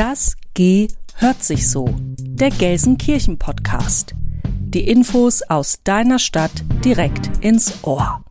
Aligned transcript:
Das 0.00 0.34
G 0.54 0.88
hört 1.16 1.44
sich 1.44 1.68
so. 1.68 1.94
Der 2.18 2.48
Gelsenkirchen 2.48 3.36
Podcast. 3.36 4.14
Die 4.46 4.88
Infos 4.88 5.42
aus 5.42 5.80
deiner 5.84 6.18
Stadt 6.18 6.64
direkt 6.82 7.44
ins 7.44 7.84
Ohr. 7.84 8.24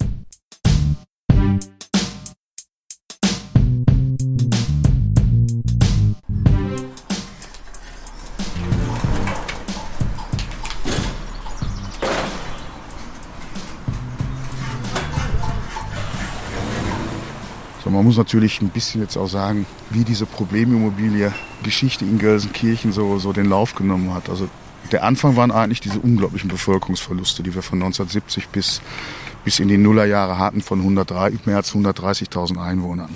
Man 17.86 18.06
muss 18.06 18.18
natürlich 18.18 18.62
ein 18.62 18.70
bisschen 18.70 19.02
jetzt 19.02 19.18
auch 19.18 19.28
sagen, 19.28 19.66
wie 19.90 20.06
diese 20.06 20.26
Problemimmobilie 20.26 21.34
Geschichte 21.64 22.06
in 22.06 22.20
Gelsenkirchen 22.20 22.92
so, 22.92 23.20
so 23.20 23.34
den 23.34 23.46
Lauf 23.46 23.76
genommen 23.76 24.14
hat. 24.14 24.30
Also 24.30 24.48
der 24.92 25.04
Anfang 25.04 25.36
waren 25.36 25.52
eigentlich 25.52 25.82
diese 25.82 26.00
unglaublichen 26.00 26.50
Bevölkerungsverluste, 26.50 27.44
die 27.44 27.54
wir 27.54 27.62
von 27.62 27.80
1970 27.80 28.50
bis, 28.50 28.82
bis 29.44 29.60
in 29.60 29.68
die 29.68 29.78
Nullerjahre 29.78 30.38
hatten 30.38 30.62
von 30.62 30.80
103, 30.80 31.34
mehr 31.46 31.58
als 31.58 31.74
130.000 31.74 32.62
Einwohnern. 32.62 33.16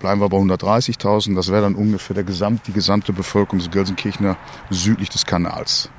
Bleiben 0.00 0.20
wir 0.20 0.28
bei 0.28 0.36
130.000, 0.36 1.34
das 1.34 1.50
wäre 1.50 1.62
dann 1.62 1.74
ungefähr 1.74 2.14
der 2.14 2.24
Gesamt, 2.24 2.66
die 2.66 2.72
gesamte 2.72 3.12
Bevölkerung 3.12 3.58
des 3.58 3.70
Gelsenkirchener 3.70 4.36
südlich 4.70 5.08
des 5.08 5.26
Kanals. 5.26 5.90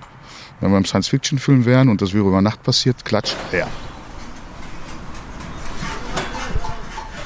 Wenn 0.61 0.71
wir 0.71 0.77
im 0.77 0.85
Science-Fiction-Film 0.85 1.65
wären 1.65 1.89
und 1.89 2.01
das 2.01 2.13
wäre 2.13 2.27
über 2.27 2.41
Nacht 2.41 2.63
passiert, 2.63 3.03
klatscht 3.03 3.35
leer. 3.51 3.67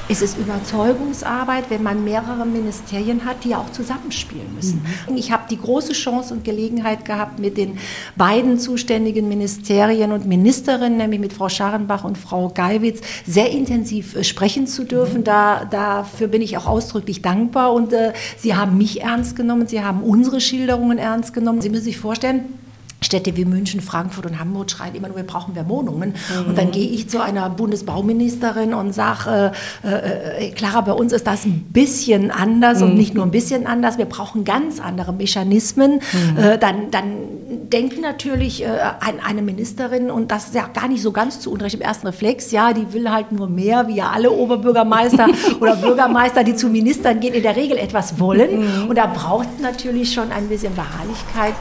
Es 0.06 0.20
ist 0.20 0.36
Überzeugungsarbeit, 0.36 1.70
wenn 1.70 1.82
man 1.82 2.04
mehrere 2.04 2.44
Ministerien 2.44 3.24
hat, 3.24 3.42
die 3.42 3.54
auch 3.54 3.72
zusammenspielen 3.72 4.54
müssen. 4.54 4.84
Mhm. 5.08 5.16
Ich 5.16 5.32
habe 5.32 5.44
die 5.48 5.58
große 5.58 5.94
Chance 5.94 6.34
und 6.34 6.44
Gelegenheit 6.44 7.06
gehabt, 7.06 7.38
mit 7.38 7.56
den 7.56 7.78
beiden 8.14 8.58
zuständigen 8.58 9.28
Ministerien 9.28 10.12
und 10.12 10.26
Ministerinnen, 10.26 10.98
nämlich 10.98 11.20
mit 11.20 11.32
Frau 11.32 11.48
Scharrenbach 11.48 12.04
und 12.04 12.18
Frau 12.18 12.50
Geiwitz, 12.50 13.00
sehr 13.26 13.50
intensiv 13.50 14.14
äh, 14.14 14.24
sprechen 14.24 14.66
zu 14.66 14.84
dürfen. 14.84 15.20
Mhm. 15.20 15.24
Da, 15.24 15.64
dafür 15.64 16.28
bin 16.28 16.42
ich 16.42 16.58
auch 16.58 16.66
ausdrücklich 16.66 17.22
dankbar. 17.22 17.72
Und 17.72 17.94
äh, 17.94 18.12
Sie 18.36 18.54
haben 18.54 18.76
mich 18.76 19.00
ernst 19.00 19.36
genommen, 19.36 19.66
Sie 19.66 19.82
haben 19.82 20.02
unsere 20.02 20.42
Schilderungen 20.42 20.98
ernst 20.98 21.32
genommen. 21.32 21.62
Sie 21.62 21.70
müssen 21.70 21.84
sich 21.84 21.98
vorstellen, 21.98 22.44
Städte 23.04 23.36
wie 23.36 23.44
München, 23.44 23.80
Frankfurt 23.80 24.26
und 24.26 24.40
Hamburg 24.40 24.70
schreien 24.70 24.94
immer 24.94 25.08
nur, 25.08 25.16
wir 25.16 25.24
brauchen 25.24 25.54
mehr 25.54 25.68
Wohnungen. 25.68 26.10
Mhm. 26.10 26.48
Und 26.48 26.58
dann 26.58 26.70
gehe 26.70 26.88
ich 26.88 27.08
zu 27.08 27.22
einer 27.22 27.48
Bundesbauministerin 27.50 28.74
und 28.74 28.92
sage, 28.94 29.52
äh, 29.84 30.46
äh, 30.46 30.50
Clara, 30.50 30.80
bei 30.80 30.92
uns 30.92 31.12
ist 31.12 31.26
das 31.26 31.44
ein 31.44 31.66
bisschen 31.72 32.30
anders 32.30 32.80
mhm. 32.80 32.86
und 32.86 32.94
nicht 32.96 33.14
nur 33.14 33.24
ein 33.24 33.30
bisschen 33.30 33.66
anders, 33.66 33.98
wir 33.98 34.06
brauchen 34.06 34.44
ganz 34.44 34.80
andere 34.80 35.12
Mechanismen. 35.12 36.00
Mhm. 36.12 36.38
Äh, 36.38 36.58
dann, 36.58 36.90
dann 36.90 37.04
denkt 37.72 38.00
natürlich 38.00 38.62
äh, 38.62 38.68
eine 39.00 39.42
Ministerin, 39.42 40.10
und 40.10 40.30
das 40.30 40.46
ist 40.46 40.54
ja 40.54 40.68
gar 40.72 40.88
nicht 40.88 41.02
so 41.02 41.12
ganz 41.12 41.40
zu 41.40 41.50
Unrecht 41.50 41.74
im 41.74 41.80
ersten 41.80 42.06
Reflex, 42.06 42.50
ja, 42.50 42.72
die 42.72 42.92
will 42.92 43.10
halt 43.10 43.32
nur 43.32 43.48
mehr, 43.48 43.88
wie 43.88 43.96
ja 43.96 44.10
alle 44.10 44.30
Oberbürgermeister 44.30 45.28
oder 45.60 45.76
Bürgermeister, 45.76 46.44
die 46.44 46.54
zu 46.54 46.68
Ministern 46.68 47.20
gehen, 47.20 47.34
in 47.34 47.42
der 47.42 47.56
Regel 47.56 47.76
etwas 47.76 48.18
wollen. 48.18 48.60
Mhm. 48.60 48.88
Und 48.88 48.96
da 48.96 49.06
braucht 49.06 49.48
es 49.56 49.62
natürlich 49.62 50.12
schon 50.12 50.30
ein 50.30 50.48
bisschen 50.48 50.74
Beharrlichkeit. 50.74 51.54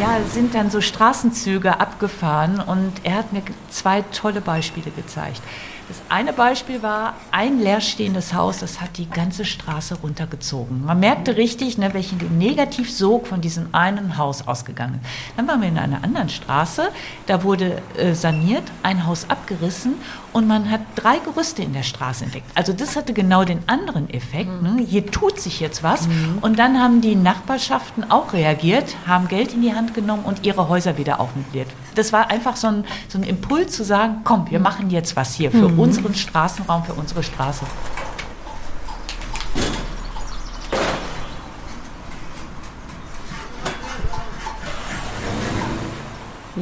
Ja, 0.00 0.18
sind 0.32 0.54
dann 0.54 0.70
so 0.70 0.80
Straßenzüge 0.80 1.80
abgefahren 1.80 2.60
und 2.60 2.92
er 3.04 3.16
hat 3.16 3.32
mir 3.32 3.42
zwei 3.70 4.02
tolle 4.12 4.40
Beispiele 4.40 4.90
gezeigt. 4.90 5.40
Das 5.88 6.02
eine 6.08 6.32
Beispiel 6.32 6.82
war 6.82 7.14
ein 7.30 7.60
leerstehendes 7.60 8.34
Haus, 8.34 8.58
das 8.58 8.80
hat 8.80 8.98
die 8.98 9.08
ganze 9.08 9.44
Straße 9.44 9.94
runtergezogen. 10.02 10.84
Man 10.84 10.98
merkte 10.98 11.36
richtig, 11.36 11.78
ne, 11.78 11.94
welchen 11.94 12.18
Negativsog 12.38 13.28
von 13.28 13.40
diesem 13.40 13.68
einen 13.72 14.18
Haus 14.18 14.48
ausgegangen. 14.48 14.98
Dann 15.36 15.46
waren 15.46 15.60
wir 15.60 15.68
in 15.68 15.78
einer 15.78 16.02
anderen 16.02 16.28
Straße, 16.28 16.88
da 17.26 17.44
wurde 17.44 17.80
äh, 17.96 18.14
saniert, 18.14 18.64
ein 18.82 19.06
Haus 19.06 19.30
abgerissen 19.30 19.94
und 20.32 20.48
man 20.48 20.72
hat 20.72 20.80
drei 20.96 21.18
Gerüste 21.18 21.62
in 21.62 21.72
der 21.72 21.84
Straße 21.84 22.24
entdeckt. 22.24 22.50
Also 22.56 22.72
das 22.72 22.96
hatte 22.96 23.12
genau 23.12 23.44
den 23.44 23.60
anderen 23.68 24.10
Effekt. 24.10 24.62
Ne? 24.62 24.84
Hier 24.84 25.06
tut 25.06 25.40
sich 25.40 25.60
jetzt 25.60 25.84
was. 25.84 26.08
Mhm. 26.08 26.38
Und 26.40 26.58
dann 26.58 26.80
haben 26.80 27.00
die 27.00 27.14
Nachbarschaften 27.14 28.10
auch 28.10 28.32
reagiert, 28.32 28.96
haben 29.06 29.28
Geld 29.36 29.52
in 29.52 29.60
die 29.60 29.74
Hand 29.74 29.92
genommen 29.92 30.24
und 30.24 30.46
ihre 30.46 30.70
Häuser 30.70 30.96
wieder 30.96 31.20
aufmöbliert. 31.20 31.68
Das 31.94 32.10
war 32.10 32.30
einfach 32.30 32.56
so 32.56 32.68
ein, 32.68 32.84
so 33.06 33.18
ein 33.18 33.22
Impuls 33.22 33.76
zu 33.76 33.84
sagen, 33.84 34.22
komm, 34.24 34.50
wir 34.50 34.58
machen 34.58 34.88
jetzt 34.88 35.14
was 35.14 35.34
hier 35.34 35.50
für 35.50 35.68
mhm. 35.68 35.78
unseren 35.78 36.14
Straßenraum, 36.14 36.84
für 36.84 36.94
unsere 36.94 37.22
Straße. 37.22 37.66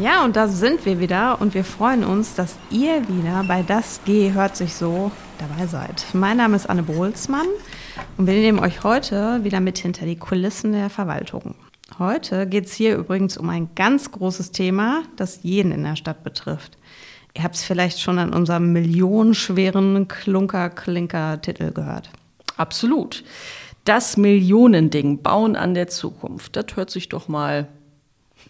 Ja, 0.02 0.24
und 0.24 0.34
da 0.34 0.48
sind 0.48 0.84
wir 0.84 0.98
wieder 0.98 1.40
und 1.40 1.54
wir 1.54 1.62
freuen 1.62 2.02
uns, 2.02 2.34
dass 2.34 2.56
ihr 2.70 3.06
wieder 3.06 3.44
bei 3.46 3.62
Das 3.62 4.00
G 4.04 4.32
hört 4.32 4.56
sich 4.56 4.74
so 4.74 5.12
dabei 5.38 5.68
seid. 5.68 6.06
Mein 6.12 6.38
Name 6.38 6.56
ist 6.56 6.68
Anne 6.68 6.82
Bohlsmann 6.82 7.46
und 8.16 8.26
wir 8.26 8.34
nehmen 8.34 8.58
euch 8.58 8.82
heute 8.82 9.44
wieder 9.44 9.60
mit 9.60 9.78
hinter 9.78 10.06
die 10.06 10.16
Kulissen 10.16 10.72
der 10.72 10.90
Verwaltung. 10.90 11.54
Heute 11.98 12.46
geht 12.46 12.66
es 12.66 12.72
hier 12.72 12.96
übrigens 12.96 13.36
um 13.36 13.48
ein 13.50 13.68
ganz 13.74 14.10
großes 14.10 14.52
Thema, 14.52 15.02
das 15.16 15.40
jeden 15.42 15.70
in 15.70 15.84
der 15.84 15.96
Stadt 15.96 16.24
betrifft. 16.24 16.78
Ihr 17.36 17.42
habt 17.42 17.56
es 17.56 17.64
vielleicht 17.64 18.00
schon 18.00 18.18
an 18.18 18.32
unserem 18.32 18.72
millionenschweren 18.72 20.08
Klunker-Klinker-Titel 20.08 21.72
gehört. 21.72 22.10
Absolut. 22.56 23.24
Das 23.84 24.16
Millionending, 24.16 25.22
Bauen 25.22 25.56
an 25.56 25.74
der 25.74 25.88
Zukunft. 25.88 26.56
Das 26.56 26.66
hört 26.74 26.90
sich 26.90 27.08
doch 27.08 27.28
mal 27.28 27.68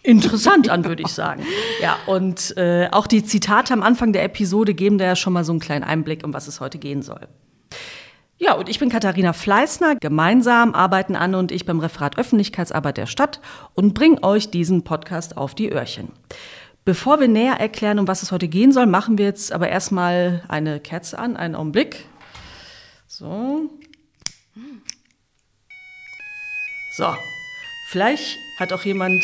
interessant 0.01 0.69
an, 0.69 0.85
würde 0.85 1.03
ich 1.03 1.09
sagen. 1.09 1.43
Ja, 1.81 1.97
und 2.07 2.55
äh, 2.57 2.87
auch 2.91 3.05
die 3.05 3.23
Zitate 3.23 3.73
am 3.73 3.83
Anfang 3.83 4.13
der 4.13 4.23
Episode 4.23 4.73
geben 4.73 4.97
da 4.97 5.05
ja 5.05 5.15
schon 5.15 5.33
mal 5.33 5.43
so 5.43 5.51
einen 5.51 5.59
kleinen 5.59 5.83
Einblick, 5.83 6.23
um 6.23 6.33
was 6.33 6.47
es 6.47 6.61
heute 6.61 6.77
gehen 6.77 7.01
soll. 7.01 7.27
Ja, 8.37 8.53
und 8.53 8.67
ich 8.67 8.79
bin 8.79 8.89
Katharina 8.89 9.31
Fleißner. 9.31 9.95
Gemeinsam 9.95 10.73
arbeiten 10.73 11.15
Anne 11.15 11.37
und 11.37 11.53
ich 11.53 11.65
beim 11.65 11.79
Referat 11.79 12.17
Öffentlichkeitsarbeit 12.17 12.97
der 12.97 13.05
Stadt 13.05 13.39
und 13.75 13.93
bringen 13.93 14.23
euch 14.23 14.49
diesen 14.49 14.83
Podcast 14.83 15.37
auf 15.37 15.55
die 15.55 15.71
Öhrchen. 15.71 16.11
Bevor 16.83 17.21
wir 17.21 17.29
näher 17.29 17.55
erklären, 17.55 17.97
um 17.97 18.07
was 18.07 18.23
es 18.23 18.33
heute 18.33 18.49
gehen 18.49 18.73
soll, 18.73 18.87
machen 18.87 19.17
wir 19.17 19.25
jetzt 19.25 19.53
aber 19.53 19.69
erstmal 19.69 20.43
eine 20.49 20.81
Kerze 20.81 21.17
an, 21.17 21.37
einen 21.37 21.55
Augenblick. 21.55 22.05
So. 23.07 23.69
So. 26.97 27.15
Vielleicht 27.87 28.37
hat 28.59 28.73
auch 28.73 28.83
jemand 28.83 29.23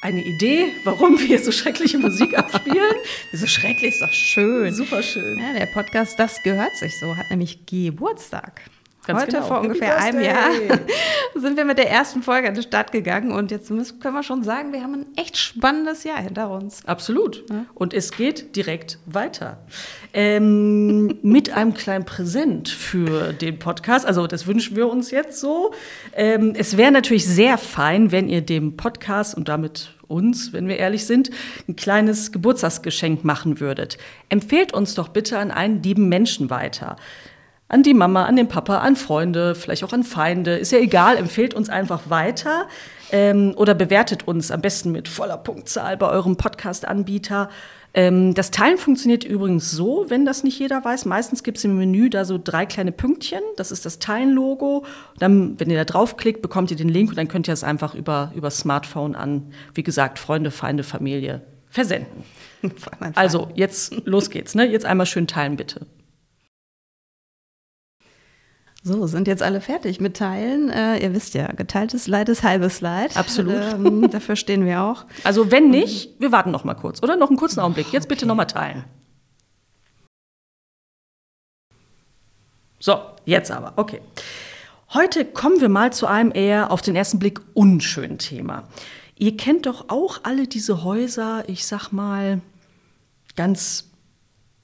eine 0.00 0.22
Idee, 0.22 0.72
warum 0.84 1.18
wir 1.18 1.38
so 1.38 1.50
schreckliche 1.50 1.98
Musik 1.98 2.38
abspielen. 2.38 2.94
so 3.32 3.46
schrecklich 3.46 3.94
ist 3.94 4.02
doch 4.02 4.12
schön. 4.12 4.72
Super 4.72 5.02
schön. 5.02 5.38
Ja, 5.38 5.52
der 5.52 5.66
Podcast 5.66 6.18
Das 6.18 6.42
gehört 6.42 6.76
sich 6.76 6.98
so 7.00 7.16
hat 7.16 7.30
nämlich 7.30 7.66
Geburtstag. 7.66 8.62
Ganz 9.08 9.22
Heute 9.22 9.36
genau. 9.36 9.46
vor 9.46 9.60
ungefähr 9.62 9.96
einem 9.96 10.20
Jahr 10.20 10.50
sind 11.34 11.56
wir 11.56 11.64
mit 11.64 11.78
der 11.78 11.90
ersten 11.90 12.22
Folge 12.22 12.46
an 12.46 12.52
den 12.52 12.62
Start 12.62 12.92
gegangen 12.92 13.32
und 13.32 13.50
jetzt 13.50 13.70
müssen, 13.70 14.00
können 14.00 14.12
wir 14.12 14.22
schon 14.22 14.42
sagen, 14.42 14.70
wir 14.74 14.82
haben 14.82 14.92
ein 14.92 15.06
echt 15.16 15.38
spannendes 15.38 16.04
Jahr 16.04 16.18
hinter 16.18 16.50
uns. 16.50 16.84
Absolut. 16.84 17.42
Ja. 17.48 17.64
Und 17.72 17.94
es 17.94 18.12
geht 18.12 18.54
direkt 18.54 18.98
weiter. 19.06 19.60
Ähm, 20.12 21.18
mit 21.22 21.50
einem 21.54 21.72
kleinen 21.72 22.04
Präsent 22.04 22.68
für 22.68 23.32
den 23.32 23.58
Podcast. 23.58 24.04
Also 24.04 24.26
das 24.26 24.46
wünschen 24.46 24.76
wir 24.76 24.90
uns 24.90 25.10
jetzt 25.10 25.40
so. 25.40 25.72
Ähm, 26.14 26.52
es 26.54 26.76
wäre 26.76 26.92
natürlich 26.92 27.26
sehr 27.26 27.56
fein, 27.56 28.12
wenn 28.12 28.28
ihr 28.28 28.42
dem 28.42 28.76
Podcast 28.76 29.34
und 29.34 29.48
damit 29.48 29.94
uns, 30.06 30.52
wenn 30.52 30.68
wir 30.68 30.76
ehrlich 30.76 31.06
sind, 31.06 31.30
ein 31.66 31.76
kleines 31.76 32.30
Geburtstagsgeschenk 32.30 33.24
machen 33.24 33.58
würdet. 33.58 33.96
Empfehlt 34.28 34.74
uns 34.74 34.94
doch 34.94 35.08
bitte 35.08 35.38
an 35.38 35.50
einen 35.50 35.82
lieben 35.82 36.10
Menschen 36.10 36.50
weiter 36.50 36.96
an 37.68 37.82
die 37.82 37.94
Mama, 37.94 38.24
an 38.24 38.36
den 38.36 38.48
Papa, 38.48 38.78
an 38.78 38.96
Freunde, 38.96 39.54
vielleicht 39.54 39.84
auch 39.84 39.92
an 39.92 40.04
Feinde. 40.04 40.56
Ist 40.56 40.72
ja 40.72 40.78
egal, 40.78 41.16
empfehlt 41.16 41.54
uns 41.54 41.68
einfach 41.68 42.08
weiter 42.08 42.66
ähm, 43.12 43.52
oder 43.56 43.74
bewertet 43.74 44.26
uns 44.26 44.50
am 44.50 44.60
besten 44.60 44.92
mit 44.92 45.08
voller 45.08 45.36
Punktzahl 45.36 45.96
bei 45.96 46.08
eurem 46.08 46.36
Podcast-Anbieter. 46.36 47.50
Ähm, 47.94 48.34
das 48.34 48.50
Teilen 48.50 48.78
funktioniert 48.78 49.24
übrigens 49.24 49.70
so, 49.70 50.06
wenn 50.08 50.24
das 50.24 50.44
nicht 50.44 50.58
jeder 50.58 50.84
weiß. 50.84 51.04
Meistens 51.04 51.42
gibt 51.42 51.58
es 51.58 51.64
im 51.64 51.76
Menü 51.76 52.10
da 52.10 52.24
so 52.24 52.38
drei 52.42 52.66
kleine 52.66 52.92
Pünktchen. 52.92 53.40
Das 53.56 53.70
ist 53.70 53.84
das 53.84 53.98
Teilen-Logo. 53.98 54.84
Dann, 55.18 55.58
wenn 55.58 55.70
ihr 55.70 55.76
da 55.76 55.84
draufklickt, 55.84 56.40
bekommt 56.42 56.70
ihr 56.70 56.76
den 56.76 56.88
Link 56.88 57.10
und 57.10 57.18
dann 57.18 57.28
könnt 57.28 57.48
ihr 57.48 57.54
es 57.54 57.64
einfach 57.64 57.94
über, 57.94 58.32
über 58.34 58.50
Smartphone 58.50 59.14
an, 59.14 59.52
wie 59.74 59.82
gesagt, 59.82 60.18
Freunde, 60.18 60.50
Feinde, 60.50 60.84
Familie 60.84 61.42
versenden. 61.68 62.24
Also, 63.14 63.48
jetzt 63.54 63.94
los 64.04 64.30
geht's. 64.30 64.56
Ne? 64.56 64.66
Jetzt 64.66 64.84
einmal 64.84 65.06
schön 65.06 65.28
teilen, 65.28 65.54
bitte. 65.54 65.86
So, 68.82 69.06
sind 69.08 69.26
jetzt 69.26 69.42
alle 69.42 69.60
fertig 69.60 70.00
mit 70.00 70.16
Teilen. 70.16 70.70
Äh, 70.70 70.98
ihr 70.98 71.12
wisst 71.12 71.34
ja, 71.34 71.50
geteiltes 71.52 72.06
Leid 72.06 72.28
ist 72.28 72.44
halbes 72.44 72.80
Leid. 72.80 73.16
Absolut. 73.16 73.54
Ähm, 73.54 74.08
dafür 74.10 74.36
stehen 74.36 74.64
wir 74.64 74.82
auch. 74.82 75.04
Also 75.24 75.50
wenn 75.50 75.70
nicht, 75.70 76.20
wir 76.20 76.30
warten 76.30 76.52
noch 76.52 76.64
mal 76.64 76.74
kurz, 76.74 77.02
oder? 77.02 77.16
Noch 77.16 77.28
einen 77.28 77.36
kurzen 77.36 77.60
Augenblick. 77.60 77.92
Jetzt 77.92 78.08
bitte 78.08 78.24
noch 78.24 78.36
mal 78.36 78.44
teilen. 78.44 78.84
So, 82.78 83.00
jetzt 83.24 83.50
aber, 83.50 83.72
okay. 83.76 84.00
Heute 84.94 85.24
kommen 85.24 85.60
wir 85.60 85.68
mal 85.68 85.92
zu 85.92 86.06
einem 86.06 86.30
eher 86.32 86.70
auf 86.70 86.80
den 86.80 86.94
ersten 86.94 87.18
Blick 87.18 87.40
unschönen 87.54 88.18
Thema. 88.18 88.68
Ihr 89.16 89.36
kennt 89.36 89.66
doch 89.66 89.88
auch 89.88 90.20
alle 90.22 90.46
diese 90.46 90.84
Häuser, 90.84 91.42
ich 91.48 91.66
sag 91.66 91.90
mal 91.90 92.40
ganz 93.34 93.90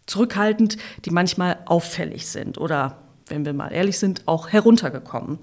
zurückhaltend, 0.06 0.78
die 1.04 1.10
manchmal 1.10 1.58
auffällig 1.66 2.28
sind 2.28 2.56
oder, 2.58 3.03
wenn 3.26 3.44
wir 3.44 3.52
mal 3.52 3.72
ehrlich 3.72 3.98
sind, 3.98 4.22
auch 4.26 4.48
heruntergekommen. 4.48 5.38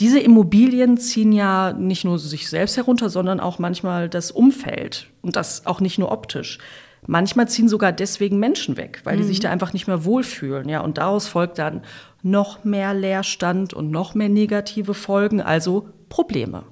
Diese 0.00 0.18
Immobilien 0.18 0.98
ziehen 0.98 1.32
ja 1.32 1.72
nicht 1.72 2.04
nur 2.04 2.18
sich 2.18 2.48
selbst 2.48 2.76
herunter, 2.76 3.08
sondern 3.08 3.40
auch 3.40 3.58
manchmal 3.58 4.08
das 4.08 4.30
Umfeld 4.30 5.08
und 5.22 5.36
das 5.36 5.66
auch 5.66 5.80
nicht 5.80 5.98
nur 5.98 6.10
optisch. 6.10 6.58
Manchmal 7.06 7.48
ziehen 7.48 7.68
sogar 7.68 7.92
deswegen 7.92 8.38
Menschen 8.38 8.76
weg, 8.76 9.02
weil 9.04 9.18
die 9.18 9.24
sich 9.24 9.38
da 9.38 9.50
einfach 9.50 9.74
nicht 9.74 9.86
mehr 9.86 10.04
wohlfühlen. 10.04 10.68
Ja, 10.68 10.80
und 10.80 10.96
daraus 10.96 11.28
folgt 11.28 11.58
dann 11.58 11.82
noch 12.22 12.64
mehr 12.64 12.94
Leerstand 12.94 13.74
und 13.74 13.90
noch 13.90 14.14
mehr 14.14 14.30
negative 14.30 14.94
Folgen, 14.94 15.42
also 15.42 15.88
Probleme. 16.08 16.64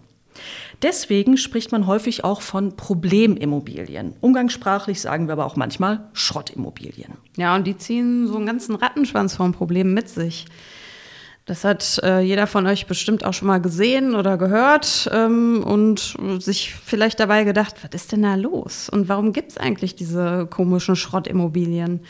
Deswegen 0.82 1.37
spricht 1.37 1.70
man 1.70 1.87
häufig 1.87 2.25
auch 2.25 2.40
von 2.40 2.76
Problemimmobilien. 2.76 4.14
Umgangssprachlich 4.20 5.00
sagen 5.00 5.29
wir 5.29 5.34
aber 5.34 5.46
auch 5.46 5.55
manchmal 5.55 6.08
Schrottimmobilien. 6.12 7.14
Ja, 7.37 7.55
und 7.55 7.67
die 7.67 7.76
ziehen 7.76 8.26
so 8.26 8.37
einen 8.37 8.46
ganzen 8.46 8.75
Rattenschwanz 8.75 9.37
von 9.37 9.52
Problemen 9.52 9.94
mit 9.94 10.08
sich. 10.08 10.46
Das 11.44 11.64
hat 11.64 12.00
äh, 12.05 12.20
jeder 12.20 12.46
von 12.46 12.67
euch 12.67 12.87
bestimmt 12.87 13.25
auch 13.25 13.32
schon 13.32 13.49
mal 13.49 13.61
gesehen 13.61 14.14
oder 14.14 14.37
gehört 14.37 15.11
ähm, 15.12 15.64
und 15.64 16.17
sich 16.38 16.73
vielleicht 16.73 17.19
dabei 17.19 17.43
gedacht, 17.44 17.75
was 17.82 17.90
ist 18.00 18.12
denn 18.12 18.23
da 18.23 18.37
los? 18.37 18.88
Und 18.88 19.08
warum 19.08 19.32
gibt 19.32 19.52
es 19.52 19.58
eigentlich 19.58 19.96
diese 19.96 20.46
komischen 20.46 20.94
Schrottimmobilien? 20.94 22.00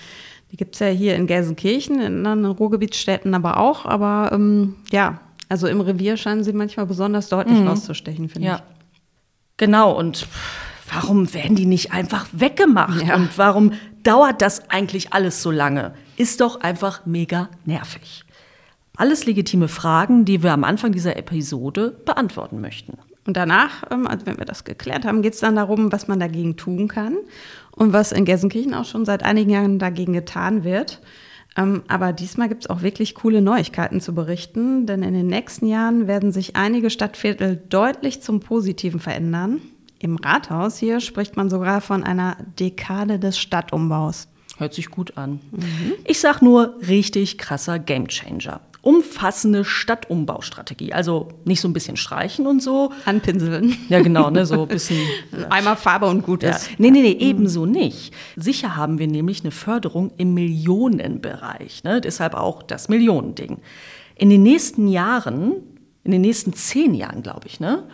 Die 0.50 0.58
gibt 0.58 0.74
es 0.74 0.80
ja 0.80 0.88
hier 0.88 1.16
in 1.16 1.26
Gelsenkirchen, 1.26 1.98
in 2.00 2.26
anderen 2.26 2.56
Ruhrgebietsstädten 2.56 3.34
aber 3.34 3.56
auch. 3.56 3.86
Aber 3.86 4.30
ähm, 4.32 4.76
ja, 4.90 5.20
also 5.52 5.66
im 5.66 5.82
Revier 5.82 6.16
scheinen 6.16 6.42
sie 6.42 6.54
manchmal 6.54 6.86
besonders 6.86 7.28
deutlich 7.28 7.58
mhm. 7.58 7.68
rauszustechen, 7.68 8.30
finde 8.30 8.48
ja. 8.48 8.56
ich. 8.56 8.62
Genau, 9.58 9.92
und 9.92 10.26
warum 10.90 11.34
werden 11.34 11.56
die 11.56 11.66
nicht 11.66 11.92
einfach 11.92 12.26
weggemacht? 12.32 13.06
Ja. 13.06 13.16
Und 13.16 13.36
warum 13.36 13.74
dauert 14.02 14.40
das 14.40 14.70
eigentlich 14.70 15.12
alles 15.12 15.42
so 15.42 15.50
lange? 15.50 15.92
Ist 16.16 16.40
doch 16.40 16.62
einfach 16.62 17.04
mega 17.04 17.50
nervig. 17.66 18.24
Alles 18.96 19.26
legitime 19.26 19.68
Fragen, 19.68 20.24
die 20.24 20.42
wir 20.42 20.54
am 20.54 20.64
Anfang 20.64 20.92
dieser 20.92 21.18
Episode 21.18 22.00
beantworten 22.06 22.62
möchten. 22.62 22.96
Und 23.26 23.36
danach, 23.36 23.84
ähm, 23.90 24.06
also 24.06 24.24
wenn 24.24 24.38
wir 24.38 24.46
das 24.46 24.64
geklärt 24.64 25.04
haben, 25.04 25.20
geht 25.20 25.34
es 25.34 25.40
dann 25.40 25.56
darum, 25.56 25.92
was 25.92 26.08
man 26.08 26.18
dagegen 26.18 26.56
tun 26.56 26.88
kann 26.88 27.18
und 27.72 27.92
was 27.92 28.10
in 28.10 28.24
Gelsenkirchen 28.24 28.72
auch 28.72 28.86
schon 28.86 29.04
seit 29.04 29.22
einigen 29.22 29.50
Jahren 29.50 29.78
dagegen 29.78 30.14
getan 30.14 30.64
wird. 30.64 31.02
Ähm, 31.56 31.82
aber 31.88 32.12
diesmal 32.12 32.48
gibt 32.48 32.64
es 32.64 32.70
auch 32.70 32.82
wirklich 32.82 33.14
coole 33.14 33.42
Neuigkeiten 33.42 34.00
zu 34.00 34.14
berichten, 34.14 34.86
denn 34.86 35.02
in 35.02 35.12
den 35.12 35.26
nächsten 35.26 35.66
Jahren 35.66 36.06
werden 36.06 36.32
sich 36.32 36.56
einige 36.56 36.90
Stadtviertel 36.90 37.62
deutlich 37.68 38.22
zum 38.22 38.40
Positiven 38.40 39.00
verändern. 39.00 39.60
Im 39.98 40.16
Rathaus 40.16 40.78
hier 40.78 41.00
spricht 41.00 41.36
man 41.36 41.50
sogar 41.50 41.80
von 41.80 42.04
einer 42.04 42.36
Dekade 42.58 43.18
des 43.18 43.38
Stadtumbaus. 43.38 44.28
Hört 44.58 44.74
sich 44.74 44.90
gut 44.90 45.16
an. 45.16 45.40
Mhm. 45.52 45.94
Ich 46.04 46.20
sag 46.20 46.42
nur 46.42 46.76
richtig 46.86 47.38
krasser 47.38 47.78
Gamechanger 47.78 48.60
umfassende 48.82 49.64
Stadtumbaustrategie. 49.64 50.92
Also 50.92 51.28
nicht 51.44 51.60
so 51.60 51.68
ein 51.68 51.72
bisschen 51.72 51.96
streichen 51.96 52.48
und 52.48 52.60
so. 52.60 52.90
Anpinseln. 53.04 53.76
Ja, 53.88 54.02
genau, 54.02 54.28
ne, 54.28 54.44
so 54.44 54.62
ein 54.62 54.68
bisschen. 54.68 54.98
Einmal 55.50 55.76
Farbe 55.76 56.06
und 56.06 56.22
gut 56.22 56.42
ist. 56.42 56.68
Ja. 56.68 56.76
Nee, 56.78 56.90
nee, 56.90 57.02
nee, 57.02 57.16
ebenso 57.20 57.64
nicht. 57.64 58.12
Sicher 58.34 58.76
haben 58.76 58.98
wir 58.98 59.06
nämlich 59.06 59.42
eine 59.42 59.52
Förderung 59.52 60.10
im 60.16 60.34
Millionenbereich. 60.34 61.84
Ne? 61.84 62.00
Deshalb 62.00 62.34
auch 62.34 62.62
das 62.62 62.88
Millionending. 62.88 63.58
In 64.16 64.30
den 64.30 64.42
nächsten 64.42 64.88
Jahren, 64.88 65.52
in 66.02 66.10
den 66.10 66.20
nächsten 66.20 66.52
zehn 66.52 66.94
Jahren, 66.94 67.22
glaube 67.22 67.46
ich, 67.46 67.60
ne? 67.60 67.84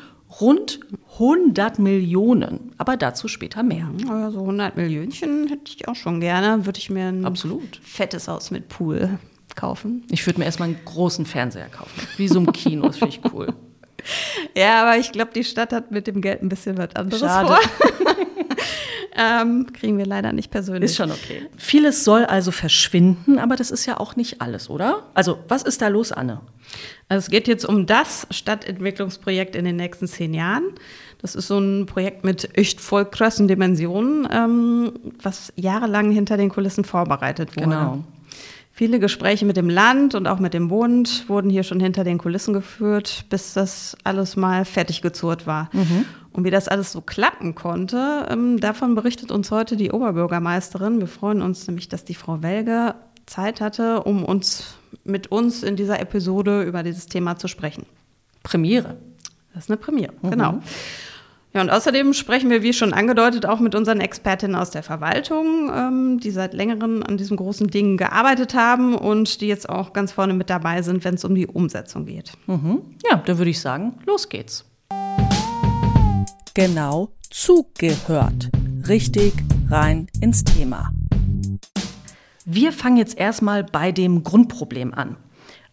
Rund 0.40 0.81
100 1.14 1.79
Millionen, 1.79 2.73
aber 2.76 2.99
dazu 2.99 3.29
später 3.29 3.62
mehr. 3.62 3.90
Also 4.11 4.40
100 4.40 4.76
Millionchen 4.76 5.49
hätte 5.49 5.73
ich 5.75 5.88
auch 5.88 5.96
schon 5.96 6.20
gerne. 6.20 6.67
Würde 6.67 6.79
ich 6.79 6.90
mir 6.90 7.06
ein 7.06 7.25
Absolut. 7.25 7.81
fettes 7.82 8.29
Haus 8.29 8.50
mit 8.50 8.69
Pool 8.69 9.19
kaufen. 9.58 10.05
Ich 10.10 10.25
würde 10.26 10.38
mir 10.38 10.44
erstmal 10.44 10.69
einen 10.69 10.81
großen 10.84 11.26
Fernseher 11.26 11.69
kaufen. 11.69 12.00
Wie 12.16 12.28
so 12.28 12.38
ein 12.38 12.52
Kino, 12.52 12.87
das 12.87 12.99
finde 12.99 13.16
ich 13.16 13.32
cool. 13.32 13.49
Ja, 14.56 14.82
aber 14.82 14.96
ich 14.96 15.12
glaube, 15.12 15.32
die 15.34 15.44
Stadt 15.44 15.72
hat 15.72 15.90
mit 15.90 16.06
dem 16.06 16.22
Geld 16.22 16.40
ein 16.40 16.49
bisschen 16.49 16.78
was 16.78 16.94
anderes 16.94 17.20
Schade. 17.20 17.49
vor. 17.49 17.58
ähm, 19.16 19.66
kriegen 19.72 19.99
wir 19.99 20.06
leider 20.06 20.32
nicht 20.32 20.50
persönlich. 20.50 20.93
Ist 20.93 20.96
schon 20.96 21.10
okay. 21.10 21.46
Vieles 21.56 22.05
soll 22.05 22.25
also 22.25 22.50
verschwinden, 22.50 23.38
aber 23.38 23.56
das 23.56 23.70
ist 23.70 23.84
ja 23.87 23.99
auch 23.99 24.16
nicht 24.16 24.40
alles, 24.40 24.70
oder? 24.70 25.02
Also, 25.14 25.40
was 25.49 25.62
ist 25.62 25.82
da 25.82 25.88
los, 25.88 26.12
Anne? 26.12 26.40
Also, 27.08 27.26
es 27.26 27.31
geht 27.31 27.49
jetzt 27.49 27.64
um 27.66 27.87
das 27.87 28.26
Stadtentwicklungsprojekt 28.31 29.56
in 29.56 29.64
den 29.64 29.76
nächsten 29.76 30.06
zehn 30.06 30.32
Jahren. 30.32 30.72
Das 31.20 31.34
ist 31.34 31.49
so 31.49 31.58
ein 31.58 31.87
Projekt 31.87 32.25
mit 32.25 32.56
echt 32.56 32.81
voll 32.81 33.04
krassen 33.04 33.49
Dimensionen, 33.49 34.28
ähm, 34.31 34.93
was 35.20 35.52
jahrelang 35.56 36.12
hinter 36.12 36.37
den 36.37 36.49
Kulissen 36.49 36.84
vorbereitet 36.84 37.56
wurde. 37.56 37.69
Genau. 37.69 38.04
Viele 38.78 39.00
Gespräche 39.00 39.44
mit 39.44 39.56
dem 39.56 39.69
Land 39.69 40.14
und 40.14 40.28
auch 40.28 40.38
mit 40.38 40.54
dem 40.54 40.69
Bund 40.69 41.28
wurden 41.28 41.50
hier 41.50 41.64
schon 41.64 41.80
hinter 41.80 42.04
den 42.04 42.16
Kulissen 42.16 42.54
geführt, 42.54 43.25
bis 43.28 43.52
das 43.52 43.96
alles 44.04 44.36
mal 44.36 44.64
fertig 44.64 45.02
gezurrt 45.02 45.48
war. 45.48 45.69
Mhm. 45.72 46.04
Und 46.30 46.44
wie 46.44 46.50
das 46.52 46.69
alles 46.69 46.92
so 46.92 47.00
klappen 47.00 47.56
konnte, 47.56 48.28
ähm, 48.30 48.60
davon 48.60 48.94
berichtet 48.94 49.32
uns 49.32 49.50
heute 49.50 49.76
die 49.76 49.90
Oberbürgermeisterin. 49.90 51.00
Wir 51.00 51.08
freuen 51.08 51.42
uns 51.42 51.66
nämlich, 51.66 51.88
dass 51.88 52.04
die 52.04 52.14
Frau 52.14 52.40
Welge 52.44 52.94
Zeit 53.26 53.60
hatte, 53.60 54.04
um 54.04 54.25
uns 54.25 54.76
mit 55.02 55.26
uns 55.26 55.64
in 55.64 55.75
dieser 55.75 55.98
Episode 55.98 56.62
über 56.62 56.84
dieses 56.84 57.06
Thema 57.06 57.34
zu 57.34 57.48
sprechen. 57.48 57.84
Premiere. 58.44 58.96
Das 59.54 59.64
ist 59.64 59.70
eine 59.70 59.78
Premiere, 59.78 60.12
mhm. 60.22 60.30
genau. 60.30 60.62
Ja, 61.54 61.62
und 61.62 61.70
außerdem 61.70 62.12
sprechen 62.12 62.50
wir, 62.50 62.62
wie 62.62 62.74
schon 62.74 62.92
angedeutet, 62.92 63.46
auch 63.46 63.58
mit 63.58 63.74
unseren 63.74 64.00
Expertinnen 64.00 64.54
aus 64.54 64.70
der 64.70 64.82
Verwaltung, 64.82 65.70
ähm, 65.74 66.20
die 66.20 66.30
seit 66.30 66.52
längerem 66.52 67.02
an 67.02 67.16
diesem 67.16 67.38
großen 67.38 67.68
Ding 67.68 67.96
gearbeitet 67.96 68.54
haben 68.54 68.94
und 68.94 69.40
die 69.40 69.49
jetzt 69.49 69.68
auch 69.68 69.94
ganz 69.94 70.12
vorne 70.12 70.34
mit 70.34 70.50
dabei 70.50 70.82
sind, 70.82 71.04
wenn 71.04 71.14
es 71.14 71.25
um 71.25 71.34
die 71.34 71.46
Umsetzung 71.46 72.04
geht. 72.04 72.32
Mhm. 72.46 72.82
Ja, 73.08 73.23
dann 73.25 73.38
würde 73.38 73.50
ich 73.50 73.61
sagen, 73.61 73.94
los 74.06 74.28
geht's. 74.28 74.66
Genau 76.52 77.12
zugehört. 77.30 78.50
Richtig 78.87 79.32
rein 79.70 80.06
ins 80.20 80.44
Thema. 80.44 80.92
Wir 82.44 82.73
fangen 82.73 82.96
jetzt 82.96 83.18
erstmal 83.18 83.64
bei 83.64 83.92
dem 83.92 84.23
Grundproblem 84.23 84.92
an. 84.92 85.16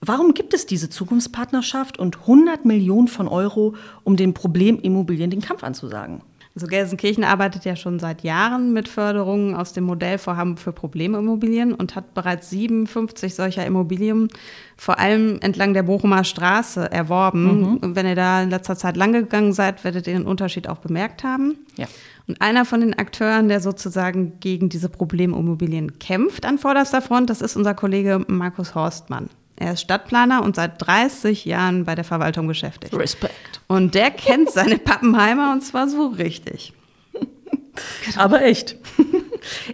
Warum 0.07 0.35
gibt 0.35 0.53
es 0.53 0.67
diese 0.67 0.87
Zukunftspartnerschaft 0.87 1.97
und 1.97 2.19
100 2.21 2.63
Millionen 2.63 3.07
von 3.07 3.27
Euro, 3.27 3.73
um 4.03 4.15
den 4.15 4.35
Problemimmobilien 4.35 5.31
den 5.31 5.41
Kampf 5.41 5.63
anzusagen? 5.63 6.21
Also 6.53 6.67
Gelsenkirchen 6.67 7.23
arbeitet 7.23 7.65
ja 7.65 7.75
schon 7.75 7.99
seit 7.99 8.23
Jahren 8.23 8.71
mit 8.71 8.87
Förderungen 8.87 9.55
aus 9.55 9.73
dem 9.73 9.83
Modellvorhaben 9.85 10.57
für 10.57 10.71
Problemimmobilien 10.71 11.73
und 11.73 11.95
hat 11.95 12.13
bereits 12.13 12.51
57 12.51 13.33
solcher 13.33 13.65
Immobilien, 13.65 14.29
vor 14.77 14.99
allem 14.99 15.39
entlang 15.41 15.73
der 15.73 15.83
Bochumer 15.83 16.23
Straße, 16.23 16.89
erworben. 16.91 17.79
Mhm. 17.81 17.95
wenn 17.95 18.05
ihr 18.05 18.15
da 18.15 18.43
in 18.43 18.51
letzter 18.51 18.77
Zeit 18.77 18.95
lang 18.95 19.11
gegangen 19.11 19.53
seid, 19.53 19.83
werdet 19.83 20.05
ihr 20.05 20.13
den 20.13 20.27
Unterschied 20.27 20.69
auch 20.69 20.77
bemerkt 20.77 21.23
haben. 21.23 21.57
Ja. 21.77 21.87
Und 22.27 22.41
einer 22.41 22.63
von 22.63 22.79
den 22.79 22.93
Akteuren, 22.93 23.49
der 23.49 23.59
sozusagen 23.59 24.39
gegen 24.39 24.69
diese 24.69 24.87
Problemimmobilien 24.87 25.97
kämpft 25.97 26.45
an 26.45 26.59
vorderster 26.59 27.01
Front, 27.01 27.31
das 27.31 27.41
ist 27.41 27.57
unser 27.57 27.73
Kollege 27.73 28.23
Markus 28.27 28.75
Horstmann. 28.75 29.29
Er 29.57 29.73
ist 29.73 29.81
Stadtplaner 29.81 30.43
und 30.43 30.55
seit 30.55 30.85
30 30.85 31.45
Jahren 31.45 31.85
bei 31.85 31.95
der 31.95 32.03
Verwaltung 32.03 32.47
beschäftigt. 32.47 32.93
Respekt. 32.93 33.61
Und 33.67 33.95
der 33.95 34.11
kennt 34.11 34.51
seine 34.51 34.77
Pappenheimer 34.77 35.53
und 35.53 35.61
zwar 35.61 35.87
so 35.87 36.07
richtig. 36.07 36.73
Aber 38.17 38.43
echt. 38.43 38.77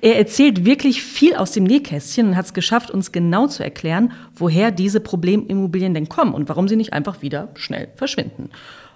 Er 0.02 0.18
erzählt 0.18 0.66
wirklich 0.66 1.02
viel 1.02 1.36
aus 1.36 1.52
dem 1.52 1.64
Nähkästchen 1.64 2.28
und 2.28 2.36
hat 2.36 2.46
es 2.46 2.54
geschafft, 2.54 2.92
uns 2.92 3.12
genau 3.12 3.48
zu 3.48 3.64
erklären, 3.64 4.12
woher 4.36 4.70
diese 4.70 5.00
Problemimmobilien 5.00 5.94
denn 5.94 6.10
kommen 6.10 6.34
und 6.34 6.50
warum 6.50 6.68
sie 6.68 6.76
nicht 6.76 6.94
einfach 6.94 7.22
wieder 7.22 7.50
schnell 7.56 7.88
verschwinden. 7.96 8.50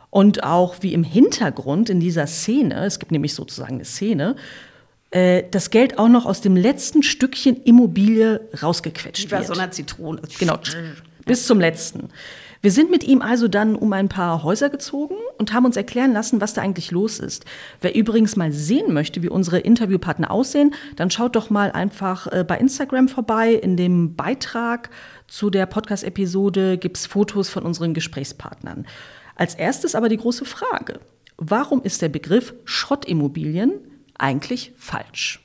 Und 0.09 0.43
auch 0.43 0.75
wie 0.81 0.93
im 0.93 1.03
Hintergrund 1.03 1.89
in 1.89 1.99
dieser 1.99 2.27
Szene, 2.27 2.85
es 2.85 2.99
gibt 2.99 3.11
nämlich 3.11 3.33
sozusagen 3.33 3.75
eine 3.75 3.85
Szene, 3.85 4.35
äh, 5.15 5.43
das 5.49 5.69
Geld 5.69 5.97
auch 5.97 6.09
noch 6.09 6.25
aus 6.25 6.41
dem 6.41 6.57
letzten 6.57 7.01
Stückchen 7.01 7.63
Immobilie 7.63 8.41
rausgequetscht 8.61 9.31
wird. 9.31 9.31
Wie 9.31 9.35
bei 9.35 9.43
so 9.43 9.53
einer 9.53 9.71
Zitrone. 9.71 10.21
Genau, 10.37 10.59
bis 11.25 11.47
zum 11.47 11.59
letzten. 11.59 12.09
Wir 12.61 12.71
sind 12.71 12.91
mit 12.91 13.03
ihm 13.03 13.21
also 13.21 13.47
dann 13.47 13.75
um 13.75 13.93
ein 13.93 14.09
paar 14.09 14.43
Häuser 14.43 14.69
gezogen 14.69 15.15
und 15.37 15.53
haben 15.53 15.65
uns 15.65 15.77
erklären 15.77 16.11
lassen, 16.11 16.41
was 16.41 16.53
da 16.53 16.61
eigentlich 16.61 16.91
los 16.91 17.19
ist. 17.19 17.45
Wer 17.79 17.95
übrigens 17.95 18.35
mal 18.35 18.51
sehen 18.51 18.93
möchte, 18.93 19.21
wie 19.23 19.29
unsere 19.29 19.59
Interviewpartner 19.59 20.31
aussehen, 20.31 20.73
dann 20.95 21.11
schaut 21.11 21.35
doch 21.35 21.49
mal 21.49 21.71
einfach 21.71 22.27
äh, 22.27 22.43
bei 22.43 22.57
Instagram 22.57 23.07
vorbei. 23.07 23.53
In 23.53 23.77
dem 23.77 24.15
Beitrag 24.15 24.89
zu 25.27 25.49
der 25.49 25.65
Podcast-Episode 25.65 26.77
gibt 26.77 26.97
es 26.97 27.05
Fotos 27.05 27.49
von 27.49 27.63
unseren 27.63 27.93
Gesprächspartnern. 27.93 28.85
Als 29.35 29.55
erstes 29.55 29.95
aber 29.95 30.09
die 30.09 30.17
große 30.17 30.43
Frage. 30.43 30.99
Warum 31.37 31.83
ist 31.83 32.01
der 32.01 32.09
Begriff 32.09 32.53
Schrottimmobilien 32.65 33.79
eigentlich 34.17 34.73
falsch? 34.77 35.41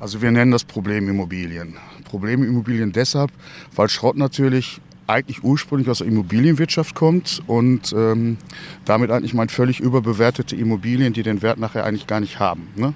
Also 0.00 0.20
wir 0.20 0.30
nennen 0.30 0.50
das 0.50 0.64
Problemimmobilien. 0.64 1.76
Problemimmobilien 2.04 2.92
deshalb, 2.92 3.30
weil 3.74 3.88
Schrott 3.88 4.16
natürlich 4.16 4.80
eigentlich 5.06 5.44
ursprünglich 5.44 5.88
aus 5.88 5.98
der 5.98 6.06
Immobilienwirtschaft 6.06 6.94
kommt 6.94 7.42
und 7.46 7.92
ähm, 7.92 8.38
damit 8.84 9.10
eigentlich 9.10 9.34
meint 9.34 9.52
völlig 9.52 9.80
überbewertete 9.80 10.56
Immobilien, 10.56 11.12
die 11.12 11.22
den 11.22 11.42
Wert 11.42 11.58
nachher 11.58 11.84
eigentlich 11.84 12.06
gar 12.06 12.20
nicht 12.20 12.38
haben. 12.38 12.68
Ne? 12.76 12.94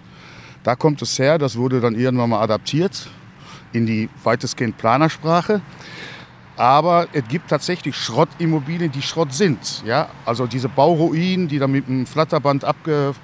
Da 0.62 0.74
kommt 0.74 1.02
es 1.02 1.18
her, 1.18 1.38
das 1.38 1.56
wurde 1.56 1.80
dann 1.80 1.94
irgendwann 1.94 2.30
mal 2.30 2.40
adaptiert 2.40 3.08
in 3.72 3.86
die 3.86 4.08
weitestgehend 4.24 4.78
Planersprache. 4.78 5.60
Aber 6.56 7.06
es 7.12 7.26
gibt 7.28 7.50
tatsächlich 7.50 7.94
Schrottimmobilien, 7.94 8.90
die 8.90 9.02
Schrott 9.02 9.32
sind. 9.32 9.84
Ja? 9.86 10.08
Also 10.24 10.46
diese 10.46 10.68
Bauruinen, 10.68 11.46
die 11.46 11.58
dann 11.58 11.70
mit 11.70 11.86
einem 11.86 12.04
Flatterband 12.04 12.64
abge, 12.64 13.14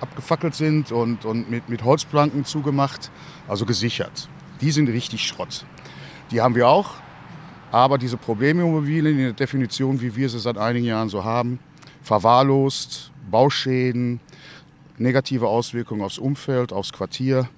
abgefackelt 0.00 0.54
sind 0.54 0.92
und, 0.92 1.24
und 1.24 1.50
mit, 1.50 1.68
mit 1.68 1.84
Holzplanken 1.84 2.44
zugemacht, 2.44 3.10
also 3.48 3.64
gesichert. 3.66 4.28
Die 4.60 4.70
sind 4.70 4.88
richtig 4.88 5.26
Schrott. 5.26 5.64
Die 6.30 6.40
haben 6.40 6.54
wir 6.54 6.68
auch. 6.68 6.94
Aber 7.70 7.98
diese 7.98 8.16
Problemimmobilien 8.16 9.18
in 9.18 9.24
der 9.24 9.32
Definition, 9.32 10.00
wie 10.00 10.14
wir 10.14 10.28
sie 10.28 10.38
seit 10.38 10.58
einigen 10.58 10.86
Jahren 10.86 11.08
so 11.08 11.24
haben, 11.24 11.58
verwahrlost, 12.02 13.10
Bauschäden, 13.30 14.20
negative 14.96 15.48
Auswirkungen 15.48 16.02
aufs 16.02 16.18
Umfeld, 16.18 16.72
aufs 16.72 16.92
Quartier, 16.92 17.48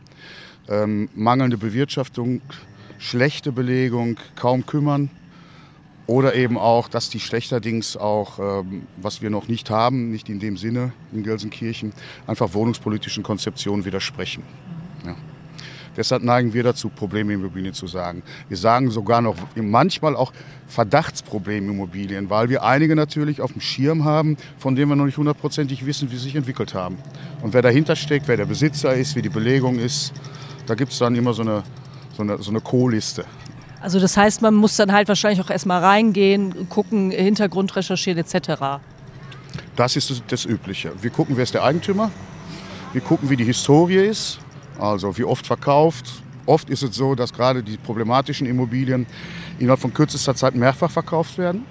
ähm, 0.68 1.08
mangelnde 1.14 1.58
Bewirtschaftung, 1.58 2.40
schlechte 2.98 3.52
Belegung, 3.52 4.16
kaum 4.36 4.64
kümmern. 4.64 5.10
Oder 6.06 6.34
eben 6.34 6.56
auch, 6.56 6.88
dass 6.88 7.10
die 7.10 7.18
schlechterdings 7.18 7.96
auch, 7.96 8.38
ähm, 8.38 8.86
was 8.96 9.22
wir 9.22 9.30
noch 9.30 9.48
nicht 9.48 9.70
haben, 9.70 10.10
nicht 10.10 10.28
in 10.28 10.38
dem 10.38 10.56
Sinne 10.56 10.92
in 11.12 11.24
Gelsenkirchen, 11.24 11.92
einfach 12.26 12.54
wohnungspolitischen 12.54 13.24
Konzeptionen 13.24 13.84
widersprechen. 13.84 14.44
Ja. 15.04 15.16
Deshalb 15.96 16.22
neigen 16.22 16.52
wir 16.52 16.62
dazu, 16.62 16.90
Problemimmobilien 16.90 17.72
zu 17.72 17.86
sagen. 17.86 18.22
Wir 18.48 18.58
sagen 18.58 18.90
sogar 18.90 19.22
noch 19.22 19.34
manchmal 19.56 20.14
auch 20.14 20.32
Verdachtsproblemimmobilien, 20.66 22.28
weil 22.28 22.50
wir 22.50 22.62
einige 22.62 22.94
natürlich 22.94 23.40
auf 23.40 23.52
dem 23.52 23.62
Schirm 23.62 24.04
haben, 24.04 24.36
von 24.58 24.76
denen 24.76 24.90
wir 24.90 24.96
noch 24.96 25.06
nicht 25.06 25.16
hundertprozentig 25.16 25.86
wissen, 25.86 26.10
wie 26.10 26.16
sie 26.16 26.24
sich 26.24 26.36
entwickelt 26.36 26.74
haben. 26.74 26.98
Und 27.42 27.54
wer 27.54 27.62
dahinter 27.62 27.96
steckt, 27.96 28.28
wer 28.28 28.36
der 28.36 28.44
Besitzer 28.44 28.94
ist, 28.94 29.16
wie 29.16 29.22
die 29.22 29.30
Belegung 29.30 29.78
ist, 29.78 30.12
da 30.66 30.74
gibt 30.74 30.92
es 30.92 30.98
dann 30.98 31.14
immer 31.14 31.32
so 31.32 31.42
eine, 31.42 31.62
so 32.14 32.22
eine, 32.22 32.42
so 32.42 32.50
eine 32.50 32.60
Co-Liste. 32.60 33.24
Also 33.86 34.00
das 34.00 34.16
heißt, 34.16 34.42
man 34.42 34.52
muss 34.52 34.74
dann 34.74 34.90
halt 34.90 35.06
wahrscheinlich 35.06 35.40
auch 35.40 35.48
erstmal 35.48 35.80
reingehen, 35.80 36.68
gucken, 36.68 37.12
Hintergrund 37.12 37.76
recherchieren 37.76 38.18
etc. 38.18 38.80
Das 39.76 39.94
ist 39.94 40.24
das, 40.26 40.44
Übliche. 40.44 40.90
Wir 41.00 41.10
gucken, 41.10 41.36
wer 41.36 41.44
ist 41.44 41.54
der 41.54 41.62
Eigentümer. 41.62 42.10
Wir 42.92 43.00
gucken, 43.00 43.30
wie 43.30 43.36
die 43.36 43.44
Historie 43.44 43.98
ist. 43.98 44.40
Also 44.76 45.16
wie 45.16 45.22
oft 45.22 45.46
verkauft. 45.46 46.04
Oft 46.46 46.68
ist 46.68 46.82
es 46.82 46.96
so, 46.96 47.14
dass 47.14 47.32
gerade 47.32 47.62
die 47.62 47.76
problematischen 47.76 48.48
Immobilien 48.48 49.06
innerhalb 49.60 49.78
von 49.78 49.94
kürzester 49.94 50.34
Zeit 50.34 50.56
mehrfach 50.56 50.90
verkauft 50.90 51.38
werden. 51.38 51.64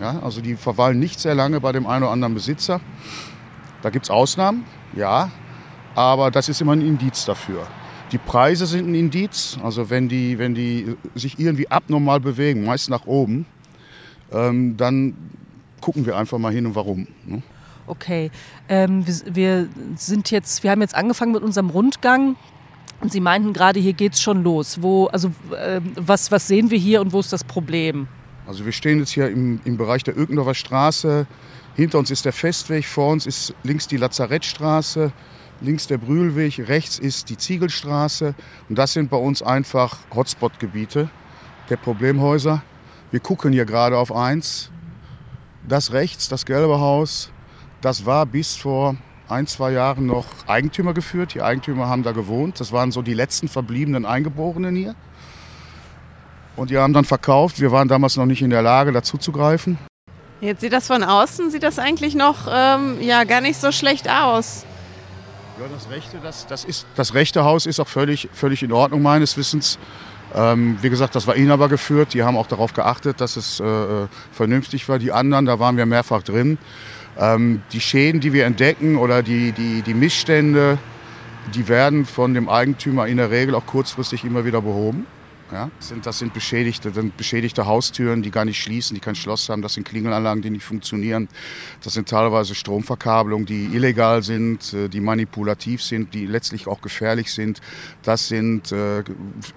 Ja, 0.00 0.18
also 0.24 0.40
die 0.40 0.56
verweilen 0.56 0.98
nicht 0.98 1.20
sehr 1.20 1.36
lange 1.36 1.60
bei 1.60 1.70
dem 1.70 1.86
einen 1.86 2.02
oder 2.02 2.12
anderen 2.12 2.34
Besitzer. 2.34 2.80
Da 3.80 3.90
gibt 3.90 4.06
es 4.06 4.10
Ausnahmen, 4.10 4.64
ja, 4.96 5.30
aber 5.94 6.32
das 6.32 6.48
ist 6.48 6.60
immer 6.60 6.72
ein 6.72 6.80
Indiz 6.80 7.24
dafür. 7.24 7.64
Die 8.12 8.18
Preise 8.18 8.66
sind 8.66 8.90
ein 8.90 8.94
Indiz, 8.94 9.58
also 9.62 9.88
wenn 9.88 10.08
die, 10.08 10.38
wenn 10.38 10.54
die 10.54 10.96
sich 11.14 11.38
irgendwie 11.38 11.70
abnormal 11.70 12.20
bewegen, 12.20 12.64
meist 12.64 12.90
nach 12.90 13.06
oben, 13.06 13.46
ähm, 14.30 14.76
dann 14.76 15.16
gucken 15.80 16.04
wir 16.04 16.16
einfach 16.16 16.38
mal 16.38 16.52
hin 16.52 16.66
und 16.66 16.74
warum. 16.74 17.08
Ne? 17.26 17.42
Okay, 17.86 18.30
ähm, 18.68 19.06
wir, 19.06 19.34
wir, 19.34 19.68
sind 19.96 20.30
jetzt, 20.30 20.62
wir 20.62 20.70
haben 20.70 20.82
jetzt 20.82 20.94
angefangen 20.94 21.32
mit 21.32 21.42
unserem 21.42 21.70
Rundgang. 21.70 22.36
Und 23.00 23.10
Sie 23.10 23.20
meinten 23.20 23.52
gerade, 23.52 23.80
hier 23.80 23.94
geht 23.94 24.12
es 24.12 24.22
schon 24.22 24.44
los. 24.44 24.80
Wo, 24.80 25.06
also, 25.06 25.32
äh, 25.50 25.80
was, 25.96 26.30
was 26.30 26.46
sehen 26.46 26.70
wir 26.70 26.78
hier 26.78 27.00
und 27.00 27.12
wo 27.12 27.18
ist 27.18 27.32
das 27.32 27.42
Problem? 27.42 28.06
Also 28.46 28.64
wir 28.64 28.72
stehen 28.72 28.98
jetzt 28.98 29.10
hier 29.10 29.28
im, 29.28 29.60
im 29.64 29.76
Bereich 29.76 30.04
der 30.04 30.16
Öckendorfer 30.16 30.54
Straße. 30.54 31.26
Hinter 31.74 31.98
uns 31.98 32.10
ist 32.10 32.24
der 32.24 32.32
Festweg, 32.32 32.84
vor 32.84 33.10
uns 33.10 33.26
ist 33.26 33.54
links 33.64 33.88
die 33.88 33.96
Lazarettstraße, 33.96 35.12
links 35.62 35.86
der 35.86 35.98
Brühlweg, 35.98 36.68
rechts 36.68 36.98
ist 36.98 37.30
die 37.30 37.36
Ziegelstraße. 37.36 38.34
Und 38.68 38.76
das 38.76 38.92
sind 38.92 39.10
bei 39.10 39.16
uns 39.16 39.42
einfach 39.42 39.98
Hotspot-Gebiete 40.14 41.08
der 41.70 41.76
Problemhäuser. 41.76 42.62
Wir 43.10 43.20
gucken 43.20 43.52
hier 43.52 43.64
gerade 43.64 43.96
auf 43.96 44.14
eins. 44.14 44.70
Das 45.66 45.92
rechts, 45.92 46.28
das 46.28 46.44
gelbe 46.44 46.80
Haus, 46.80 47.30
das 47.80 48.04
war 48.04 48.26
bis 48.26 48.56
vor 48.56 48.96
ein, 49.28 49.46
zwei 49.46 49.72
Jahren 49.72 50.06
noch 50.06 50.26
Eigentümer 50.46 50.92
geführt. 50.92 51.34
Die 51.34 51.42
Eigentümer 51.42 51.88
haben 51.88 52.02
da 52.02 52.12
gewohnt. 52.12 52.60
Das 52.60 52.72
waren 52.72 52.92
so 52.92 53.02
die 53.02 53.14
letzten 53.14 53.48
verbliebenen 53.48 54.04
Eingeborenen 54.04 54.74
hier. 54.74 54.94
Und 56.56 56.70
die 56.70 56.78
haben 56.78 56.92
dann 56.92 57.04
verkauft. 57.04 57.60
Wir 57.60 57.72
waren 57.72 57.88
damals 57.88 58.16
noch 58.16 58.26
nicht 58.26 58.42
in 58.42 58.50
der 58.50 58.62
Lage, 58.62 58.92
dazu 58.92 59.16
zu 59.16 59.32
greifen. 59.32 59.78
Jetzt 60.40 60.60
sieht 60.60 60.72
das 60.72 60.88
von 60.88 61.02
außen, 61.02 61.50
sieht 61.50 61.62
das 61.62 61.78
eigentlich 61.78 62.14
noch 62.14 62.48
ähm, 62.50 63.00
ja, 63.00 63.24
gar 63.24 63.40
nicht 63.40 63.60
so 63.60 63.72
schlecht 63.72 64.10
aus. 64.10 64.66
Ja, 65.60 65.66
das 65.68 65.90
rechte, 65.90 66.18
das, 66.22 66.46
das, 66.46 66.64
ist, 66.64 66.86
das 66.96 67.14
rechte 67.14 67.44
Haus 67.44 67.66
ist 67.66 67.78
auch 67.78 67.88
völlig, 67.88 68.28
völlig 68.32 68.62
in 68.62 68.72
Ordnung 68.72 69.02
meines 69.02 69.36
Wissens. 69.36 69.78
Ähm, 70.34 70.78
wie 70.80 70.88
gesagt, 70.88 71.14
das 71.14 71.26
war 71.26 71.36
Inhaber 71.36 71.68
geführt. 71.68 72.14
Die 72.14 72.22
haben 72.22 72.38
auch 72.38 72.46
darauf 72.46 72.72
geachtet, 72.72 73.20
dass 73.20 73.36
es 73.36 73.60
äh, 73.60 73.64
vernünftig 74.32 74.88
war. 74.88 74.98
Die 74.98 75.12
anderen, 75.12 75.44
da 75.44 75.58
waren 75.58 75.76
wir 75.76 75.84
mehrfach 75.84 76.22
drin. 76.22 76.56
Ähm, 77.18 77.62
die 77.72 77.80
Schäden, 77.80 78.20
die 78.20 78.32
wir 78.32 78.46
entdecken 78.46 78.96
oder 78.96 79.22
die, 79.22 79.52
die, 79.52 79.82
die 79.82 79.94
Missstände, 79.94 80.78
die 81.54 81.68
werden 81.68 82.06
von 82.06 82.32
dem 82.32 82.48
Eigentümer 82.48 83.06
in 83.06 83.18
der 83.18 83.30
Regel 83.30 83.54
auch 83.54 83.66
kurzfristig 83.66 84.24
immer 84.24 84.46
wieder 84.46 84.62
behoben. 84.62 85.06
Ja, 85.52 85.70
das 86.02 86.18
sind, 86.18 86.32
beschädigte, 86.32 86.88
das 86.88 86.94
sind 86.94 87.14
beschädigte 87.18 87.66
Haustüren, 87.66 88.22
die 88.22 88.30
gar 88.30 88.46
nicht 88.46 88.62
schließen, 88.62 88.94
die 88.94 89.00
kein 89.00 89.14
Schloss 89.14 89.50
haben. 89.50 89.60
Das 89.60 89.74
sind 89.74 89.86
Klingelanlagen, 89.86 90.40
die 90.40 90.48
nicht 90.48 90.64
funktionieren. 90.64 91.28
Das 91.84 91.92
sind 91.92 92.08
teilweise 92.08 92.54
Stromverkabelungen, 92.54 93.44
die 93.44 93.66
illegal 93.66 94.22
sind, 94.22 94.72
äh, 94.72 94.88
die 94.88 95.00
manipulativ 95.00 95.82
sind, 95.82 96.14
die 96.14 96.24
letztlich 96.24 96.66
auch 96.66 96.80
gefährlich 96.80 97.34
sind. 97.34 97.60
Das 98.02 98.28
sind 98.28 98.72
äh, 98.72 99.04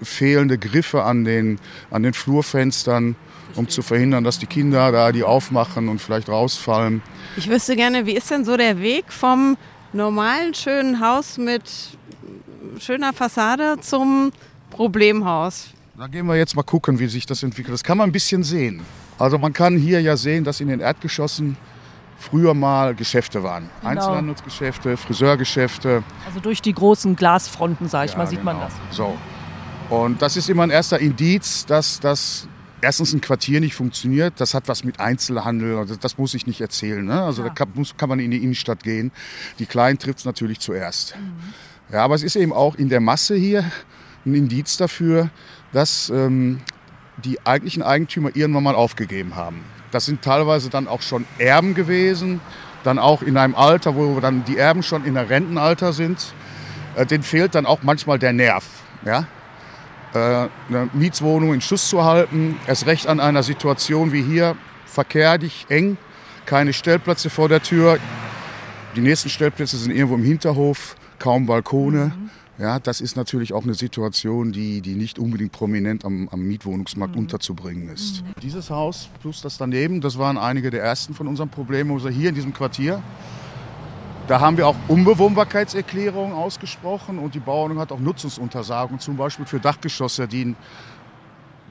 fehlende 0.01 0.57
Griffe 0.57 1.03
an 1.03 1.23
den, 1.23 1.59
an 1.91 2.03
den 2.03 2.13
Flurfenstern, 2.13 3.15
um 3.55 3.69
zu 3.69 3.81
verhindern, 3.81 4.25
dass 4.25 4.37
die 4.37 4.47
Kinder 4.47 4.91
da 4.91 5.13
die 5.13 5.23
aufmachen 5.23 5.87
und 5.87 6.01
vielleicht 6.01 6.27
rausfallen. 6.27 7.01
Ich 7.37 7.49
wüsste 7.49 7.77
gerne, 7.77 8.05
wie 8.05 8.17
ist 8.17 8.29
denn 8.29 8.43
so 8.43 8.57
der 8.57 8.81
Weg 8.81 9.13
vom 9.13 9.55
normalen 9.93 10.53
schönen 10.55 10.99
Haus 10.99 11.37
mit 11.37 11.63
schöner 12.79 13.13
Fassade 13.13 13.77
zum 13.79 14.33
Problemhaus? 14.71 15.69
Da 15.97 16.07
gehen 16.07 16.25
wir 16.25 16.35
jetzt 16.35 16.57
mal 16.57 16.63
gucken, 16.63 16.99
wie 16.99 17.07
sich 17.07 17.25
das 17.25 17.41
entwickelt. 17.41 17.73
Das 17.73 17.83
kann 17.83 17.97
man 17.97 18.09
ein 18.09 18.11
bisschen 18.11 18.43
sehen. 18.43 18.81
Also 19.17 19.37
man 19.37 19.53
kann 19.53 19.77
hier 19.77 20.01
ja 20.01 20.17
sehen, 20.17 20.43
dass 20.43 20.59
in 20.59 20.67
den 20.67 20.81
Erdgeschossen 20.81 21.55
früher 22.17 22.53
mal 22.53 22.93
Geschäfte 22.95 23.43
waren. 23.43 23.69
Genau. 23.79 23.91
Einzelhandelsgeschäfte, 23.91 24.97
Friseurgeschäfte. 24.97 26.03
Also 26.27 26.41
durch 26.41 26.61
die 26.61 26.73
großen 26.73 27.15
Glasfronten, 27.15 27.87
sag 27.87 28.05
ich 28.05 28.11
ja, 28.11 28.17
mal, 28.17 28.27
sieht 28.27 28.39
genau. 28.39 28.53
man 28.53 28.61
das. 28.61 28.73
So. 28.91 29.17
Und 29.89 30.21
das 30.21 30.35
ist 30.35 30.49
immer 30.49 30.63
ein 30.63 30.69
erster 30.69 30.99
Indiz, 30.99 31.65
dass 31.65 32.01
das 32.01 32.49
erstens 32.81 33.13
ein 33.13 33.21
Quartier 33.21 33.61
nicht 33.61 33.75
funktioniert. 33.75 34.33
Das 34.37 34.53
hat 34.53 34.67
was 34.67 34.83
mit 34.83 34.99
Einzelhandel, 34.99 35.77
also 35.77 35.95
das 35.95 36.17
muss 36.17 36.33
ich 36.33 36.45
nicht 36.45 36.59
erzählen. 36.59 37.05
Ne? 37.05 37.21
Also 37.21 37.41
ja. 37.41 37.47
da 37.47 37.53
kann, 37.53 37.69
muss, 37.73 37.95
kann, 37.95 38.09
man 38.09 38.19
in 38.19 38.31
die 38.31 38.43
Innenstadt 38.43 38.83
gehen. 38.83 39.13
Die 39.59 39.65
Kleinen 39.65 39.97
trifft 39.97 40.19
es 40.19 40.25
natürlich 40.25 40.59
zuerst. 40.59 41.15
Mhm. 41.15 41.93
Ja, 41.93 42.03
aber 42.03 42.15
es 42.15 42.23
ist 42.23 42.35
eben 42.35 42.51
auch 42.51 42.75
in 42.75 42.89
der 42.89 42.99
Masse 42.99 43.35
hier 43.35 43.63
ein 44.25 44.33
Indiz 44.33 44.75
dafür, 44.77 45.29
dass 45.75 46.09
ähm, 46.09 46.61
die 47.17 47.45
eigentlichen 47.45 47.83
Eigentümer 47.83 48.29
irgendwann 48.33 48.63
mal 48.63 48.75
aufgegeben 48.75 49.35
haben. 49.35 49.61
Das 49.91 50.05
sind 50.05 50.21
teilweise 50.21 50.69
dann 50.69 50.87
auch 50.87 51.01
schon 51.01 51.25
Erben 51.37 51.73
gewesen, 51.73 52.39
dann 52.85 52.97
auch 52.97 53.21
in 53.21 53.35
einem 53.35 53.55
Alter, 53.55 53.95
wo 53.95 54.17
dann 54.21 54.45
die 54.45 54.57
Erben 54.57 54.83
schon 54.83 55.03
in 55.03 55.15
der 55.15 55.29
Rentenalter 55.29 55.91
sind. 55.91 56.33
Äh, 56.95 57.05
denen 57.05 57.23
fehlt 57.23 57.55
dann 57.55 57.65
auch 57.65 57.83
manchmal 57.83 58.17
der 58.17 58.31
Nerv. 58.31 58.63
Ja? 59.03 59.27
Äh, 60.13 60.47
eine 60.69 60.89
Mietswohnung 60.93 61.53
in 61.53 61.59
Schuss 61.59 61.89
zu 61.89 62.05
halten, 62.05 62.57
erst 62.67 62.85
recht 62.85 63.07
an 63.07 63.19
einer 63.19 63.43
Situation 63.43 64.13
wie 64.13 64.23
hier, 64.23 64.55
verkehrlich 64.85 65.65
eng, 65.67 65.97
keine 66.45 66.71
Stellplätze 66.71 67.29
vor 67.29 67.49
der 67.49 67.61
Tür. 67.61 67.99
Die 68.95 69.01
nächsten 69.01 69.27
Stellplätze 69.27 69.75
sind 69.75 69.91
irgendwo 69.91 70.15
im 70.15 70.23
Hinterhof, 70.23 70.95
kaum 71.19 71.45
Balkone. 71.45 72.13
Mhm. 72.17 72.29
Ja, 72.57 72.79
das 72.79 73.01
ist 73.01 73.17
natürlich 73.17 73.51
auch 73.53 73.63
eine 73.63 73.73
Situation, 73.73 74.53
die, 74.53 74.81
die 74.81 74.95
nicht 74.95 75.19
unbedingt 75.19 75.51
prominent 75.51 76.05
am, 76.05 76.29
am 76.29 76.41
Mietwohnungsmarkt 76.41 77.15
mhm. 77.15 77.23
unterzubringen 77.23 77.89
ist. 77.89 78.23
Mhm. 78.23 78.27
Dieses 78.41 78.69
Haus 78.69 79.09
plus 79.21 79.41
das 79.41 79.57
daneben, 79.57 79.99
das 79.99 80.17
waren 80.17 80.37
einige 80.37 80.69
der 80.69 80.81
ersten 80.81 81.13
von 81.13 81.27
unseren 81.27 81.49
Problemen. 81.49 81.91
Also 81.91 82.07
hier 82.07 82.29
in 82.29 82.35
diesem 82.35 82.53
Quartier, 82.53 83.01
da 84.27 84.39
haben 84.39 84.55
wir 84.57 84.67
auch 84.67 84.75
Unbewohnbarkeitserklärungen 84.87 86.33
ausgesprochen 86.33 87.19
und 87.19 87.35
die 87.35 87.39
Bauordnung 87.39 87.79
hat 87.79 87.91
auch 87.91 87.99
Nutzungsuntersagung, 87.99 88.99
zum 88.99 89.17
Beispiel 89.17 89.45
für 89.45 89.59
Dachgeschosse, 89.59 90.27
die 90.27 90.55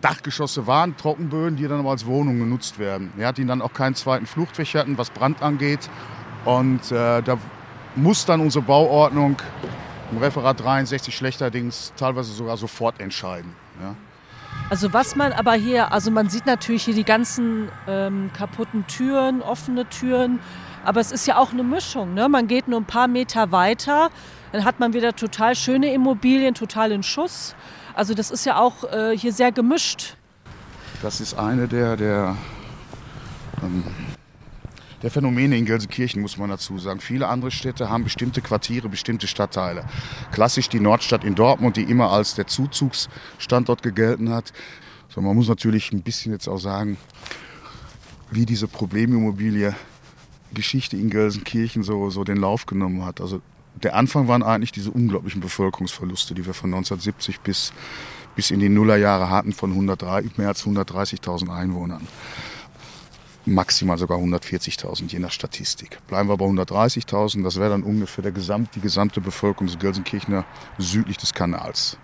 Dachgeschosse 0.02 0.66
waren, 0.66 0.98
Trockenböden, 0.98 1.56
die 1.56 1.66
dann 1.66 1.80
aber 1.80 1.90
als 1.90 2.04
Wohnungen 2.04 2.40
genutzt 2.40 2.78
werden. 2.78 3.10
Ja, 3.18 3.32
die 3.32 3.46
dann 3.46 3.62
auch 3.62 3.72
keinen 3.72 3.94
zweiten 3.94 4.26
Fluchtweg 4.26 4.74
hatten, 4.74 4.98
was 4.98 5.08
Brand 5.08 5.42
angeht. 5.42 5.88
Und 6.44 6.92
äh, 6.92 7.22
da 7.22 7.38
muss 7.96 8.26
dann 8.26 8.40
unsere 8.40 8.62
Bauordnung 8.62 9.36
im 10.14 10.22
Referat 10.22 10.60
63 10.62 11.14
schlechterdings 11.14 11.92
teilweise 11.96 12.32
sogar 12.32 12.56
sofort 12.56 13.00
entscheiden. 13.00 13.52
Ja. 13.80 13.94
Also 14.70 14.92
was 14.92 15.16
man 15.16 15.32
aber 15.32 15.54
hier, 15.54 15.92
also 15.92 16.10
man 16.10 16.30
sieht 16.30 16.46
natürlich 16.46 16.84
hier 16.84 16.94
die 16.94 17.04
ganzen 17.04 17.68
ähm, 17.88 18.30
kaputten 18.32 18.86
Türen, 18.86 19.42
offene 19.42 19.88
Türen, 19.88 20.38
aber 20.84 21.00
es 21.00 21.10
ist 21.10 21.26
ja 21.26 21.36
auch 21.38 21.52
eine 21.52 21.64
Mischung. 21.64 22.14
Ne? 22.14 22.28
Man 22.28 22.46
geht 22.46 22.68
nur 22.68 22.80
ein 22.80 22.84
paar 22.84 23.08
Meter 23.08 23.50
weiter, 23.50 24.10
dann 24.52 24.64
hat 24.64 24.78
man 24.78 24.92
wieder 24.92 25.16
total 25.16 25.56
schöne 25.56 25.92
Immobilien, 25.92 26.54
total 26.54 26.92
in 26.92 27.02
Schuss. 27.02 27.56
Also 27.94 28.14
das 28.14 28.30
ist 28.30 28.46
ja 28.46 28.58
auch 28.58 28.84
äh, 28.84 29.18
hier 29.18 29.32
sehr 29.32 29.50
gemischt. 29.50 30.16
Das 31.02 31.20
ist 31.20 31.34
eine 31.34 31.66
der, 31.66 31.96
der, 31.96 32.36
ähm, 33.62 33.82
der 35.04 35.10
Phänomene 35.10 35.58
in 35.58 35.66
Gelsenkirchen, 35.66 36.22
muss 36.22 36.38
man 36.38 36.48
dazu 36.48 36.78
sagen. 36.78 36.98
Viele 36.98 37.28
andere 37.28 37.50
Städte 37.50 37.90
haben 37.90 38.04
bestimmte 38.04 38.40
Quartiere, 38.40 38.88
bestimmte 38.88 39.26
Stadtteile. 39.26 39.84
Klassisch 40.32 40.70
die 40.70 40.80
Nordstadt 40.80 41.24
in 41.24 41.34
Dortmund, 41.34 41.76
die 41.76 41.82
immer 41.82 42.10
als 42.10 42.36
der 42.36 42.46
Zuzugsstandort 42.46 43.82
gegelten 43.82 44.30
hat. 44.30 44.54
So, 45.10 45.20
man 45.20 45.36
muss 45.36 45.46
natürlich 45.46 45.92
ein 45.92 46.00
bisschen 46.00 46.32
jetzt 46.32 46.48
auch 46.48 46.56
sagen, 46.56 46.96
wie 48.30 48.46
diese 48.46 48.66
Problemimmobilie 48.66 49.74
Geschichte 50.54 50.96
in 50.96 51.10
Gelsenkirchen 51.10 51.82
so, 51.82 52.08
so 52.08 52.24
den 52.24 52.38
Lauf 52.38 52.64
genommen 52.64 53.04
hat. 53.04 53.20
Also 53.20 53.42
der 53.82 53.96
Anfang 53.96 54.26
waren 54.26 54.42
eigentlich 54.42 54.72
diese 54.72 54.90
unglaublichen 54.90 55.42
Bevölkerungsverluste, 55.42 56.32
die 56.32 56.46
wir 56.46 56.54
von 56.54 56.72
1970 56.72 57.40
bis, 57.40 57.74
bis 58.36 58.50
in 58.50 58.58
die 58.58 58.70
Nullerjahre 58.70 59.28
hatten, 59.28 59.52
von 59.52 59.72
103, 59.72 60.30
mehr 60.38 60.48
als 60.48 60.64
130.000 60.64 61.54
Einwohnern. 61.54 62.08
Maximal 63.46 63.98
sogar 63.98 64.18
140.000, 64.18 65.10
je 65.10 65.18
nach 65.18 65.30
Statistik. 65.30 65.98
Bleiben 66.06 66.28
wir 66.28 66.36
bei 66.36 66.46
130.000, 66.46 67.42
das 67.42 67.56
wäre 67.56 67.70
dann 67.70 67.82
ungefähr 67.82 68.22
der 68.22 68.32
Gesamt, 68.32 68.74
die 68.74 68.80
gesamte 68.80 69.20
Bevölkerung 69.20 69.66
des 69.66 69.78
Gelsenkirchener 69.78 70.44
südlich 70.78 71.18
des 71.18 71.34
Kanals. 71.34 71.98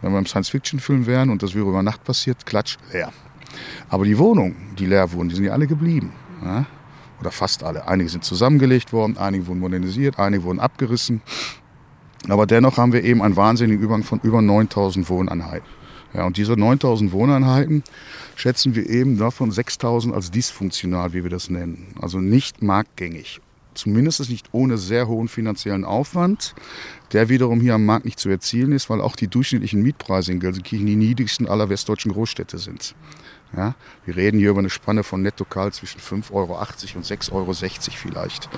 Wenn 0.00 0.12
wir 0.12 0.18
im 0.18 0.26
Science-Fiction-Film 0.26 1.06
wären 1.06 1.30
und 1.30 1.42
das 1.42 1.54
wäre 1.54 1.68
über 1.68 1.82
Nacht 1.82 2.04
passiert, 2.04 2.46
klatsch, 2.46 2.76
leer. 2.92 3.12
Aber 3.88 4.04
die 4.04 4.18
Wohnungen, 4.18 4.76
die 4.78 4.86
leer 4.86 5.12
wurden, 5.12 5.28
die 5.28 5.34
sind 5.34 5.44
ja 5.44 5.52
alle 5.52 5.66
geblieben. 5.66 6.12
Ja? 6.44 6.66
oder 7.20 7.30
fast 7.30 7.62
alle. 7.62 7.88
Einige 7.88 8.08
sind 8.08 8.24
zusammengelegt 8.24 8.92
worden, 8.92 9.16
einige 9.18 9.46
wurden 9.46 9.60
modernisiert, 9.60 10.18
einige 10.18 10.44
wurden 10.44 10.60
abgerissen. 10.60 11.22
Aber 12.28 12.46
dennoch 12.46 12.76
haben 12.76 12.92
wir 12.92 13.04
eben 13.04 13.22
einen 13.22 13.36
wahnsinnigen 13.36 13.82
Übergang 13.82 14.02
von 14.02 14.20
über 14.20 14.42
9000 14.42 15.08
Wohneinheiten. 15.08 15.66
Ja, 16.14 16.24
und 16.24 16.36
diese 16.36 16.54
9000 16.54 17.12
Wohneinheiten 17.12 17.82
schätzen 18.34 18.74
wir 18.74 18.88
eben 18.88 19.18
davon 19.18 19.50
6000 19.50 20.14
als 20.14 20.30
dysfunktional, 20.30 21.12
wie 21.12 21.22
wir 21.22 21.30
das 21.30 21.50
nennen. 21.50 21.94
Also 22.00 22.18
nicht 22.18 22.62
marktgängig. 22.62 23.40
Zumindest 23.74 24.28
nicht 24.28 24.48
ohne 24.52 24.76
sehr 24.76 25.06
hohen 25.06 25.28
finanziellen 25.28 25.84
Aufwand, 25.84 26.54
der 27.12 27.28
wiederum 27.28 27.60
hier 27.60 27.74
am 27.74 27.84
Markt 27.84 28.06
nicht 28.06 28.18
zu 28.18 28.28
erzielen 28.28 28.72
ist, 28.72 28.90
weil 28.90 29.00
auch 29.00 29.14
die 29.14 29.28
durchschnittlichen 29.28 29.82
Mietpreise 29.82 30.32
in 30.32 30.40
Gelsenkirchen 30.40 30.86
die 30.86 30.96
niedrigsten 30.96 31.46
aller 31.46 31.68
westdeutschen 31.68 32.12
Großstädte 32.12 32.58
sind. 32.58 32.96
Ja, 33.56 33.76
wir 34.04 34.16
reden 34.16 34.38
hier 34.38 34.50
über 34.50 34.58
eine 34.58 34.70
Spanne 34.70 35.04
von 35.04 35.22
Nettokal 35.22 35.72
zwischen 35.72 36.00
5,80 36.00 36.32
Euro 36.32 36.54
und 36.58 37.06
6,60 37.06 37.32
Euro 37.32 37.52
vielleicht. 37.52 38.48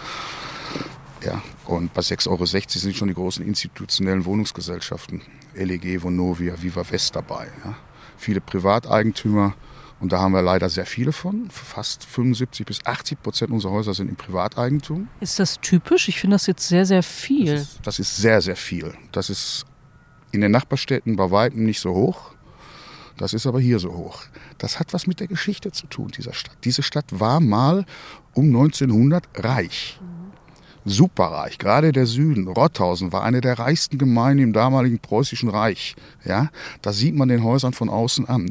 Ja, 1.24 1.42
und 1.66 1.92
bei 1.92 2.00
6,60 2.00 2.28
Euro 2.28 2.46
sind 2.46 2.96
schon 2.96 3.08
die 3.08 3.14
großen 3.14 3.44
institutionellen 3.44 4.24
Wohnungsgesellschaften, 4.24 5.22
LEG, 5.54 6.02
Vonovia, 6.02 6.54
Viva 6.60 6.82
West 6.90 7.14
dabei. 7.14 7.48
Ja. 7.64 7.76
Viele 8.16 8.40
Privateigentümer, 8.40 9.54
und 10.00 10.12
da 10.12 10.20
haben 10.20 10.32
wir 10.32 10.40
leider 10.40 10.70
sehr 10.70 10.86
viele 10.86 11.12
von. 11.12 11.50
Fast 11.50 12.04
75 12.04 12.64
bis 12.64 12.84
80 12.86 13.22
Prozent 13.22 13.50
unserer 13.50 13.72
Häuser 13.72 13.92
sind 13.92 14.08
im 14.08 14.16
Privateigentum. 14.16 15.08
Ist 15.20 15.38
das 15.38 15.60
typisch? 15.60 16.08
Ich 16.08 16.18
finde 16.18 16.36
das 16.36 16.46
jetzt 16.46 16.66
sehr, 16.66 16.86
sehr 16.86 17.02
viel. 17.02 17.54
Das 17.54 17.62
ist, 17.62 17.78
das 17.84 17.98
ist 17.98 18.16
sehr, 18.16 18.40
sehr 18.40 18.56
viel. 18.56 18.94
Das 19.12 19.28
ist 19.28 19.66
in 20.32 20.40
den 20.40 20.52
Nachbarstädten 20.52 21.16
bei 21.16 21.30
weitem 21.30 21.64
nicht 21.64 21.80
so 21.80 21.92
hoch. 21.92 22.32
Das 23.18 23.34
ist 23.34 23.46
aber 23.46 23.60
hier 23.60 23.78
so 23.78 23.92
hoch. 23.92 24.22
Das 24.56 24.80
hat 24.80 24.94
was 24.94 25.06
mit 25.06 25.20
der 25.20 25.26
Geschichte 25.26 25.70
zu 25.70 25.86
tun, 25.86 26.08
dieser 26.16 26.32
Stadt. 26.32 26.56
Diese 26.64 26.82
Stadt 26.82 27.04
war 27.10 27.40
mal 27.40 27.84
um 28.32 28.46
1900 28.46 29.28
reich. 29.36 30.00
Superreich, 30.84 31.58
gerade 31.58 31.92
der 31.92 32.06
Süden. 32.06 32.48
Rotthausen 32.48 33.12
war 33.12 33.22
eine 33.22 33.40
der 33.40 33.58
reichsten 33.58 33.98
Gemeinden 33.98 34.44
im 34.44 34.52
damaligen 34.52 34.98
preußischen 34.98 35.48
Reich. 35.48 35.94
Ja, 36.24 36.48
das 36.82 36.98
sieht 36.98 37.14
man 37.14 37.28
den 37.28 37.44
Häusern 37.44 37.72
von 37.72 37.88
außen 37.88 38.28
an. 38.28 38.50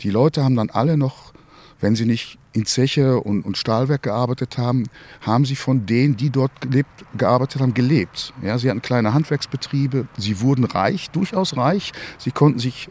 Die 0.00 0.10
Leute 0.10 0.42
haben 0.42 0.56
dann 0.56 0.70
alle 0.70 0.96
noch, 0.96 1.32
wenn 1.80 1.94
sie 1.94 2.06
nicht 2.06 2.38
in 2.56 2.64
Zeche 2.64 3.20
und, 3.20 3.42
und 3.42 3.58
Stahlwerk 3.58 4.02
gearbeitet 4.02 4.56
haben, 4.56 4.84
haben 5.20 5.44
sie 5.44 5.56
von 5.56 5.84
denen, 5.84 6.16
die 6.16 6.30
dort 6.30 6.62
gelebt, 6.62 7.04
gearbeitet 7.16 7.60
haben, 7.60 7.74
gelebt. 7.74 8.32
Ja, 8.42 8.56
sie 8.56 8.70
hatten 8.70 8.80
kleine 8.80 9.12
Handwerksbetriebe, 9.12 10.08
sie 10.16 10.40
wurden 10.40 10.64
reich, 10.64 11.10
durchaus 11.10 11.56
reich. 11.56 11.92
Sie 12.16 12.30
konnten 12.30 12.58
sich 12.58 12.88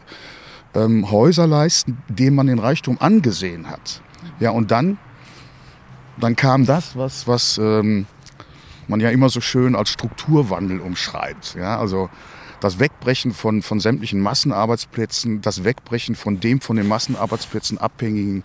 ähm, 0.74 1.10
Häuser 1.10 1.48
leisten, 1.48 1.98
denen 2.08 2.36
man 2.36 2.46
den 2.46 2.60
Reichtum 2.60 2.98
angesehen 3.00 3.68
hat. 3.68 4.02
Ja, 4.38 4.50
und 4.50 4.70
dann, 4.70 4.98
dann 6.18 6.36
kam 6.36 6.64
das, 6.64 6.96
was, 6.96 7.26
was 7.26 7.58
ähm, 7.58 8.06
man 8.88 9.00
ja 9.00 9.10
immer 9.10 9.28
so 9.28 9.40
schön 9.40 9.74
als 9.74 9.90
Strukturwandel 9.90 10.80
umschreibt. 10.80 11.54
Ja, 11.58 11.78
also 11.78 12.08
das 12.60 12.78
Wegbrechen 12.78 13.32
von, 13.32 13.62
von 13.62 13.80
sämtlichen 13.80 14.20
Massenarbeitsplätzen, 14.20 15.42
das 15.42 15.64
Wegbrechen 15.64 16.14
von 16.14 16.40
dem 16.40 16.60
von 16.60 16.76
den 16.76 16.88
Massenarbeitsplätzen 16.88 17.78
abhängigen 17.78 18.44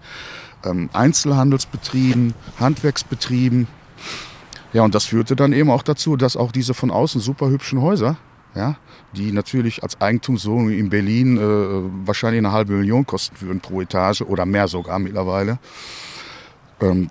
ähm, 0.66 0.90
Einzelhandelsbetrieben, 0.94 2.34
Handwerksbetrieben. 2.60 3.68
Ja, 4.74 4.84
und 4.84 4.96
das 4.96 5.06
führte 5.06 5.36
dann 5.36 5.54
eben 5.54 5.70
auch 5.70 5.84
dazu, 5.84 6.18
dass 6.18 6.38
auch 6.38 6.52
diese 6.52 6.74
von 6.74 6.92
außen 6.92 7.22
super 7.22 7.50
hübschen 7.50 7.82
Häuser 7.82 8.18
ja, 8.56 8.76
die 9.14 9.32
natürlich 9.32 9.84
als 9.84 10.00
Eigentumswohnung 10.02 10.72
in 10.72 10.90
Berlin 10.90 11.38
äh, 11.38 12.08
wahrscheinlich 12.08 12.40
eine 12.40 12.52
halbe 12.52 12.74
Million 12.74 13.06
kosten 13.06 13.40
würden 13.42 13.62
pro 13.62 13.82
Etage 13.82 14.22
oder 14.22 14.46
mehr 14.46 14.68
sogar 14.68 15.00
mittlerweile, 15.00 15.60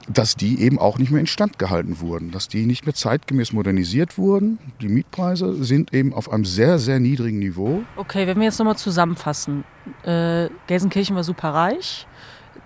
dass 0.09 0.35
die 0.35 0.61
eben 0.61 0.78
auch 0.78 0.98
nicht 0.98 1.11
mehr 1.11 1.20
instand 1.20 1.59
gehalten 1.59 2.00
wurden, 2.00 2.33
dass 2.33 2.48
die 2.48 2.66
nicht 2.66 2.87
mehr 2.87 2.94
zeitgemäß 2.94 3.52
modernisiert 3.52 4.18
wurden. 4.18 4.59
Die 4.80 4.88
Mietpreise 4.88 5.62
sind 5.62 5.94
eben 5.94 6.12
auf 6.12 6.33
einem 6.33 6.44
sehr, 6.44 6.78
sehr 6.78 6.98
niedrigen 6.98 7.38
Niveau. 7.38 7.83
Okay, 7.96 8.26
wenn 8.26 8.38
wir 8.38 8.44
jetzt 8.44 8.59
nochmal 8.59 8.76
zusammenfassen. 8.76 9.64
Äh, 10.02 10.48
Gelsenkirchen 10.66 11.14
war 11.14 11.22
super 11.22 11.50
reich, 11.50 12.06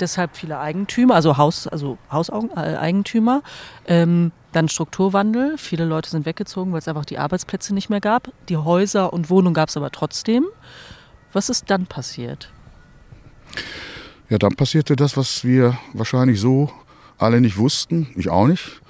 deshalb 0.00 0.36
viele 0.36 0.58
Eigentümer, 0.58 1.14
also 1.14 1.36
Haus, 1.36 1.68
also 1.68 1.98
Hauseigentümer. 2.10 3.42
Äh, 3.86 4.02
ähm, 4.02 4.32
dann 4.52 4.68
Strukturwandel. 4.68 5.58
Viele 5.58 5.84
Leute 5.84 6.08
sind 6.08 6.26
weggezogen, 6.26 6.72
weil 6.72 6.78
es 6.78 6.88
einfach 6.88 7.04
die 7.04 7.18
Arbeitsplätze 7.18 7.74
nicht 7.74 7.90
mehr 7.90 8.00
gab. 8.00 8.30
Die 8.48 8.56
Häuser 8.56 9.12
und 9.12 9.28
Wohnungen 9.28 9.54
gab 9.54 9.68
es 9.68 9.76
aber 9.76 9.90
trotzdem. 9.90 10.46
Was 11.32 11.48
ist 11.48 11.70
dann 11.70 11.86
passiert? 11.86 12.50
Ja, 14.30 14.38
dann 14.38 14.54
passierte 14.54 14.96
das, 14.96 15.16
was 15.16 15.44
wir 15.44 15.76
wahrscheinlich 15.92 16.40
so 16.40 16.70
alle 17.24 17.40
nicht 17.40 17.56
wussten. 17.56 18.08
Ich 18.16 18.28
auch 18.28 18.46
nicht. 18.46 18.80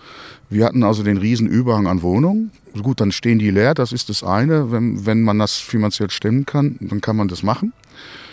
Wir 0.50 0.66
hatten 0.66 0.82
also 0.82 1.02
den 1.02 1.16
riesen 1.16 1.48
Überhang 1.48 1.86
an 1.86 2.02
Wohnungen. 2.02 2.50
Gut, 2.80 3.00
dann 3.00 3.12
stehen 3.12 3.38
die 3.38 3.50
leer, 3.50 3.74
das 3.74 3.92
ist 3.92 4.08
das 4.08 4.22
eine. 4.22 4.70
Wenn, 4.70 5.06
wenn 5.06 5.22
man 5.22 5.38
das 5.38 5.56
finanziell 5.56 6.10
stemmen 6.10 6.44
kann, 6.44 6.76
dann 6.80 7.00
kann 7.00 7.16
man 7.16 7.28
das 7.28 7.42
machen. 7.42 7.72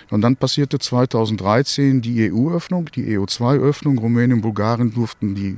Und 0.10 0.22
dann 0.22 0.36
passierte 0.36 0.78
2013 0.78 2.02
die 2.02 2.32
EU-Öffnung, 2.32 2.90
die 2.94 3.18
EU2-Öffnung. 3.18 3.98
Rumänien 3.98 4.34
und 4.34 4.42
Bulgarien 4.42 4.94
durften 4.94 5.36
die, 5.36 5.58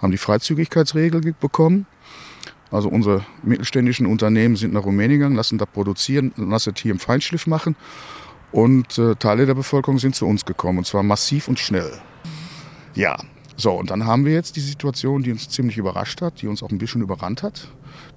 haben 0.00 0.10
die 0.10 0.18
Freizügigkeitsregel 0.18 1.34
bekommen. 1.40 1.86
Also 2.70 2.88
unsere 2.88 3.24
mittelständischen 3.42 4.06
Unternehmen 4.06 4.56
sind 4.56 4.74
nach 4.74 4.84
Rumänien 4.84 5.20
gegangen, 5.20 5.36
lassen 5.36 5.58
da 5.58 5.64
produzieren, 5.64 6.32
lassen 6.36 6.74
hier 6.76 6.92
im 6.92 6.98
Feinschliff 6.98 7.46
machen. 7.46 7.76
Und 8.52 8.98
äh, 8.98 9.16
Teile 9.16 9.46
der 9.46 9.54
Bevölkerung 9.54 9.98
sind 9.98 10.14
zu 10.14 10.26
uns 10.26 10.44
gekommen, 10.44 10.78
und 10.78 10.86
zwar 10.86 11.02
massiv 11.02 11.48
und 11.48 11.58
schnell. 11.58 11.90
Ja, 12.94 13.16
so, 13.56 13.72
und 13.72 13.90
dann 13.90 14.04
haben 14.04 14.24
wir 14.24 14.32
jetzt 14.32 14.56
die 14.56 14.60
Situation, 14.60 15.22
die 15.22 15.30
uns 15.30 15.48
ziemlich 15.48 15.78
überrascht 15.78 16.20
hat, 16.22 16.42
die 16.42 16.48
uns 16.48 16.62
auch 16.62 16.70
ein 16.70 16.78
bisschen 16.78 17.02
überrannt 17.02 17.42
hat, 17.42 17.68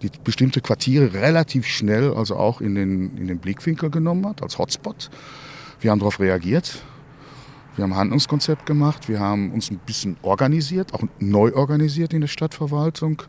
die 0.02 0.10
bestimmte 0.24 0.62
Quartiere 0.62 1.14
relativ 1.14 1.68
schnell, 1.68 2.14
also 2.14 2.36
auch 2.36 2.60
in 2.60 2.76
den, 2.76 3.16
in 3.18 3.28
den 3.28 3.38
Blickwinkel 3.38 3.92
genommen 3.92 4.26
hat, 4.26 4.42
als 4.42 4.58
Hotspot. 4.58 5.10
Wir 5.80 5.92
haben 5.92 6.00
darauf 6.00 6.20
reagiert. 6.20 6.82
Wir 7.76 7.84
haben 7.84 7.94
ein 7.94 8.00
Handlungskonzept 8.00 8.66
gemacht. 8.66 9.08
Wir 9.08 9.20
haben 9.20 9.52
uns 9.52 9.70
ein 9.70 9.78
bisschen 9.78 10.18
organisiert, 10.24 10.96
auch 10.96 11.04
neu 11.20 11.54
organisiert 11.54 12.14
in 12.14 12.22
der 12.22 12.28
Stadtverwaltung. 12.28 13.22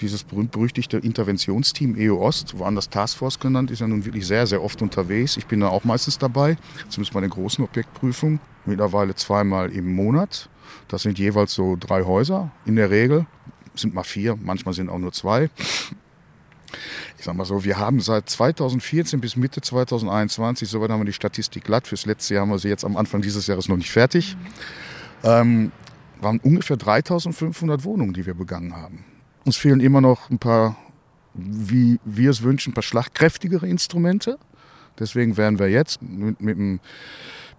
Dieses 0.00 0.22
berühmt-berüchtigte 0.22 0.98
Interventionsteam 0.98 1.96
EO 1.96 2.24
Ost, 2.24 2.56
woanders 2.56 2.88
Taskforce 2.88 3.40
genannt, 3.40 3.72
ist 3.72 3.80
ja 3.80 3.88
nun 3.88 4.04
wirklich 4.04 4.26
sehr, 4.26 4.46
sehr 4.46 4.62
oft 4.62 4.80
unterwegs. 4.80 5.36
Ich 5.36 5.46
bin 5.46 5.60
da 5.60 5.68
auch 5.68 5.82
meistens 5.82 6.16
dabei, 6.16 6.56
zumindest 6.88 7.12
bei 7.12 7.20
den 7.20 7.30
großen 7.30 7.64
Objektprüfungen. 7.64 8.38
Mittlerweile 8.64 9.14
zweimal 9.16 9.70
im 9.72 9.92
Monat. 9.92 10.48
Das 10.88 11.02
sind 11.02 11.18
jeweils 11.18 11.54
so 11.54 11.76
drei 11.78 12.04
Häuser 12.04 12.50
in 12.64 12.76
der 12.76 12.90
Regel. 12.90 13.26
Sind 13.74 13.94
mal 13.94 14.02
vier, 14.02 14.36
manchmal 14.36 14.74
sind 14.74 14.90
auch 14.90 14.98
nur 14.98 15.12
zwei 15.12 15.50
ich 17.20 17.26
sag 17.26 17.36
mal 17.36 17.44
so, 17.44 17.64
wir 17.64 17.78
haben 17.78 18.00
seit 18.00 18.30
2014 18.30 19.20
bis 19.20 19.36
Mitte 19.36 19.60
2021, 19.60 20.68
soweit 20.68 20.90
haben 20.90 21.00
wir 21.00 21.04
die 21.04 21.12
Statistik 21.12 21.64
glatt, 21.64 21.86
fürs 21.86 22.06
letzte 22.06 22.34
Jahr 22.34 22.42
haben 22.42 22.50
wir 22.50 22.58
sie 22.58 22.68
jetzt 22.68 22.84
am 22.84 22.96
Anfang 22.96 23.20
dieses 23.20 23.46
Jahres 23.46 23.68
noch 23.68 23.76
nicht 23.76 23.90
fertig, 23.90 24.38
ähm, 25.22 25.70
waren 26.20 26.40
ungefähr 26.40 26.78
3500 26.78 27.84
Wohnungen, 27.84 28.14
die 28.14 28.24
wir 28.24 28.34
begangen 28.34 28.74
haben. 28.74 29.04
Uns 29.44 29.58
fehlen 29.58 29.80
immer 29.80 30.00
noch 30.00 30.30
ein 30.30 30.38
paar, 30.38 30.76
wie 31.34 32.00
wir 32.06 32.30
es 32.30 32.42
wünschen, 32.42 32.70
ein 32.70 32.74
paar 32.74 32.82
schlagkräftigere 32.82 33.68
Instrumente. 33.68 34.38
Deswegen 34.98 35.36
werden 35.36 35.58
wir 35.58 35.68
jetzt 35.68 36.00
mit, 36.00 36.40
mit 36.40 36.56
einem 36.56 36.80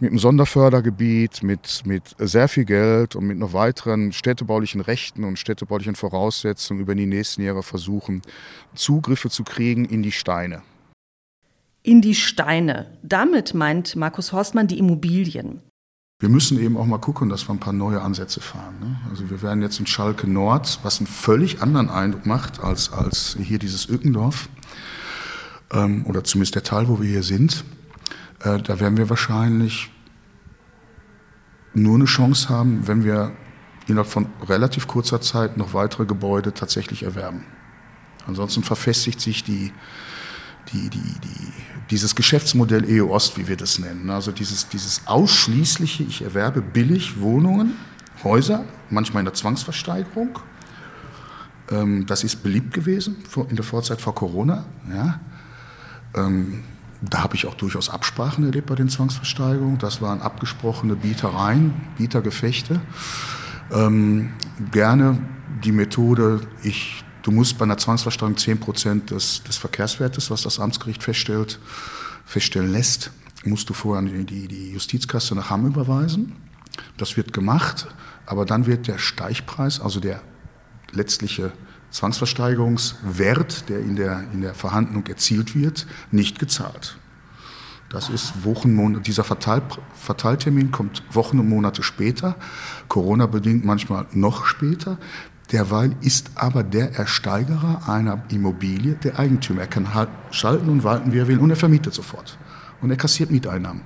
mit 0.01 0.09
einem 0.09 0.19
Sonderfördergebiet, 0.19 1.43
mit, 1.43 1.83
mit 1.85 2.15
sehr 2.17 2.47
viel 2.47 2.65
Geld 2.65 3.15
und 3.15 3.27
mit 3.27 3.37
noch 3.37 3.53
weiteren 3.53 4.11
städtebaulichen 4.11 4.81
Rechten 4.81 5.23
und 5.23 5.37
städtebaulichen 5.37 5.95
Voraussetzungen 5.95 6.81
über 6.81 6.95
die 6.95 7.05
nächsten 7.05 7.43
Jahre 7.43 7.61
versuchen, 7.61 8.23
Zugriffe 8.73 9.29
zu 9.29 9.43
kriegen 9.43 9.85
in 9.85 10.01
die 10.01 10.11
Steine. 10.11 10.63
In 11.83 12.01
die 12.01 12.15
Steine. 12.15 12.97
Damit 13.03 13.53
meint 13.53 13.95
Markus 13.95 14.33
Horstmann 14.33 14.67
die 14.67 14.79
Immobilien. 14.79 15.61
Wir 16.19 16.29
müssen 16.29 16.59
eben 16.59 16.77
auch 16.77 16.85
mal 16.85 16.99
gucken, 16.99 17.29
dass 17.29 17.47
wir 17.47 17.53
ein 17.53 17.59
paar 17.59 17.73
neue 17.73 18.01
Ansätze 18.01 18.41
fahren. 18.41 18.75
Ne? 18.79 18.99
Also 19.09 19.29
wir 19.29 19.41
werden 19.43 19.61
jetzt 19.61 19.79
in 19.79 19.87
Schalke 19.87 20.27
Nord, 20.27 20.79
was 20.83 20.99
einen 20.99 21.07
völlig 21.07 21.61
anderen 21.61 21.89
Eindruck 21.89 22.25
macht 22.25 22.59
als, 22.59 22.91
als 22.91 23.37
hier 23.39 23.59
dieses 23.59 23.87
Ückendorf, 23.87 24.49
ähm, 25.71 26.05
oder 26.07 26.23
zumindest 26.23 26.55
der 26.55 26.63
Teil, 26.63 26.87
wo 26.87 26.99
wir 26.99 27.09
hier 27.09 27.23
sind, 27.23 27.63
äh, 28.43 28.59
da 28.59 28.79
werden 28.79 28.97
wir 28.97 29.09
wahrscheinlich 29.09 29.91
nur 31.73 31.95
eine 31.95 32.05
Chance 32.05 32.49
haben, 32.49 32.87
wenn 32.87 33.03
wir 33.03 33.31
innerhalb 33.87 34.09
von 34.09 34.27
relativ 34.47 34.87
kurzer 34.87 35.21
Zeit 35.21 35.57
noch 35.57 35.73
weitere 35.73 36.05
Gebäude 36.05 36.53
tatsächlich 36.53 37.03
erwerben. 37.03 37.43
Ansonsten 38.27 38.63
verfestigt 38.63 39.19
sich 39.19 39.43
die, 39.43 39.71
die, 40.71 40.89
die, 40.89 40.99
die, 40.99 41.53
dieses 41.89 42.15
Geschäftsmodell 42.15 42.85
EU 42.87 43.11
Ost, 43.11 43.37
wie 43.37 43.47
wir 43.47 43.57
das 43.57 43.79
nennen. 43.79 44.09
Also 44.09 44.31
dieses, 44.31 44.69
dieses 44.69 45.07
ausschließliche, 45.07 46.03
ich 46.03 46.21
erwerbe 46.21 46.61
billig 46.61 47.19
Wohnungen, 47.19 47.73
Häuser, 48.23 48.65
manchmal 48.89 49.21
in 49.21 49.25
der 49.25 49.33
Zwangsversteigerung. 49.33 50.39
Ähm, 51.71 52.05
das 52.05 52.23
ist 52.23 52.43
beliebt 52.43 52.73
gewesen 52.73 53.17
in 53.49 53.55
der 53.55 53.65
Vorzeit 53.65 53.99
vor 53.99 54.13
Corona. 54.13 54.65
Ja. 54.93 55.19
Ähm, 56.13 56.63
da 57.01 57.23
habe 57.23 57.35
ich 57.35 57.47
auch 57.47 57.55
durchaus 57.55 57.89
Absprachen 57.89 58.45
erlebt 58.45 58.67
bei 58.67 58.75
den 58.75 58.87
Zwangsversteigerungen. 58.87 59.79
Das 59.79 60.01
waren 60.01 60.21
abgesprochene 60.21 60.95
Bietereien, 60.95 61.73
Bietergefechte. 61.97 62.79
Ähm, 63.71 64.33
gerne 64.71 65.17
die 65.63 65.71
Methode, 65.71 66.41
ich, 66.61 67.03
du 67.23 67.31
musst 67.31 67.57
bei 67.57 67.63
einer 67.63 67.77
Zwangsversteigerung 67.77 68.37
10 68.37 68.59
Prozent 68.59 69.11
des, 69.11 69.43
des 69.43 69.57
Verkehrswertes, 69.57 70.29
was 70.29 70.43
das 70.43 70.59
Amtsgericht 70.59 71.01
feststellt, 71.01 71.59
feststellen 72.25 72.71
lässt, 72.71 73.11
musst 73.43 73.69
du 73.69 73.73
vorher 73.73 74.03
die, 74.03 74.47
die 74.47 74.71
Justizkasse 74.71 75.33
nach 75.33 75.49
Hamm 75.49 75.65
überweisen. 75.65 76.33
Das 76.97 77.17
wird 77.17 77.33
gemacht, 77.33 77.87
aber 78.27 78.45
dann 78.45 78.67
wird 78.67 78.87
der 78.87 78.99
Steichpreis, 78.99 79.79
also 79.81 79.99
der 79.99 80.21
letztliche 80.91 81.51
Zwangsversteigerungswert, 81.91 83.69
der 83.69 83.79
in 83.79 83.95
der, 83.95 84.23
in 84.33 84.41
der 84.41 84.53
Verhandlung 84.53 85.05
erzielt 85.07 85.55
wird, 85.55 85.85
nicht 86.11 86.39
gezahlt. 86.39 86.97
Das 87.89 88.09
ist 88.09 88.45
Wochen, 88.45 89.03
dieser 89.03 89.25
Verteil, 89.25 89.61
Verteiltermin 89.93 90.71
kommt 90.71 91.03
Wochen 91.11 91.39
und 91.39 91.49
Monate 91.49 91.83
später, 91.83 92.35
Corona-bedingt 92.87 93.65
manchmal 93.65 94.05
noch 94.13 94.45
später. 94.45 94.97
Derweil 95.51 95.93
ist 95.99 96.31
aber 96.35 96.63
der 96.63 96.93
Ersteigerer 96.93 97.89
einer 97.89 98.23
Immobilie 98.29 98.93
der 98.93 99.19
Eigentümer. 99.19 99.61
Er 99.61 99.67
kann 99.67 99.93
halt 99.93 100.07
schalten 100.31 100.69
und 100.69 100.85
walten, 100.85 101.11
wie 101.11 101.19
er 101.19 101.27
will, 101.27 101.39
und 101.39 101.49
er 101.49 101.57
vermietet 101.57 101.93
sofort. 101.93 102.37
Und 102.81 102.89
er 102.91 102.95
kassiert 102.95 103.29
Mieteinnahmen. 103.29 103.81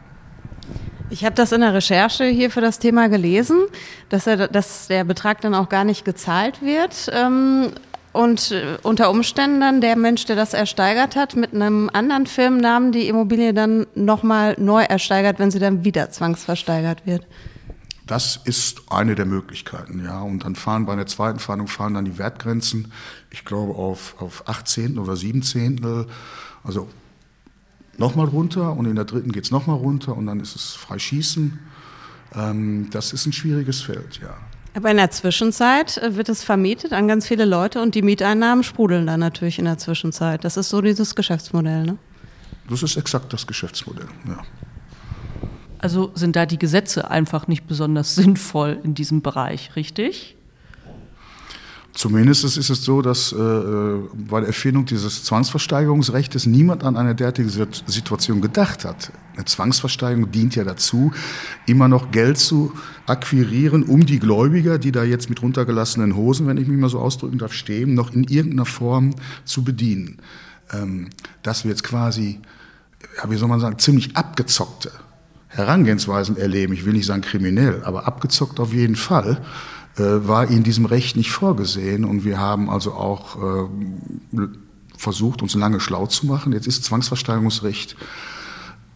Ich 1.10 1.26
habe 1.26 1.36
das 1.36 1.52
in 1.52 1.62
der 1.62 1.74
Recherche 1.74 2.26
hier 2.26 2.52
für 2.52 2.62
das 2.62 2.78
Thema 2.78 3.10
gelesen, 3.10 3.58
dass, 4.10 4.28
er, 4.28 4.48
dass 4.48 4.88
der 4.88 5.04
Betrag 5.04 5.42
dann 5.42 5.56
auch 5.56 5.70
gar 5.70 5.84
nicht 5.84 6.06
gezahlt 6.06 6.62
wird. 6.62 7.10
Ähm, 7.12 7.72
und 8.16 8.52
äh, 8.52 8.78
unter 8.82 9.10
Umständen 9.10 9.60
dann 9.60 9.82
der 9.82 9.98
Mensch, 9.98 10.26
der 10.26 10.38
das 10.38 10.54
ersteigert 10.54 11.16
hat, 11.16 11.36
mit 11.36 11.54
einem 11.54 11.90
anderen 11.92 12.26
Firmennamen 12.26 12.92
die 12.94 13.10
Immobilie 13.10 13.54
dann 13.54 13.88
nochmal 13.94 14.56
neu 14.58 14.84
ersteigert, 14.84 15.38
wenn 15.38 15.52
sie 15.52 15.60
dann 15.60 15.84
wieder 15.84 16.10
zwangsversteigert 16.10 17.06
wird. 17.06 17.28
Das 18.08 18.40
ist 18.46 18.84
eine 18.90 19.16
der 19.16 19.26
Möglichkeiten, 19.26 20.02
ja. 20.04 20.22
Und 20.22 20.46
dann 20.46 20.56
fahren 20.56 20.86
bei 20.86 20.94
einer 20.94 21.08
zweiten 21.08 21.40
Fahndung 21.40 21.68
fahren 21.68 21.96
dann 21.96 22.06
die 22.06 22.18
Wertgrenzen, 22.18 22.94
ich 23.32 23.44
glaube, 23.44 23.74
auf, 23.74 24.16
auf 24.20 24.48
18 24.48 24.98
oder 24.98 25.18
17. 25.18 26.06
Also 26.64 26.88
nochmal 27.98 28.28
runter 28.28 28.78
und 28.78 28.86
in 28.86 28.96
der 28.96 29.06
dritten 29.06 29.32
geht 29.32 29.44
es 29.44 29.52
nochmal 29.52 29.78
runter 29.78 30.16
und 30.16 30.28
dann 30.28 30.40
ist 30.40 30.56
es 30.56 30.74
frei 30.74 31.00
schießen. 31.00 31.60
Ähm, 32.34 32.90
das 32.92 33.12
ist 33.12 33.26
ein 33.26 33.34
schwieriges 33.34 33.82
Feld, 33.82 34.20
ja. 34.22 34.38
Aber 34.76 34.92
in 34.92 34.98
der 34.98 35.10
Zwischenzeit 35.10 35.98
äh, 35.98 36.16
wird 36.16 36.30
es 36.30 36.44
vermietet 36.44 36.92
an 36.92 37.08
ganz 37.08 37.28
viele 37.28 37.46
Leute 37.46 37.82
und 37.82 37.96
die 37.96 38.02
Mieteinnahmen 38.02 38.64
sprudeln 38.64 39.08
dann 39.08 39.22
natürlich 39.22 39.58
in 39.58 39.66
der 39.66 39.78
Zwischenzeit. 39.78 40.44
Das 40.44 40.58
ist 40.58 40.70
so 40.70 40.82
dieses 40.82 41.16
Geschäftsmodell, 41.16 41.84
ne? 41.84 41.98
Das 42.70 42.84
ist 42.84 42.98
exakt 42.98 43.32
das 43.32 43.48
Geschäftsmodell, 43.48 44.08
ja. 44.28 44.38
Also 45.80 46.12
sind 46.16 46.36
da 46.36 46.46
die 46.46 46.60
Gesetze 46.60 47.10
einfach 47.10 47.48
nicht 47.48 47.68
besonders 47.68 48.16
sinnvoll 48.16 48.80
in 48.84 48.96
diesem 48.96 49.22
Bereich, 49.22 49.76
richtig? 49.76 50.36
Zumindest 51.96 52.44
ist 52.44 52.58
es 52.58 52.84
so, 52.84 53.02
dass 53.02 53.32
äh, 53.32 53.36
bei 53.36 54.42
der 54.42 54.48
Erfindung 54.48 54.86
dieses 54.86 55.24
Zwangsversteigerungsrechts 55.24 56.46
niemand 56.46 56.84
an 56.84 56.98
eine 56.98 57.16
derartige 57.16 57.50
Situation 57.50 58.42
gedacht 58.42 58.84
hat. 58.84 59.14
Eine 59.36 59.46
Zwangsversteigerung 59.46 60.30
dient 60.30 60.56
ja 60.56 60.66
dazu, 60.66 61.14
immer 61.66 61.88
noch 61.88 62.12
Geld 62.12 62.38
zu 62.38 62.74
akquirieren, 63.06 63.84
um 63.84 64.06
die 64.06 64.20
Gläubiger, 64.20 64.78
die 64.78 64.92
da 64.92 65.06
jetzt 65.06 65.30
mit 65.30 65.42
runtergelassenen 65.42 66.18
Hosen, 66.18 66.48
wenn 66.48 66.58
ich 66.58 66.68
mich 66.68 66.78
mal 66.78 66.90
so 66.90 67.00
ausdrücken 67.00 67.38
darf, 67.38 67.54
stehen, 67.54 67.94
noch 67.94 68.12
in 68.12 68.26
irgendeiner 68.26 68.66
Form 68.66 69.12
zu 69.46 69.64
bedienen. 69.64 70.18
Ähm, 70.74 71.08
dass 71.44 71.64
wir 71.64 71.72
jetzt 71.72 71.86
quasi, 71.86 72.42
ja, 73.24 73.32
wie 73.32 73.38
soll 73.38 73.48
man 73.48 73.62
sagen, 73.62 73.80
ziemlich 73.80 74.18
abgezockte 74.18 74.92
Herangehensweisen 75.48 76.36
erleben. 76.36 76.74
Ich 76.74 76.86
will 76.86 76.92
nicht 76.92 77.06
sagen 77.06 77.22
kriminell, 77.22 77.84
aber 77.86 78.06
abgezockt 78.06 78.60
auf 78.60 78.74
jeden 78.74 78.98
Fall 78.98 79.38
äh, 79.38 79.75
war 80.04 80.50
in 80.50 80.64
diesem 80.64 80.86
Recht 80.86 81.16
nicht 81.16 81.32
vorgesehen. 81.32 82.06
Und 82.06 82.26
wir 82.26 82.40
haben 82.40 82.70
also 82.70 82.94
auch 82.94 83.38
äh, 83.38 84.48
versucht, 84.98 85.42
uns 85.42 85.56
lange 85.56 85.80
schlau 85.80 86.08
zu 86.08 86.26
machen. 86.26 86.54
Jetzt 86.54 86.68
ist 86.68 86.84
Zwangsversteigerungsrecht 86.84 87.96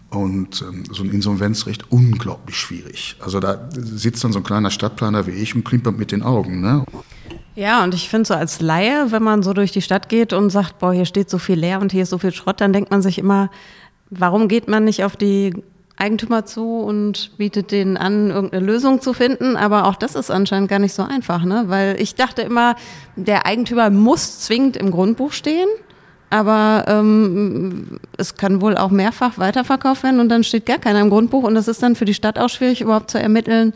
und 0.10 0.62
ähm, 0.62 0.84
so 0.92 1.04
ein 1.04 1.12
Insolvenzrecht 1.12 1.92
unglaublich 1.92 2.58
schwierig. 2.58 3.16
Also 3.20 3.40
da 3.40 3.70
sitzt 3.72 4.24
dann 4.24 4.32
so 4.32 4.40
ein 4.40 4.44
kleiner 4.44 4.72
Stadtplaner 4.72 5.28
wie 5.28 5.32
ich 5.32 5.56
und 5.56 5.64
klimpert 5.64 5.98
mit 5.98 6.12
den 6.12 6.24
Augen. 6.24 6.62
Ne? 6.62 6.84
Ja, 7.56 7.84
und 7.84 7.94
ich 7.94 8.10
finde 8.10 8.28
so 8.28 8.34
als 8.34 8.62
Laie, 8.62 9.12
wenn 9.12 9.24
man 9.24 9.44
so 9.44 9.54
durch 9.54 9.72
die 9.72 9.82
Stadt 9.82 10.10
geht 10.10 10.34
und 10.34 10.50
sagt, 10.50 10.80
boah, 10.80 10.94
hier 10.94 11.06
steht 11.06 11.30
so 11.30 11.38
viel 11.38 11.60
leer 11.60 11.80
und 11.82 11.92
hier 11.92 12.04
ist 12.04 12.10
so 12.10 12.18
viel 12.18 12.34
Schrott, 12.34 12.62
dann 12.62 12.74
denkt 12.74 12.90
man 12.90 13.02
sich 13.02 13.20
immer, 13.20 13.52
warum 14.10 14.48
geht 14.48 14.68
man 14.68 14.84
nicht 14.84 15.04
auf 15.04 15.16
die 15.16 15.54
Eigentümer 16.00 16.46
zu 16.46 16.80
und 16.80 17.38
bietet 17.38 17.72
denen 17.72 17.98
an, 17.98 18.32
irgendeine 18.32 18.66
Lösung 18.66 19.02
zu 19.02 19.14
finden. 19.14 19.56
Aber 19.56 19.86
auch 19.86 19.96
das 19.96 20.16
ist 20.16 20.32
anscheinend 20.32 20.70
gar 20.70 20.80
nicht 20.80 20.94
so 20.94 21.04
einfach, 21.04 21.44
ne? 21.44 21.66
Weil 21.68 22.02
ich 22.02 22.16
dachte 22.16 22.42
immer, 22.42 22.76
der 23.16 23.46
Eigentümer 23.46 23.90
muss 23.90 24.40
zwingend 24.40 24.78
im 24.78 24.92
Grundbuch 24.92 25.34
stehen. 25.34 25.68
Aber 26.32 26.86
ähm, 26.88 28.00
es 28.18 28.36
kann 28.36 28.62
wohl 28.62 28.78
auch 28.78 28.92
mehrfach 28.92 29.38
weiterverkauft 29.38 30.04
werden 30.04 30.20
und 30.20 30.30
dann 30.30 30.44
steht 30.44 30.66
gar 30.66 30.78
keiner 30.78 31.02
im 31.02 31.10
Grundbuch. 31.10 31.44
Und 31.44 31.56
das 31.56 31.68
ist 31.68 31.82
dann 31.82 31.96
für 31.96 32.06
die 32.06 32.14
Stadt 32.14 32.38
auch 32.38 32.50
schwierig, 32.50 32.82
überhaupt 32.82 33.10
zu 33.12 33.20
ermitteln, 33.20 33.74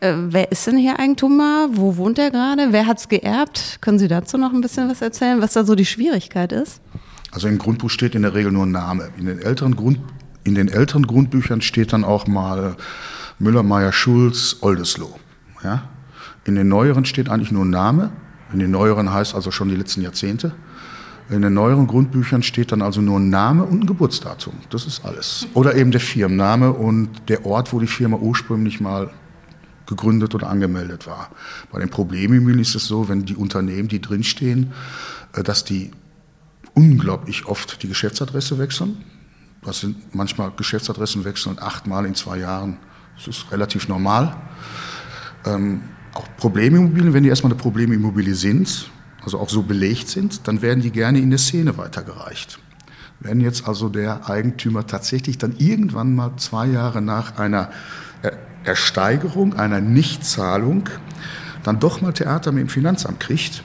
äh, 0.00 0.14
wer 0.16 0.52
ist 0.52 0.66
denn 0.66 0.76
hier 0.76 0.98
Eigentümer? 0.98 1.68
Wo 1.72 1.96
wohnt 1.96 2.18
er 2.18 2.30
gerade? 2.30 2.68
Wer 2.72 2.86
hat 2.86 2.98
es 2.98 3.08
geerbt? 3.08 3.78
Können 3.80 3.98
Sie 3.98 4.08
dazu 4.08 4.36
noch 4.36 4.52
ein 4.52 4.60
bisschen 4.60 4.88
was 4.88 5.00
erzählen, 5.00 5.40
was 5.40 5.52
da 5.52 5.64
so 5.64 5.74
die 5.74 5.86
Schwierigkeit 5.86 6.52
ist? 6.52 6.80
Also 7.32 7.48
im 7.48 7.58
Grundbuch 7.58 7.90
steht 7.90 8.14
in 8.14 8.22
der 8.22 8.34
Regel 8.34 8.52
nur 8.52 8.66
ein 8.66 8.72
Name. 8.72 9.10
In 9.18 9.26
den 9.26 9.40
älteren 9.40 9.76
Grund, 9.76 9.98
in 10.44 10.54
den 10.54 10.68
älteren 10.68 11.06
Grundbüchern 11.06 11.60
steht 11.62 11.92
dann 11.92 12.04
auch 12.04 12.26
mal 12.26 12.76
Müller, 13.38 13.62
Meyer, 13.62 13.92
Schulz, 13.92 14.58
Oldesloe. 14.60 15.14
Ja? 15.62 15.84
In 16.44 16.54
den 16.54 16.68
neueren 16.68 17.04
steht 17.04 17.28
eigentlich 17.28 17.50
nur 17.50 17.64
ein 17.64 17.70
Name. 17.70 18.12
In 18.52 18.58
den 18.58 18.70
neueren 18.70 19.12
heißt 19.12 19.34
also 19.34 19.50
schon 19.50 19.68
die 19.68 19.76
letzten 19.76 20.02
Jahrzehnte. 20.02 20.52
In 21.30 21.40
den 21.40 21.54
neueren 21.54 21.86
Grundbüchern 21.86 22.42
steht 22.42 22.70
dann 22.70 22.82
also 22.82 23.00
nur 23.00 23.18
ein 23.18 23.30
Name 23.30 23.64
und 23.64 23.80
ein 23.80 23.86
Geburtsdatum. 23.86 24.54
Das 24.68 24.84
ist 24.84 25.04
alles. 25.06 25.46
Oder 25.54 25.74
eben 25.74 25.90
der 25.90 26.00
Firmenname 26.00 26.70
und 26.72 27.28
der 27.28 27.46
Ort, 27.46 27.72
wo 27.72 27.80
die 27.80 27.86
Firma 27.86 28.18
ursprünglich 28.18 28.80
mal 28.80 29.10
gegründet 29.86 30.34
oder 30.34 30.48
angemeldet 30.48 31.06
war. 31.06 31.30
Bei 31.72 31.78
den 31.78 31.88
Problemimmobilien 31.88 32.60
ist 32.60 32.74
es 32.74 32.86
so, 32.86 33.08
wenn 33.08 33.24
die 33.24 33.36
Unternehmen, 33.36 33.88
die 33.88 34.00
drinstehen, 34.00 34.72
äh, 35.32 35.42
dass 35.42 35.64
die 35.64 35.90
unglaublich 36.74 37.46
oft 37.46 37.82
die 37.82 37.88
Geschäftsadresse 37.88 38.58
wechseln. 38.58 38.98
Das 39.64 39.80
sind 39.80 40.14
manchmal 40.14 40.50
Geschäftsadressen 40.56 41.24
wechseln 41.24 41.58
achtmal 41.58 42.06
in 42.06 42.14
zwei 42.14 42.38
Jahren. 42.38 42.78
Das 43.16 43.28
ist 43.28 43.50
relativ 43.50 43.88
normal. 43.88 44.36
Ähm, 45.46 45.82
auch 46.14 46.26
Problemimmobilien, 46.36 47.12
wenn 47.12 47.22
die 47.22 47.28
erstmal 47.28 47.52
eine 47.52 47.60
Problemimmobilie 47.60 48.34
sind, 48.34 48.90
also 49.22 49.38
auch 49.38 49.48
so 49.48 49.62
belegt 49.62 50.08
sind, 50.08 50.46
dann 50.46 50.62
werden 50.62 50.82
die 50.82 50.90
gerne 50.90 51.18
in 51.18 51.30
der 51.30 51.38
Szene 51.38 51.76
weitergereicht. 51.78 52.58
Wenn 53.20 53.40
jetzt 53.40 53.66
also 53.66 53.88
der 53.88 54.28
Eigentümer 54.28 54.86
tatsächlich 54.86 55.38
dann 55.38 55.56
irgendwann 55.56 56.14
mal 56.14 56.32
zwei 56.36 56.66
Jahre 56.66 57.00
nach 57.00 57.38
einer 57.38 57.70
Ersteigerung, 58.64 59.54
einer 59.54 59.80
Nichtzahlung, 59.80 60.88
dann 61.62 61.80
doch 61.80 62.00
mal 62.00 62.12
Theater 62.12 62.52
mit 62.52 62.62
dem 62.62 62.68
Finanzamt 62.68 63.20
kriegt, 63.20 63.62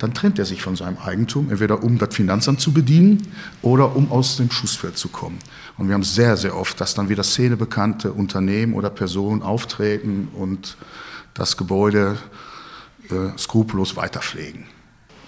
dann 0.00 0.14
trennt 0.14 0.38
er 0.38 0.46
sich 0.46 0.62
von 0.62 0.76
seinem 0.76 0.96
Eigentum, 0.96 1.50
entweder 1.50 1.82
um 1.82 1.98
das 1.98 2.14
Finanzamt 2.14 2.60
zu 2.60 2.72
bedienen 2.72 3.28
oder 3.60 3.94
um 3.94 4.10
aus 4.10 4.38
dem 4.38 4.50
Schussfeld 4.50 4.96
zu 4.96 5.08
kommen. 5.08 5.38
Und 5.76 5.88
wir 5.88 5.94
haben 5.94 6.02
sehr, 6.02 6.36
sehr 6.38 6.56
oft, 6.56 6.80
dass 6.80 6.94
dann 6.94 7.10
wieder 7.10 7.22
szenebekannte 7.22 8.12
Unternehmen 8.12 8.72
oder 8.72 8.88
Personen 8.88 9.42
auftreten 9.42 10.28
und 10.34 10.78
das 11.34 11.58
Gebäude 11.58 12.16
äh, 13.10 13.38
skrupellos 13.38 13.94
weiterpflegen. 13.94 14.64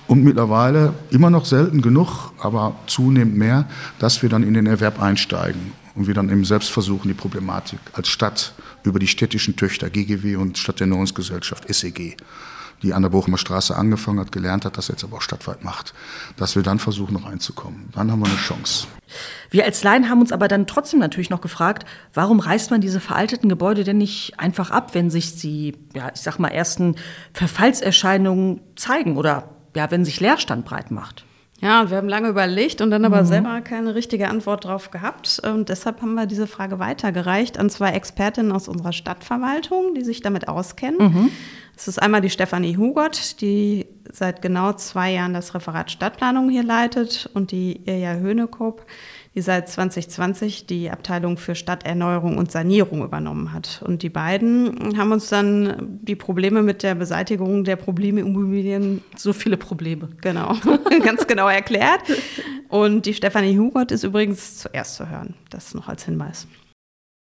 Und 0.08 0.24
mittlerweile 0.24 0.94
immer 1.10 1.28
noch 1.28 1.44
selten 1.44 1.82
genug, 1.82 2.32
aber 2.40 2.74
zunehmend 2.86 3.36
mehr, 3.36 3.68
dass 3.98 4.22
wir 4.22 4.30
dann 4.30 4.42
in 4.42 4.54
den 4.54 4.66
Erwerb 4.66 5.00
einsteigen 5.00 5.72
und 5.94 6.06
wir 6.06 6.14
dann 6.14 6.30
eben 6.30 6.44
selbst 6.46 6.70
versuchen, 6.70 7.08
die 7.08 7.14
Problematik 7.14 7.78
als 7.92 8.08
Stadt 8.08 8.54
über 8.84 8.98
die 8.98 9.06
städtischen 9.06 9.54
Töchter 9.54 9.90
GGW 9.90 10.36
und 10.36 10.56
Stadt 10.56 10.80
der 10.80 10.86
Erneuerungsgesellschaft 10.86 11.72
SEG, 11.72 12.16
die 12.82 12.94
an 12.94 13.02
der 13.02 13.10
Bochumer 13.10 13.38
Straße 13.38 13.76
angefangen 13.76 14.20
hat, 14.20 14.32
gelernt 14.32 14.64
hat, 14.64 14.76
das 14.76 14.88
jetzt 14.88 15.04
aber 15.04 15.18
auch 15.18 15.22
stadtweit 15.22 15.64
macht, 15.64 15.94
dass 16.36 16.56
wir 16.56 16.62
dann 16.62 16.78
versuchen, 16.78 17.14
noch 17.14 17.24
einzukommen. 17.24 17.88
Dann 17.92 18.10
haben 18.10 18.20
wir 18.20 18.26
eine 18.26 18.36
Chance. 18.36 18.86
Wir 19.50 19.64
als 19.64 19.82
Laien 19.82 20.08
haben 20.08 20.20
uns 20.20 20.32
aber 20.32 20.48
dann 20.48 20.66
trotzdem 20.66 20.98
natürlich 20.98 21.30
noch 21.30 21.40
gefragt, 21.40 21.86
warum 22.14 22.40
reißt 22.40 22.70
man 22.70 22.80
diese 22.80 23.00
veralteten 23.00 23.48
Gebäude 23.48 23.84
denn 23.84 23.98
nicht 23.98 24.38
einfach 24.38 24.70
ab, 24.70 24.94
wenn 24.94 25.10
sich 25.10 25.36
die, 25.36 25.76
ja, 25.94 26.10
ich 26.14 26.20
sag 26.20 26.38
mal, 26.38 26.48
ersten 26.48 26.96
Verfallserscheinungen 27.32 28.60
zeigen 28.76 29.16
oder 29.16 29.50
ja, 29.74 29.90
wenn 29.90 30.04
sich 30.04 30.20
Leerstand 30.20 30.64
breit 30.64 30.90
macht? 30.90 31.24
Ja, 31.62 31.88
wir 31.90 31.96
haben 31.96 32.08
lange 32.08 32.28
überlegt 32.28 32.80
und 32.80 32.90
dann 32.90 33.04
aber 33.04 33.22
mhm. 33.22 33.26
selber 33.26 33.60
keine 33.60 33.94
richtige 33.94 34.28
Antwort 34.28 34.64
drauf 34.64 34.90
gehabt. 34.90 35.40
Und 35.44 35.68
deshalb 35.68 36.02
haben 36.02 36.14
wir 36.14 36.26
diese 36.26 36.48
Frage 36.48 36.80
weitergereicht 36.80 37.56
an 37.56 37.70
zwei 37.70 37.90
Expertinnen 37.92 38.50
aus 38.50 38.66
unserer 38.66 38.92
Stadtverwaltung, 38.92 39.94
die 39.94 40.02
sich 40.02 40.20
damit 40.22 40.48
auskennen. 40.48 40.98
Mhm. 40.98 41.30
Es 41.76 41.86
ist 41.86 42.02
einmal 42.02 42.20
die 42.20 42.30
Stefanie 42.30 42.76
Hugott, 42.76 43.40
die 43.40 43.86
seit 44.10 44.42
genau 44.42 44.72
zwei 44.72 45.12
Jahren 45.12 45.34
das 45.34 45.54
Referat 45.54 45.92
Stadtplanung 45.92 46.50
hier 46.50 46.64
leitet 46.64 47.30
und 47.32 47.52
die 47.52 47.80
Irja 47.86 48.14
Höhnekop, 48.14 48.84
die 49.34 49.40
seit 49.40 49.68
2020 49.68 50.66
die 50.66 50.90
Abteilung 50.90 51.38
für 51.38 51.54
Stadterneuerung 51.54 52.36
und 52.36 52.52
Sanierung 52.52 53.02
übernommen 53.02 53.52
hat. 53.52 53.82
Und 53.84 54.02
die 54.02 54.10
beiden 54.10 54.98
haben 54.98 55.12
uns 55.12 55.28
dann 55.28 55.98
die 56.02 56.16
Probleme 56.16 56.62
mit 56.62 56.82
der 56.82 56.94
Beseitigung 56.94 57.64
der 57.64 57.76
Probleme 57.76 58.20
Immobilien, 58.20 59.02
so 59.16 59.32
viele 59.32 59.56
Probleme, 59.56 60.08
genau, 60.20 60.56
ganz 61.02 61.26
genau 61.26 61.48
erklärt. 61.48 62.02
Und 62.68 63.06
die 63.06 63.14
Stefanie 63.14 63.58
Hugott 63.58 63.90
ist 63.90 64.04
übrigens 64.04 64.58
zuerst 64.58 64.96
zu 64.96 65.08
hören. 65.08 65.34
Das 65.50 65.74
noch 65.74 65.88
als 65.88 66.04
Hinweis. 66.04 66.46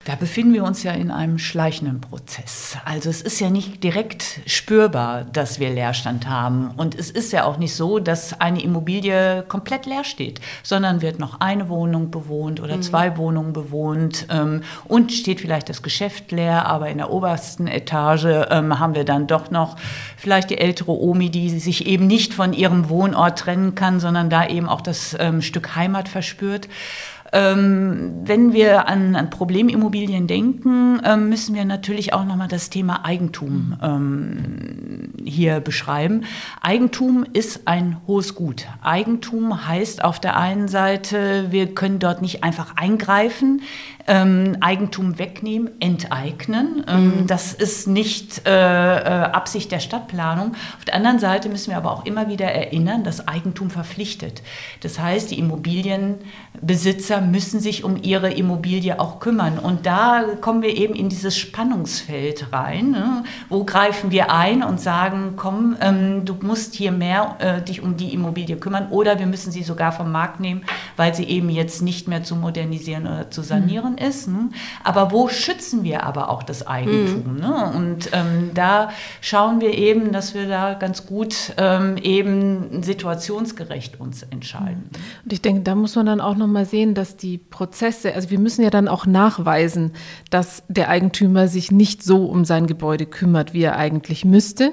Da 0.06 0.14
befinden 0.14 0.54
wir 0.54 0.62
uns 0.62 0.84
ja 0.84 0.92
in 0.92 1.10
einem 1.10 1.36
schleichenden 1.36 2.00
Prozess. 2.00 2.76
Also 2.84 3.10
es 3.10 3.22
ist 3.22 3.40
ja 3.40 3.50
nicht 3.50 3.82
direkt 3.82 4.38
spürbar, 4.46 5.24
dass 5.24 5.58
wir 5.58 5.68
Leerstand 5.68 6.28
haben. 6.28 6.70
Und 6.76 6.94
es 6.94 7.10
ist 7.10 7.32
ja 7.32 7.42
auch 7.42 7.58
nicht 7.58 7.74
so, 7.74 7.98
dass 7.98 8.40
eine 8.40 8.62
Immobilie 8.62 9.44
komplett 9.48 9.84
leer 9.84 10.04
steht, 10.04 10.40
sondern 10.62 11.02
wird 11.02 11.18
noch 11.18 11.40
eine 11.40 11.68
Wohnung 11.68 12.12
bewohnt 12.12 12.60
oder 12.60 12.76
mhm. 12.76 12.82
zwei 12.82 13.16
Wohnungen 13.16 13.52
bewohnt 13.52 14.28
ähm, 14.30 14.62
und 14.84 15.10
steht 15.10 15.40
vielleicht 15.40 15.68
das 15.68 15.82
Geschäft 15.82 16.30
leer, 16.30 16.66
aber 16.66 16.88
in 16.88 16.98
der 16.98 17.10
obersten 17.10 17.66
Etage 17.66 18.46
ähm, 18.50 18.78
haben 18.78 18.94
wir 18.94 19.04
dann 19.04 19.26
doch 19.26 19.50
noch 19.50 19.74
vielleicht 20.16 20.50
die 20.50 20.58
ältere 20.58 20.92
Omi, 20.92 21.30
die 21.30 21.58
sich 21.58 21.84
eben 21.84 22.06
nicht 22.06 22.32
von 22.32 22.52
ihrem 22.52 22.88
Wohnort 22.88 23.40
trennen 23.40 23.74
kann, 23.74 23.98
sondern 23.98 24.30
da 24.30 24.46
eben 24.46 24.68
auch 24.68 24.82
das 24.82 25.16
ähm, 25.18 25.42
Stück 25.42 25.74
Heimat 25.74 26.08
verspürt. 26.08 26.68
Ähm, 27.32 28.14
wenn 28.24 28.52
wir 28.52 28.88
an, 28.88 29.16
an 29.16 29.30
Problemimmobilien 29.30 30.26
denken, 30.26 31.00
ähm, 31.04 31.28
müssen 31.28 31.54
wir 31.54 31.64
natürlich 31.64 32.12
auch 32.12 32.24
nochmal 32.24 32.48
das 32.48 32.70
Thema 32.70 33.04
Eigentum 33.04 33.76
ähm, 33.82 35.12
hier 35.24 35.60
beschreiben. 35.60 36.24
Eigentum 36.60 37.24
ist 37.32 37.66
ein 37.66 37.96
hohes 38.06 38.34
Gut. 38.34 38.66
Eigentum 38.82 39.66
heißt 39.66 40.04
auf 40.04 40.20
der 40.20 40.36
einen 40.36 40.68
Seite, 40.68 41.46
wir 41.50 41.74
können 41.74 41.98
dort 41.98 42.22
nicht 42.22 42.44
einfach 42.44 42.76
eingreifen 42.76 43.62
ähm, 44.06 44.56
Eigentum 44.60 45.18
wegnehmen, 45.18 45.70
enteignen. 45.80 46.84
Ähm, 46.88 47.04
mhm. 47.04 47.26
Das 47.26 47.52
ist 47.52 47.88
nicht 47.88 48.46
äh, 48.46 48.50
äh, 48.50 49.02
Absicht 49.24 49.72
der 49.72 49.80
Stadtplanung. 49.80 50.52
Auf 50.78 50.84
der 50.84 50.94
anderen 50.94 51.18
Seite 51.18 51.48
müssen 51.48 51.70
wir 51.70 51.76
aber 51.76 51.92
auch 51.92 52.04
immer 52.06 52.28
wieder 52.28 52.46
erinnern, 52.46 53.04
dass 53.04 53.26
Eigentum 53.26 53.70
verpflichtet. 53.70 54.42
Das 54.80 54.98
heißt, 54.98 55.30
die 55.30 55.38
Immobilienbesitzer 55.38 57.20
müssen 57.20 57.60
sich 57.60 57.84
um 57.84 57.96
ihre 58.02 58.32
Immobilie 58.32 59.00
auch 59.00 59.18
kümmern. 59.18 59.58
Und 59.58 59.86
da 59.86 60.24
kommen 60.40 60.62
wir 60.62 60.76
eben 60.76 60.94
in 60.94 61.08
dieses 61.08 61.36
Spannungsfeld 61.36 62.52
rein. 62.52 62.92
Ne? 62.92 63.24
Wo 63.48 63.64
greifen 63.64 64.10
wir 64.10 64.30
ein 64.30 64.62
und 64.62 64.80
sagen, 64.80 65.34
komm, 65.36 65.76
ähm, 65.80 66.24
du 66.24 66.36
musst 66.42 66.74
hier 66.74 66.92
mehr 66.92 67.36
äh, 67.38 67.62
dich 67.62 67.82
um 67.82 67.96
die 67.96 68.14
Immobilie 68.14 68.56
kümmern 68.56 68.88
oder 68.90 69.18
wir 69.18 69.26
müssen 69.26 69.50
sie 69.50 69.62
sogar 69.62 69.92
vom 69.92 70.12
Markt 70.12 70.40
nehmen, 70.40 70.62
weil 70.96 71.14
sie 71.14 71.24
eben 71.24 71.50
jetzt 71.50 71.82
nicht 71.82 72.08
mehr 72.08 72.22
zu 72.22 72.36
modernisieren 72.36 73.06
oder 73.06 73.30
zu 73.30 73.42
sanieren 73.42 73.95
ist. 73.96 74.28
Ne? 74.28 74.50
Aber 74.84 75.12
wo 75.12 75.28
schützen 75.28 75.84
wir 75.84 76.04
aber 76.04 76.30
auch 76.30 76.42
das 76.42 76.66
Eigentum? 76.66 77.34
Mhm. 77.34 77.40
Ne? 77.40 77.72
Und 77.74 78.10
ähm, 78.12 78.50
da 78.54 78.90
schauen 79.20 79.60
wir 79.60 79.74
eben, 79.74 80.12
dass 80.12 80.34
wir 80.34 80.48
da 80.48 80.74
ganz 80.74 81.06
gut 81.06 81.52
ähm, 81.56 81.96
eben 81.96 82.82
situationsgerecht 82.82 84.00
uns 84.00 84.22
entscheiden. 84.22 84.90
Und 85.24 85.32
ich 85.32 85.42
denke, 85.42 85.62
da 85.62 85.74
muss 85.74 85.96
man 85.96 86.06
dann 86.06 86.20
auch 86.20 86.36
noch 86.36 86.46
mal 86.46 86.66
sehen, 86.66 86.94
dass 86.94 87.16
die 87.16 87.38
Prozesse, 87.38 88.14
also 88.14 88.30
wir 88.30 88.38
müssen 88.38 88.62
ja 88.62 88.70
dann 88.70 88.88
auch 88.88 89.06
nachweisen, 89.06 89.92
dass 90.30 90.62
der 90.68 90.88
Eigentümer 90.88 91.48
sich 91.48 91.70
nicht 91.70 92.02
so 92.02 92.26
um 92.26 92.44
sein 92.44 92.66
Gebäude 92.66 93.06
kümmert, 93.06 93.54
wie 93.54 93.62
er 93.62 93.76
eigentlich 93.76 94.24
müsste. 94.24 94.72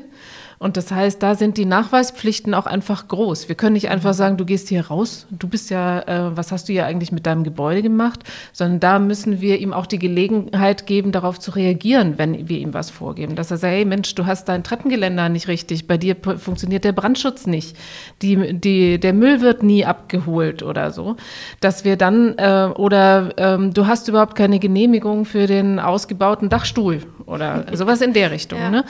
Und 0.59 0.77
das 0.77 0.91
heißt, 0.91 1.21
da 1.21 1.35
sind 1.35 1.57
die 1.57 1.65
Nachweispflichten 1.65 2.53
auch 2.53 2.65
einfach 2.65 3.07
groß. 3.07 3.49
Wir 3.49 3.55
können 3.55 3.73
nicht 3.73 3.89
einfach 3.89 4.13
sagen, 4.13 4.37
du 4.37 4.45
gehst 4.45 4.69
hier 4.69 4.87
raus, 4.87 5.27
du 5.29 5.47
bist 5.47 5.69
ja, 5.69 6.01
äh, 6.01 6.37
was 6.37 6.51
hast 6.51 6.69
du 6.69 6.73
hier 6.73 6.85
eigentlich 6.85 7.11
mit 7.11 7.25
deinem 7.25 7.43
Gebäude 7.43 7.81
gemacht, 7.81 8.21
sondern 8.51 8.79
da 8.79 8.99
müssen 8.99 9.41
wir 9.41 9.59
ihm 9.59 9.73
auch 9.73 9.85
die 9.85 9.99
Gelegenheit 9.99 10.85
geben, 10.85 11.11
darauf 11.11 11.39
zu 11.39 11.51
reagieren, 11.51 12.17
wenn 12.17 12.47
wir 12.47 12.59
ihm 12.59 12.73
was 12.73 12.89
vorgeben. 12.89 13.35
Dass 13.35 13.51
er 13.51 13.57
sagt, 13.57 13.73
hey 13.73 13.85
Mensch, 13.85 14.13
du 14.15 14.25
hast 14.25 14.45
dein 14.45 14.63
Treppengeländer 14.63 15.29
nicht 15.29 15.47
richtig, 15.47 15.87
bei 15.87 15.97
dir 15.97 16.15
funktioniert 16.37 16.83
der 16.83 16.91
Brandschutz 16.91 17.45
nicht, 17.45 17.77
die, 18.21 18.53
die, 18.53 18.99
der 18.99 19.13
Müll 19.13 19.41
wird 19.41 19.63
nie 19.63 19.85
abgeholt 19.85 20.63
oder 20.63 20.91
so. 20.91 21.15
Dass 21.59 21.83
wir 21.85 21.97
dann, 21.97 22.37
äh, 22.37 22.69
oder 22.75 23.31
ähm, 23.37 23.73
du 23.73 23.87
hast 23.87 24.07
überhaupt 24.07 24.35
keine 24.35 24.59
Genehmigung 24.59 25.25
für 25.25 25.47
den 25.47 25.79
ausgebauten 25.79 26.49
Dachstuhl 26.49 27.01
oder 27.25 27.65
sowas 27.73 28.01
in 28.01 28.13
der 28.13 28.31
Richtung. 28.31 28.59
Ja. 28.59 28.69
Ne? 28.69 28.85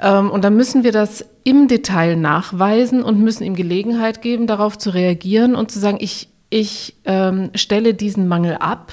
Ähm, 0.00 0.30
und 0.30 0.44
dann 0.44 0.56
müssen 0.56 0.84
wir 0.84 0.92
das 0.92 1.13
im 1.44 1.68
Detail 1.68 2.16
nachweisen 2.16 3.02
und 3.02 3.20
müssen 3.20 3.44
ihm 3.44 3.54
Gelegenheit 3.54 4.22
geben, 4.22 4.46
darauf 4.46 4.78
zu 4.78 4.90
reagieren 4.90 5.54
und 5.54 5.70
zu 5.70 5.78
sagen, 5.78 5.98
ich, 6.00 6.28
ich 6.50 6.96
ähm, 7.04 7.50
stelle 7.54 7.94
diesen 7.94 8.28
Mangel 8.28 8.56
ab. 8.56 8.92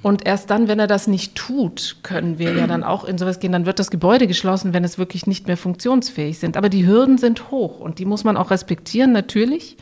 Und 0.00 0.26
erst 0.26 0.50
dann, 0.50 0.68
wenn 0.68 0.78
er 0.78 0.86
das 0.86 1.08
nicht 1.08 1.34
tut, 1.34 1.96
können 2.04 2.38
wir 2.38 2.52
ja 2.54 2.68
dann 2.68 2.84
auch 2.84 3.04
in 3.04 3.18
sowas 3.18 3.40
gehen. 3.40 3.50
Dann 3.50 3.66
wird 3.66 3.80
das 3.80 3.90
Gebäude 3.90 4.28
geschlossen, 4.28 4.72
wenn 4.72 4.84
es 4.84 4.96
wirklich 4.96 5.26
nicht 5.26 5.48
mehr 5.48 5.56
funktionsfähig 5.56 6.38
sind. 6.38 6.56
Aber 6.56 6.68
die 6.68 6.86
Hürden 6.86 7.18
sind 7.18 7.50
hoch 7.50 7.80
und 7.80 7.98
die 7.98 8.04
muss 8.04 8.22
man 8.22 8.36
auch 8.36 8.52
respektieren, 8.52 9.10
natürlich. 9.10 9.76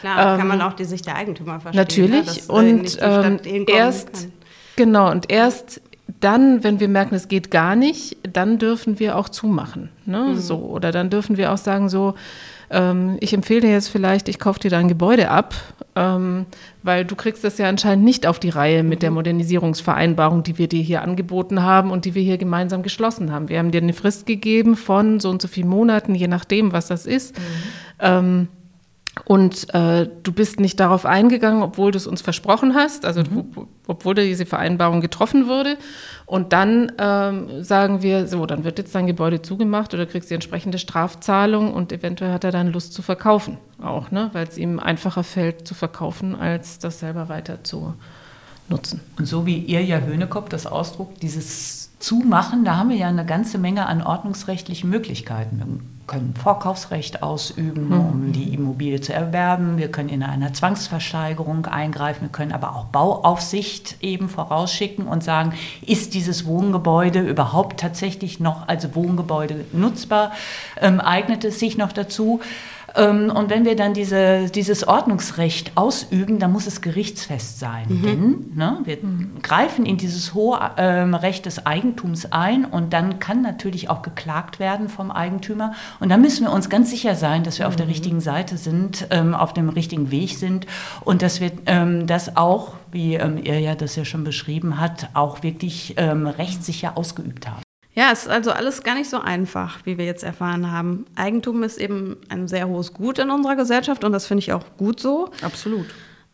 Klar, 0.00 0.34
ähm, 0.34 0.38
kann 0.38 0.48
man 0.48 0.60
auch 0.60 0.74
die 0.74 0.84
Sicht 0.84 1.06
der 1.06 1.16
Eigentümer 1.16 1.60
verstehen. 1.60 1.80
Natürlich. 1.80 2.46
Ja, 2.46 2.54
und 2.54 2.98
ähm, 3.00 3.64
erst, 3.66 4.28
genau, 4.76 5.10
und 5.10 5.32
erst 5.32 5.80
dann, 6.20 6.62
wenn 6.62 6.80
wir 6.80 6.88
merken, 6.88 7.14
es 7.14 7.28
geht 7.28 7.50
gar 7.50 7.76
nicht, 7.76 8.16
dann 8.30 8.58
dürfen 8.58 8.98
wir 8.98 9.16
auch 9.16 9.28
zumachen. 9.28 9.88
Ne? 10.04 10.30
Mhm. 10.30 10.36
So, 10.36 10.56
oder 10.56 10.92
dann 10.92 11.10
dürfen 11.10 11.36
wir 11.36 11.52
auch 11.52 11.58
sagen, 11.58 11.88
so, 11.88 12.14
ähm, 12.70 13.16
ich 13.20 13.32
empfehle 13.32 13.62
dir 13.62 13.70
jetzt 13.70 13.88
vielleicht, 13.88 14.28
ich 14.28 14.38
kaufe 14.38 14.60
dir 14.60 14.70
dein 14.70 14.88
Gebäude 14.88 15.30
ab, 15.30 15.54
ähm, 15.96 16.46
weil 16.82 17.04
du 17.04 17.14
kriegst 17.14 17.44
das 17.44 17.56
ja 17.58 17.68
anscheinend 17.68 18.04
nicht 18.04 18.26
auf 18.26 18.38
die 18.38 18.50
Reihe 18.50 18.82
mit 18.82 19.02
der 19.02 19.10
mhm. 19.10 19.16
Modernisierungsvereinbarung, 19.16 20.42
die 20.42 20.58
wir 20.58 20.68
dir 20.68 20.82
hier 20.82 21.02
angeboten 21.02 21.62
haben 21.62 21.90
und 21.90 22.04
die 22.04 22.14
wir 22.14 22.22
hier 22.22 22.38
gemeinsam 22.38 22.82
geschlossen 22.82 23.32
haben. 23.32 23.48
Wir 23.48 23.58
haben 23.58 23.70
dir 23.70 23.80
eine 23.80 23.92
Frist 23.92 24.26
gegeben 24.26 24.76
von 24.76 25.20
so 25.20 25.30
und 25.30 25.40
so 25.40 25.48
vielen 25.48 25.68
Monaten, 25.68 26.14
je 26.14 26.28
nachdem, 26.28 26.72
was 26.72 26.88
das 26.88 27.06
ist. 27.06 27.38
Mhm. 27.38 27.42
Ähm, 28.00 28.48
und 29.24 29.72
äh, 29.72 30.08
du 30.22 30.32
bist 30.32 30.58
nicht 30.58 30.80
darauf 30.80 31.06
eingegangen, 31.06 31.62
obwohl 31.62 31.92
du 31.92 31.96
es 31.98 32.06
uns 32.06 32.20
versprochen 32.20 32.74
hast, 32.74 33.04
also 33.04 33.22
mhm. 33.22 33.68
obwohl 33.86 34.14
diese 34.14 34.44
Vereinbarung 34.44 35.00
getroffen 35.00 35.46
wurde. 35.46 35.76
Und 36.26 36.52
dann 36.52 36.92
ähm, 36.98 37.62
sagen 37.62 38.02
wir, 38.02 38.26
so, 38.26 38.44
dann 38.44 38.64
wird 38.64 38.78
jetzt 38.78 38.94
dein 38.94 39.06
Gebäude 39.06 39.40
zugemacht 39.40 39.94
oder 39.94 40.06
kriegst 40.06 40.30
die 40.30 40.34
entsprechende 40.34 40.78
Strafzahlung 40.78 41.72
und 41.72 41.92
eventuell 41.92 42.32
hat 42.32 42.44
er 42.44 42.50
dann 42.50 42.72
Lust 42.72 42.92
zu 42.92 43.02
verkaufen 43.02 43.58
auch, 43.80 44.10
ne? 44.10 44.30
weil 44.32 44.46
es 44.46 44.58
ihm 44.58 44.80
einfacher 44.80 45.22
fällt 45.22 45.66
zu 45.66 45.74
verkaufen, 45.74 46.34
als 46.34 46.78
das 46.78 47.00
selber 47.00 47.28
weiter 47.28 47.62
zu 47.62 47.94
nutzen. 48.68 49.00
Und 49.18 49.26
so 49.26 49.46
wie 49.46 49.58
ihr 49.58 49.82
ja 49.82 50.00
Höhnekopf 50.00 50.48
das 50.48 50.66
Ausdruck, 50.66 51.20
dieses 51.20 51.90
Zumachen, 51.98 52.64
da 52.64 52.76
haben 52.76 52.90
wir 52.90 52.96
ja 52.96 53.08
eine 53.08 53.24
ganze 53.24 53.58
Menge 53.58 53.86
an 53.86 54.02
ordnungsrechtlichen 54.02 54.90
Möglichkeiten. 54.90 55.93
Wir 56.06 56.18
können 56.18 56.34
Vorkaufsrecht 56.34 57.22
ausüben, 57.22 57.88
hm. 57.88 58.00
um 58.00 58.32
die 58.32 58.52
Immobilie 58.52 59.00
zu 59.00 59.14
erwerben. 59.14 59.78
Wir 59.78 59.90
können 59.90 60.10
in 60.10 60.22
einer 60.22 60.52
Zwangsversteigerung 60.52 61.64
eingreifen. 61.64 62.24
Wir 62.24 62.28
können 62.28 62.52
aber 62.52 62.76
auch 62.76 62.84
Bauaufsicht 62.86 63.96
eben 64.02 64.28
vorausschicken 64.28 65.06
und 65.06 65.24
sagen, 65.24 65.54
ist 65.80 66.12
dieses 66.12 66.44
Wohngebäude 66.44 67.20
überhaupt 67.20 67.80
tatsächlich 67.80 68.38
noch 68.38 68.68
als 68.68 68.94
Wohngebäude 68.94 69.64
nutzbar? 69.72 70.32
Ähm, 70.78 71.00
eignet 71.00 71.42
es 71.42 71.58
sich 71.58 71.78
noch 71.78 71.92
dazu? 71.92 72.40
Ähm, 72.94 73.30
und 73.30 73.50
wenn 73.50 73.64
wir 73.64 73.76
dann 73.76 73.94
diese, 73.94 74.50
dieses 74.50 74.86
Ordnungsrecht 74.86 75.72
ausüben, 75.76 76.38
dann 76.38 76.52
muss 76.52 76.66
es 76.66 76.80
gerichtsfest 76.80 77.58
sein. 77.58 77.86
Mhm. 77.88 78.02
Denn 78.02 78.52
ne, 78.54 78.78
wir 78.84 78.98
mhm. 79.00 79.32
greifen 79.42 79.84
in 79.86 79.96
dieses 79.96 80.34
hohe 80.34 80.58
ähm, 80.76 81.14
Recht 81.14 81.46
des 81.46 81.66
Eigentums 81.66 82.30
ein 82.32 82.64
und 82.64 82.92
dann 82.92 83.18
kann 83.18 83.42
natürlich 83.42 83.90
auch 83.90 84.02
geklagt 84.02 84.58
werden 84.58 84.88
vom 84.88 85.10
Eigentümer. 85.10 85.74
Und 86.00 86.08
da 86.08 86.16
müssen 86.16 86.46
wir 86.46 86.52
uns 86.52 86.70
ganz 86.70 86.90
sicher 86.90 87.14
sein, 87.14 87.42
dass 87.42 87.58
wir 87.58 87.66
mhm. 87.66 87.70
auf 87.70 87.76
der 87.76 87.86
mhm. 87.86 87.92
richtigen 87.92 88.20
Seite 88.20 88.56
sind, 88.56 89.06
ähm, 89.10 89.34
auf 89.34 89.52
dem 89.52 89.68
richtigen 89.68 90.10
Weg 90.10 90.36
sind 90.38 90.66
und 91.04 91.22
dass 91.22 91.40
wir 91.40 91.50
ähm, 91.66 92.06
das 92.06 92.36
auch, 92.36 92.74
wie 92.92 93.14
ähm, 93.14 93.38
ihr 93.42 93.58
ja 93.60 93.74
das 93.74 93.96
ja 93.96 94.04
schon 94.04 94.24
beschrieben 94.24 94.80
hat, 94.80 95.08
auch 95.14 95.42
wirklich 95.42 95.94
ähm, 95.96 96.26
rechtssicher 96.26 96.96
ausgeübt 96.96 97.48
haben. 97.48 97.63
Ja, 97.94 98.10
es 98.12 98.22
ist 98.22 98.28
also 98.28 98.50
alles 98.50 98.82
gar 98.82 98.96
nicht 98.96 99.08
so 99.08 99.20
einfach, 99.20 99.78
wie 99.84 99.98
wir 99.98 100.04
jetzt 100.04 100.24
erfahren 100.24 100.70
haben. 100.70 101.06
Eigentum 101.14 101.62
ist 101.62 101.78
eben 101.78 102.16
ein 102.28 102.48
sehr 102.48 102.68
hohes 102.68 102.92
Gut 102.92 103.18
in 103.18 103.30
unserer 103.30 103.54
Gesellschaft 103.54 104.04
und 104.04 104.12
das 104.12 104.26
finde 104.26 104.40
ich 104.40 104.52
auch 104.52 104.64
gut 104.76 104.98
so. 104.98 105.30
Absolut. 105.42 105.86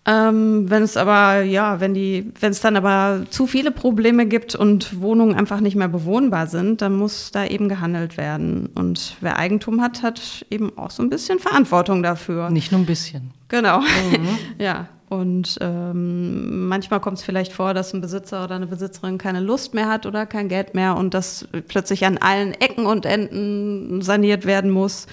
Ähm, 0.06 0.70
wenn 0.70 0.82
es 0.82 0.96
aber, 0.96 1.42
ja, 1.42 1.78
wenn 1.78 1.92
die, 1.92 2.32
wenn 2.40 2.52
es 2.52 2.60
dann 2.60 2.76
aber 2.76 3.26
zu 3.28 3.46
viele 3.46 3.70
Probleme 3.70 4.24
gibt 4.24 4.54
und 4.54 5.00
Wohnungen 5.02 5.34
einfach 5.34 5.60
nicht 5.60 5.76
mehr 5.76 5.88
bewohnbar 5.88 6.46
sind, 6.46 6.80
dann 6.80 6.96
muss 6.96 7.30
da 7.32 7.44
eben 7.44 7.68
gehandelt 7.68 8.16
werden. 8.16 8.70
Und 8.74 9.16
wer 9.20 9.36
Eigentum 9.36 9.82
hat, 9.82 10.02
hat 10.02 10.46
eben 10.48 10.76
auch 10.78 10.90
so 10.90 11.02
ein 11.02 11.10
bisschen 11.10 11.38
Verantwortung 11.38 12.02
dafür. 12.02 12.48
Nicht 12.48 12.72
nur 12.72 12.80
ein 12.80 12.86
bisschen. 12.86 13.32
Genau. 13.48 13.80
Mhm. 13.80 14.38
ja. 14.58 14.88
Und 15.10 15.58
ähm, 15.60 16.68
manchmal 16.68 17.00
kommt 17.00 17.18
es 17.18 17.24
vielleicht 17.24 17.52
vor, 17.52 17.74
dass 17.74 17.92
ein 17.92 18.00
Besitzer 18.00 18.44
oder 18.44 18.54
eine 18.54 18.68
Besitzerin 18.68 19.18
keine 19.18 19.40
Lust 19.40 19.74
mehr 19.74 19.88
hat 19.88 20.06
oder 20.06 20.24
kein 20.24 20.48
Geld 20.48 20.76
mehr 20.76 20.96
und 20.96 21.14
das 21.14 21.48
plötzlich 21.66 22.06
an 22.06 22.16
allen 22.16 22.54
Ecken 22.54 22.86
und 22.86 23.04
Enden 23.06 24.02
saniert 24.02 24.46
werden 24.46 24.70
muss. 24.70 25.08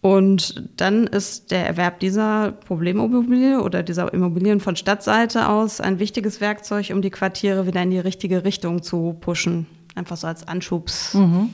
Und 0.00 0.68
dann 0.76 1.06
ist 1.06 1.52
der 1.52 1.68
Erwerb 1.68 2.00
dieser 2.00 2.50
Problemimmobilie 2.50 3.62
oder 3.62 3.84
dieser 3.84 4.12
Immobilien 4.12 4.58
von 4.58 4.74
Stadtseite 4.74 5.48
aus 5.48 5.80
ein 5.80 6.00
wichtiges 6.00 6.40
Werkzeug, 6.40 6.90
um 6.92 7.00
die 7.00 7.10
Quartiere 7.10 7.64
wieder 7.64 7.82
in 7.82 7.92
die 7.92 8.00
richtige 8.00 8.42
Richtung 8.42 8.82
zu 8.82 9.16
pushen. 9.20 9.66
Einfach 9.94 10.16
so 10.16 10.26
als 10.26 10.48
Anschubs. 10.48 11.14
Mhm. 11.14 11.50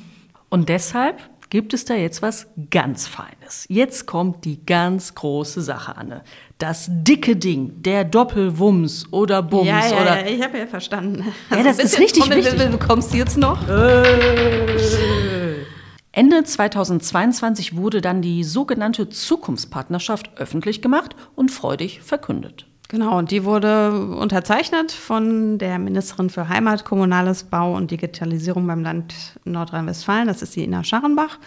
Und 0.49 0.71
deshalb 0.71 1.21
gibt 1.55 1.73
es 1.73 1.85
da 1.85 1.95
jetzt 1.95 2.21
was 2.21 2.49
ganz 2.73 3.07
Feines. 3.07 3.65
Jetzt 3.69 4.07
kommt 4.07 4.45
die 4.45 4.67
ganz 4.67 5.15
große 5.15 5.63
Sache, 5.63 5.97
Anne. 5.97 6.25
Das 6.59 6.89
dicke 6.91 7.37
Ding, 7.37 7.81
der 7.81 8.05
Doppelwumms 8.05 9.13
oder 9.13 9.41
Bums. 9.41 9.69
Ja, 9.69 9.87
ja, 9.87 10.03
oder 10.03 10.27
ja 10.27 10.35
ich 10.35 10.43
habe 10.43 10.59
ja 10.59 10.67
verstanden. 10.67 11.33
Also 11.51 11.65
ja, 11.65 11.71
das 11.73 11.79
ist 11.79 12.01
richtig 12.01 12.29
wichtig. 12.29 12.71
Du 12.73 12.79
kommst 12.79 13.15
jetzt 13.15 13.39
noch? 13.39 13.69
Äh. 13.69 14.03
Ende 16.11 16.43
2022 16.43 17.77
wurde 17.77 18.01
dann 18.01 18.21
die 18.21 18.43
sogenannte 18.43 19.09
Zukunftspartnerschaft 19.09 20.33
öffentlich 20.37 20.83
gemacht 20.83 21.15
und 21.37 21.53
freudig 21.53 22.03
verkündet. 22.03 22.67
Genau, 22.89 23.19
und 23.19 23.31
die 23.31 23.45
wurde 23.45 23.93
unterzeichnet 23.93 24.93
von 24.93 25.59
der 25.59 25.79
Ministerin 25.79 26.29
für 26.29 26.49
Heimat, 26.49 26.85
Kommunales 26.85 27.45
Bau 27.45 27.75
und 27.75 27.91
Digitalisierung 27.91 28.67
beim 28.67 28.83
Land 28.83 29.15
Nordrhein-Westfalen, 29.45 30.29
das 30.29 30.43
ist 30.43 30.55
die 30.55 30.65
Ina 30.65 30.85
Scharrenbach, 30.85 31.39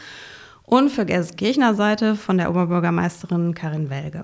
und 0.63 0.89
für 0.89 1.06
Gelsenkirchener 1.06 1.76
Seite 1.76 2.15
von 2.15 2.38
der 2.38 2.50
Oberbürgermeisterin 2.50 3.54
Karin 3.54 3.89
Welge. 3.89 4.23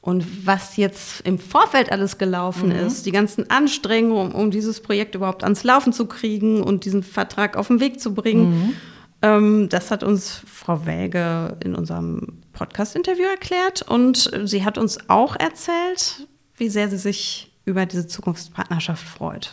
Und 0.00 0.46
was 0.46 0.76
jetzt 0.76 1.22
im 1.26 1.38
Vorfeld 1.38 1.90
alles 1.90 2.18
gelaufen 2.18 2.68
mhm. 2.68 2.86
ist, 2.86 3.04
die 3.04 3.10
ganzen 3.10 3.50
Anstrengungen, 3.50 4.32
um, 4.32 4.42
um, 4.42 4.50
dieses 4.50 4.80
Projekt 4.80 5.14
überhaupt 5.14 5.42
ans 5.42 5.64
Laufen 5.64 5.92
zu 5.92 6.06
kriegen 6.06 6.62
und 6.62 6.84
diesen 6.84 7.02
Vertrag 7.02 7.56
auf 7.56 7.68
den 7.68 7.80
Weg 7.80 8.00
zu 8.00 8.14
bringen, 8.14 8.50
mhm. 8.50 8.74
Ähm, 9.22 9.68
das 9.68 9.90
hat 9.90 10.02
uns 10.02 10.42
Frau 10.46 10.86
Welge 10.86 11.56
in 11.64 11.74
unserem 11.74 12.38
Podcast-Interview 12.52 13.24
erklärt 13.24 13.82
und 13.82 14.30
sie 14.44 14.64
hat 14.64 14.78
uns 14.78 14.98
auch 15.08 15.36
erzählt, 15.36 16.26
wie 16.56 16.68
sehr 16.68 16.88
sie 16.88 16.98
sich 16.98 17.50
über 17.68 17.86
diese 17.86 18.06
Zukunftspartnerschaft 18.06 19.06
freut. 19.06 19.52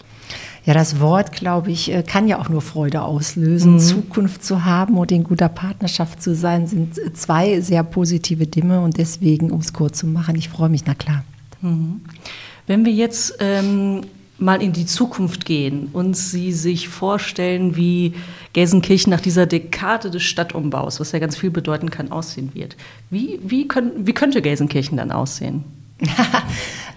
Ja, 0.66 0.74
das 0.74 1.00
Wort, 1.00 1.34
glaube 1.34 1.70
ich, 1.72 1.94
äh, 1.94 2.02
kann 2.02 2.28
ja 2.28 2.40
auch 2.40 2.50
nur 2.50 2.62
Freude 2.62 3.02
auslösen. 3.02 3.74
Mhm. 3.74 3.80
Zukunft 3.80 4.44
zu 4.44 4.66
haben 4.66 4.98
und 4.98 5.12
in 5.12 5.24
guter 5.24 5.50
Partnerschaft 5.50 6.24
zu 6.24 6.34
sein, 6.34 6.66
sind 6.66 6.96
zwei 7.16 7.60
sehr 7.60 7.84
positive 7.84 8.48
Dinge 8.48 8.82
und 8.82 8.98
deswegen, 8.98 9.52
um 9.52 9.60
es 9.60 9.74
kurz 9.74 10.00
zu 10.00 10.08
machen, 10.08 10.36
ich 10.36 10.50
freue 10.50 10.70
mich, 10.70 10.86
na 10.86 10.96
klar. 10.96 11.24
Mhm. 11.62 12.02
Wenn 12.68 12.86
wir 12.86 12.94
jetzt 12.94 13.36
ähm, 13.40 14.02
mal 14.38 14.62
in 14.62 14.74
die 14.74 14.86
Zukunft 14.86 15.46
gehen 15.46 15.90
und 15.94 16.16
Sie 16.16 16.52
sich 16.52 16.90
vorstellen, 16.90 17.76
wie 17.76 18.14
Gelsenkirchen 18.56 19.12
nach 19.12 19.20
dieser 19.20 19.46
Dekade 19.46 20.10
des 20.10 20.24
Stadtumbaus, 20.24 21.02
was 21.02 21.12
ja 21.12 21.20
ganz 21.20 21.36
viel 21.36 21.52
bedeuten 21.52 21.90
kann, 21.92 22.14
aussehen 22.14 22.52
wird. 22.54 22.78
Wie, 23.10 23.38
wie, 23.44 23.68
können, 23.68 24.08
wie 24.08 24.14
könnte 24.14 24.42
Gelsenkirchen 24.42 24.96
dann 24.96 25.12
aussehen? 25.12 25.66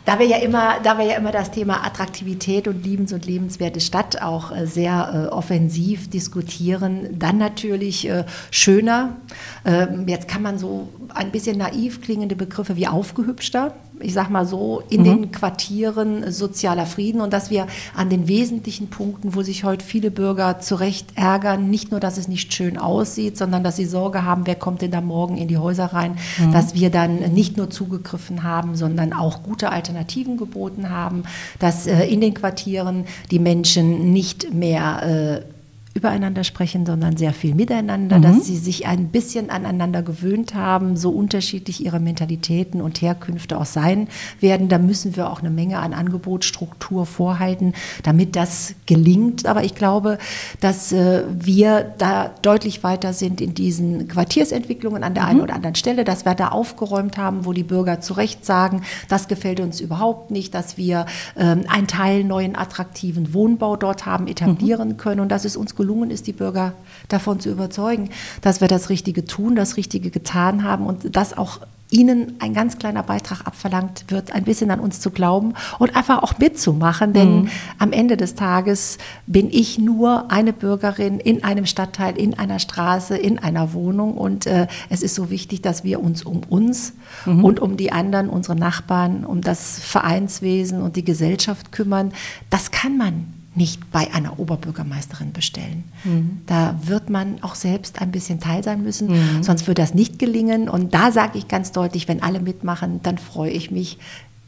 da 0.05 0.21
wir 0.21 0.27
ja 0.27 0.37
immer, 0.37 0.77
da 0.85 0.99
wir 0.99 1.05
ja 1.05 1.16
immer 1.16 1.33
das 1.33 1.51
Thema 1.51 1.85
Attraktivität 1.85 2.68
und 2.68 2.85
liebens- 2.85 3.12
und 3.12 3.27
lebenswerte 3.27 3.81
Stadt 3.81 4.23
auch 4.23 4.55
äh, 4.55 4.66
sehr 4.66 5.27
äh, 5.27 5.35
offensiv 5.35 6.09
diskutieren, 6.09 7.18
dann 7.18 7.38
natürlich 7.38 8.09
äh, 8.09 8.25
schöner. 8.53 9.16
Ähm, 9.64 10.07
jetzt 10.07 10.29
kann 10.29 10.42
man 10.42 10.59
so 10.59 10.88
ein 11.12 11.33
bisschen 11.33 11.59
naiv 11.59 12.03
klingende 12.03 12.37
Begriffe 12.37 12.77
wie 12.77 12.87
aufgehübschter 12.87 13.75
ich 14.01 14.15
sag 14.15 14.31
mal 14.31 14.47
so, 14.47 14.83
in 14.89 15.01
mhm. 15.01 15.05
den 15.05 15.33
Quartieren 15.33 16.31
sozialer 16.31 16.87
Frieden 16.87 17.21
und 17.21 17.33
dass 17.33 17.51
wir 17.51 17.67
an 17.95 18.11
den 18.11 18.29
wesentlichen 18.29 18.89
Punkten, 18.89 19.35
wo 19.35 19.43
sich 19.43 19.65
heute 19.65 19.85
viele 19.85 20.11
Bürger 20.11 20.61
zu 20.61 20.77
Recht 20.77 21.11
ärgern, 21.15 21.71
nicht 21.71 21.91
nur, 21.91 22.01
dass 22.01 22.19
es 22.19 22.29
nicht 22.29 22.53
schön 22.55 22.79
aussieht, 22.79 23.37
sondern 23.37 23.65
dass 23.65 23.77
sie 23.77 23.85
Sorge 23.85 24.25
haben, 24.25 24.47
wer 24.47 24.55
kommt 24.55 24.83
denn 24.83 24.91
da 24.91 25.01
morgen 25.01 25.37
in 25.37 25.49
die 25.49 25.59
Häuser 25.59 25.87
rein, 25.87 26.17
mhm. 26.39 26.53
dass 26.53 26.75
wir 26.75 26.91
dann 26.91 27.33
nicht 27.33 27.57
nur 27.57 27.71
zugegriffen 27.71 28.43
haben, 28.43 28.77
sondern 28.77 29.13
auch 29.13 29.43
gute 29.43 29.71
Alternativen 29.71 30.37
geboten 30.37 30.91
haben, 30.91 31.25
dass 31.59 31.87
äh, 31.87 32.05
in 32.07 32.21
den 32.21 32.35
Quartieren 32.35 33.05
die 33.31 33.39
Menschen 33.39 34.13
nicht 34.13 34.53
mehr 34.53 35.43
äh, 35.45 35.58
übereinander 35.99 36.45
sprechen, 36.45 36.87
sondern 36.87 37.17
sehr 37.17 37.33
viel 37.33 37.55
miteinander, 37.55 38.19
mhm. 38.19 38.23
dass 38.23 38.47
sie 38.47 38.57
sich 38.57 38.87
ein 38.87 39.09
bisschen 39.09 39.51
aneinander 39.51 40.03
gewöhnt 40.03 40.55
haben, 40.55 40.97
so 40.97 41.11
unterschiedlich 41.11 41.85
ihre 41.85 41.99
Mentalitäten 41.99 42.81
und 42.81 43.03
Herkünfte 43.03 43.59
auch 43.59 43.67
sein 43.67 44.09
werden. 44.41 44.69
Da 44.69 44.79
müssen 44.79 45.17
wir 45.17 45.31
auch 45.31 45.41
eine 45.41 45.51
Menge 45.51 45.81
an 45.81 45.93
Angebotsstruktur 45.93 47.05
vorhalten, 47.05 47.75
damit 48.05 48.37
das 48.37 48.75
gelingt. 48.87 49.45
Aber 49.47 49.65
ich 49.65 49.75
glaube, 49.75 50.19
dass 50.61 50.93
äh, 50.93 51.25
wir 51.29 51.93
da 51.99 52.31
deutlich 52.43 52.85
weiter 52.85 53.13
sind 53.13 53.41
in 53.41 53.55
diesen 53.55 54.07
Quartiersentwicklungen 54.07 55.03
an 55.03 55.15
der 55.15 55.25
mhm. 55.25 55.29
einen 55.29 55.41
oder 55.41 55.55
anderen 55.55 55.75
Stelle, 55.75 56.05
dass 56.05 56.25
wir 56.25 56.35
da 56.35 56.49
aufgeräumt 56.49 57.19
haben, 57.19 57.45
wo 57.45 57.53
die 57.53 57.65
Bürger 57.65 58.01
zu 58.01 58.15
Recht 58.15 58.45
sagen, 58.45 58.83
das 59.09 59.27
gefällt 59.27 59.59
uns 59.59 59.81
überhaupt 59.81 60.31
nicht, 60.31 60.55
dass 60.55 60.77
wir 60.77 61.07
ähm, 61.37 61.65
einen 61.69 61.89
Teil 61.89 62.23
neuen 62.23 62.55
attraktiven 62.55 63.35
Wohnbau 63.35 63.77
dort 63.77 64.07
haben 64.07 64.29
etablieren 64.29 64.91
mhm. 64.91 64.97
können 64.97 65.21
und 65.21 65.31
dass 65.31 65.45
es 65.45 65.57
uns 65.57 65.75
gelungen 65.75 65.88
ist, 66.11 66.27
die 66.27 66.33
Bürger 66.33 66.74
davon 67.09 67.40
zu 67.40 67.51
überzeugen, 67.51 68.11
dass 68.40 68.61
wir 68.61 68.68
das 68.68 68.88
Richtige 68.88 69.24
tun, 69.24 69.57
das 69.57 69.77
Richtige 69.77 70.11
getan 70.11 70.64
haben 70.64 70.87
und 70.87 71.16
das 71.16 71.37
auch 71.37 71.61
ihnen 71.90 72.35
ein 72.38 72.55
ganz 72.55 72.79
kleiner 72.79 73.03
Beitrag 73.03 73.46
abverlangt 73.46 74.05
wird, 74.09 74.33
ein 74.33 74.44
bisschen 74.44 74.70
an 74.70 74.81
uns 74.81 75.01
zu 75.01 75.11
glauben 75.11 75.55
und 75.79 75.96
einfach 75.96 76.22
auch 76.22 76.38
mitzumachen. 76.38 77.12
Denn 77.12 77.42
mhm. 77.42 77.48
am 77.79 77.92
Ende 77.92 78.16
des 78.16 78.35
Tages 78.35 78.98
bin 79.27 79.48
ich 79.51 79.79
nur 79.79 80.31
eine 80.31 80.53
Bürgerin 80.53 81.18
in 81.18 81.44
einem 81.44 81.66
Stadtteil, 81.66 82.18
in 82.18 82.38
einer 82.38 82.59
Straße, 82.59 83.16
in 83.16 83.39
einer 83.39 83.72
Wohnung. 83.72 84.16
Und 84.16 84.47
äh, 84.47 84.66
es 84.91 85.03
ist 85.03 85.14
so 85.14 85.30
wichtig, 85.30 85.62
dass 85.62 85.84
wir 85.84 86.03
uns 86.03 86.22
um 86.22 86.43
uns 86.49 86.93
mhm. 87.24 87.45
und 87.45 87.61
um 87.61 87.76
die 87.76 87.91
anderen, 87.93 88.28
unsere 88.28 88.57
Nachbarn, 88.57 89.24
um 89.24 89.41
das 89.41 89.78
Vereinswesen 89.78 90.82
und 90.82 90.97
die 90.97 91.05
Gesellschaft 91.05 91.72
kümmern. 91.72 92.12
Das 92.51 92.70
kann 92.70 92.99
man 92.99 93.38
nicht 93.59 93.91
bei 93.93 94.11
einer 94.15 94.39
Oberbürgermeisterin 94.39 95.33
bestellen. 95.33 95.85
Mhm. 96.05 96.41
Da 96.47 96.79
wird 96.83 97.11
man 97.11 97.43
auch 97.43 97.55
selbst 97.55 98.01
ein 98.01 98.11
bisschen 98.11 98.41
teil 98.41 98.65
sein 98.65 98.83
müssen, 98.83 99.09
mhm. 99.09 99.43
sonst 99.43 99.67
wird 99.67 99.79
das 99.79 99.93
nicht 99.93 100.19
gelingen. 100.19 100.71
Und 100.71 100.95
da 100.95 101.13
sage 101.13 101.37
ich 101.37 101.49
ganz 101.49 101.73
deutlich, 101.73 102.09
wenn 102.09 102.23
alle 102.23 102.41
mitmachen, 102.41 103.01
dann 103.03 103.19
freue 103.19 103.51
ich 103.51 103.71
mich, 103.71 103.99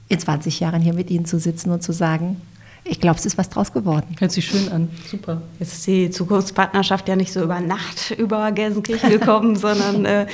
in 0.09 0.19
20 0.19 0.59
Jahren 0.61 0.81
hier 0.81 0.95
mit 0.95 1.11
Ihnen 1.11 1.25
zu 1.25 1.39
sitzen 1.39 1.71
und 1.71 1.83
zu 1.83 1.93
sagen, 1.93 2.41
ich 2.85 3.01
glaube, 3.01 3.19
es 3.19 3.27
ist 3.27 3.39
was 3.39 3.49
draus 3.49 3.73
geworden. 3.73 4.17
Hört 4.19 4.33
sich 4.33 4.47
schön 4.47 4.69
an. 4.71 4.89
Super. 5.09 5.43
Jetzt 5.59 5.75
ist 5.75 5.87
die 5.87 6.11
Zukunftspartnerschaft 6.11 7.09
ja 7.09 7.15
nicht 7.15 7.33
so 7.33 7.43
über 7.43 7.61
Nacht 7.61 8.11
über 8.19 8.51
Gelsenkirchen 8.53 9.11
gekommen, 9.11 9.57
sondern 9.57 10.05
äh, 10.05 10.27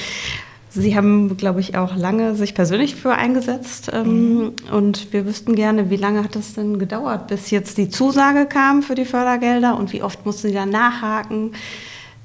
Sie 0.76 0.94
haben, 0.94 1.36
glaube 1.36 1.60
ich, 1.60 1.76
auch 1.76 1.96
lange 1.96 2.34
sich 2.34 2.54
persönlich 2.54 2.94
für 2.94 3.14
eingesetzt. 3.14 3.90
Ähm. 3.92 4.52
Und 4.70 5.12
wir 5.12 5.26
wüssten 5.26 5.54
gerne, 5.54 5.90
wie 5.90 5.96
lange 5.96 6.22
hat 6.22 6.36
es 6.36 6.54
denn 6.54 6.78
gedauert, 6.78 7.28
bis 7.28 7.50
jetzt 7.50 7.78
die 7.78 7.88
Zusage 7.88 8.46
kam 8.46 8.82
für 8.82 8.94
die 8.94 9.06
Fördergelder 9.06 9.78
und 9.78 9.92
wie 9.92 10.02
oft 10.02 10.26
mussten 10.26 10.48
Sie 10.48 10.54
da 10.54 10.66
nachhaken? 10.66 11.52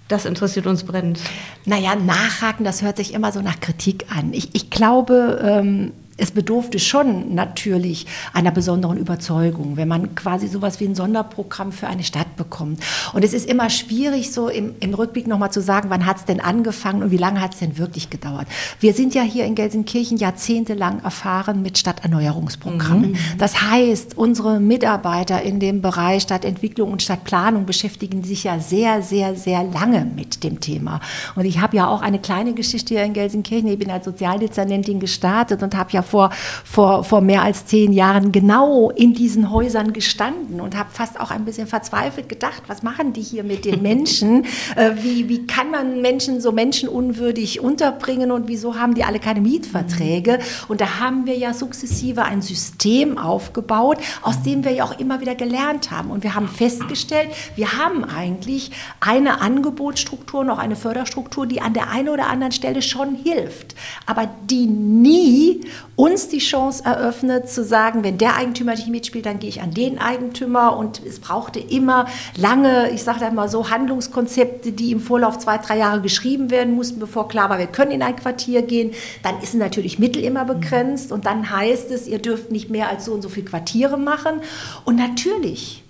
Das 0.10 0.26
interessiert 0.26 0.68
uns 0.68 0.84
brennend. 0.84 1.22
Naja, 1.66 1.96
nachhaken, 1.96 2.66
das 2.66 2.82
hört 2.82 2.98
sich 2.98 3.14
immer 3.14 3.32
so 3.32 3.42
nach 3.42 3.62
Kritik 3.62 4.06
an. 4.14 4.34
Ich, 4.34 4.54
ich 4.54 4.70
glaube, 4.70 5.40
ähm, 5.42 5.94
es 6.22 6.30
bedurfte 6.30 6.78
schon 6.78 7.34
natürlich 7.34 8.06
einer 8.32 8.52
besonderen 8.52 8.98
Überzeugung, 8.98 9.76
wenn 9.76 9.88
man 9.88 10.14
quasi 10.14 10.48
sowas 10.48 10.80
wie 10.80 10.86
ein 10.86 10.94
Sonderprogramm 10.94 11.72
für 11.72 11.88
eine 11.88 12.04
Stadt 12.04 12.36
bekommt. 12.36 12.80
Und 13.14 13.26
es 13.26 13.34
ist 13.34 13.50
immer 13.50 13.72
schwierig, 13.72 14.32
so 14.32 14.48
im, 14.48 14.76
im 14.82 14.94
Rückblick 14.94 15.26
nochmal 15.26 15.52
zu 15.52 15.62
sagen, 15.62 15.90
wann 15.90 16.06
hat 16.06 16.18
es 16.18 16.26
denn 16.26 16.40
angefangen 16.40 17.02
und 17.02 17.10
wie 17.10 17.18
lange 17.18 17.42
hat 17.42 17.54
es 17.54 17.60
denn 17.60 17.80
wirklich 17.80 18.12
gedauert. 18.12 18.46
Wir 18.80 18.94
sind 18.94 19.16
ja 19.16 19.24
hier 19.24 19.46
in 19.46 19.56
Gelsenkirchen 19.56 20.18
jahrzehntelang 20.18 21.04
erfahren 21.04 21.64
mit 21.64 21.80
Stadterneuerungsprogrammen. 21.80 23.14
Mhm. 23.14 23.18
Das 23.40 23.64
heißt, 23.64 24.16
unsere 24.16 24.60
Mitarbeiter 24.60 25.42
in 25.42 25.60
dem 25.60 25.82
Bereich 25.82 26.22
Stadtentwicklung 26.22 26.92
und 26.92 27.02
Stadtplanung 27.02 27.66
beschäftigen 27.66 28.24
sich 28.24 28.44
ja 28.44 28.60
sehr, 28.60 29.02
sehr, 29.02 29.36
sehr 29.36 29.64
lange 29.64 30.06
mit 30.06 30.44
dem 30.44 30.60
Thema. 30.60 31.00
Und 31.36 31.46
ich 31.46 31.60
habe 31.60 31.78
ja 31.78 31.88
auch 31.88 32.04
eine 32.04 32.20
kleine 32.20 32.54
Geschichte 32.54 32.94
hier 32.94 33.04
in 33.04 33.14
Gelsenkirchen. 33.14 33.70
Ich 33.70 33.80
bin 33.80 33.90
als 33.90 34.06
Sozialdezernentin 34.06 35.00
gestartet 35.00 35.64
und 35.64 35.76
habe 35.76 35.90
ja 35.94 36.04
vor, 36.12 36.30
vor, 36.66 37.04
vor 37.04 37.22
mehr 37.22 37.42
als 37.42 37.66
zehn 37.66 37.94
Jahren 37.94 38.32
genau 38.32 38.92
in 38.92 39.14
diesen 39.14 39.50
Häusern 39.50 39.94
gestanden 39.94 40.60
und 40.60 40.78
habe 40.78 40.90
fast 40.92 41.20
auch 41.20 41.32
ein 41.32 41.46
bisschen 41.46 41.68
verzweifelt 41.68 42.28
gedacht, 42.28 42.64
was 42.68 42.84
machen 42.84 43.14
die 43.14 43.22
hier 43.22 43.44
mit 43.44 43.66
den 43.66 43.82
Menschen? 43.92 44.46
äh, 44.76 44.92
wie, 45.02 45.30
wie 45.30 45.48
kann 45.48 45.72
man 45.72 46.02
Menschen 46.02 46.42
so 46.42 46.52
menschenunwürdig 46.52 47.62
unterbringen 47.62 48.32
und 48.32 48.48
wieso 48.48 48.78
haben 48.78 48.94
die 48.94 49.04
alle 49.04 49.20
keine 49.20 49.42
Mietverträge? 49.42 50.40
Und 50.68 50.82
da 50.82 51.00
haben 51.00 51.26
wir 51.26 51.38
ja 51.38 51.54
sukzessive 51.54 52.24
ein 52.24 52.42
System 52.42 53.18
aufgebaut, 53.18 53.98
aus 54.22 54.44
dem 54.44 54.64
wir 54.66 54.72
ja 54.72 54.84
auch 54.84 55.00
immer 55.00 55.22
wieder 55.22 55.36
gelernt 55.36 55.92
haben. 55.92 56.12
Und 56.12 56.24
wir 56.24 56.36
haben 56.36 56.48
festgestellt, 56.48 57.30
wir 57.56 57.78
haben 57.78 58.04
eigentlich 58.04 58.72
eine 59.00 59.42
Angebotsstruktur, 59.42 60.44
noch 60.44 60.58
eine 60.58 60.76
Förderstruktur, 60.76 61.48
die 61.48 61.62
an 61.62 61.74
der 61.74 61.90
einen 61.90 62.10
oder 62.10 62.28
anderen 62.28 62.52
Stelle 62.52 62.82
schon 62.82 63.16
hilft, 63.16 63.76
aber 64.06 64.30
die 64.50 64.66
nie 64.66 65.62
uns 66.02 66.30
die 66.30 66.40
Chance 66.40 66.84
eröffnet 66.84 67.48
zu 67.48 67.64
sagen, 67.64 68.04
wenn 68.04 68.18
der 68.18 68.36
Eigentümer 68.36 68.72
nicht 68.72 68.88
mitspielt, 68.88 69.28
dann 69.28 69.38
gehe 69.38 69.50
ich 69.50 69.62
an 69.62 69.72
den 69.72 70.00
Eigentümer 70.00 70.76
und 70.76 71.00
es 71.06 71.20
brauchte 71.20 71.60
immer 71.60 72.08
lange, 72.36 72.90
ich 72.90 73.04
sage 73.04 73.20
da 73.20 73.30
mal 73.30 73.48
so, 73.48 73.70
Handlungskonzepte, 73.70 74.72
die 74.72 74.94
im 74.94 75.00
Vorlauf 75.00 75.38
zwei, 75.38 75.60
drei 75.60 75.78
Jahre 75.78 76.02
geschrieben 76.02 76.50
werden 76.50 76.74
mussten, 76.74 77.00
bevor 77.00 77.28
klar 77.28 77.52
war, 77.52 77.60
wir 77.60 77.68
können 77.68 77.92
in 77.92 78.02
ein 78.02 78.16
Quartier 78.16 78.64
gehen. 78.64 78.96
Dann 79.22 79.40
ist 79.42 79.54
natürlich 79.54 80.00
Mittel 80.00 80.24
immer 80.24 80.44
begrenzt 80.44 81.12
und 81.12 81.28
dann 81.28 81.52
heißt 81.52 81.92
es, 81.92 82.08
ihr 82.08 82.18
dürft 82.18 82.50
nicht 82.50 82.72
mehr 82.72 82.90
als 82.90 83.06
so 83.06 83.14
und 83.14 83.22
so 83.22 83.30
viele 83.30 83.46
Quartiere 83.46 84.00
machen. 84.00 84.42
Und 84.86 84.96
natürlich 84.96 85.81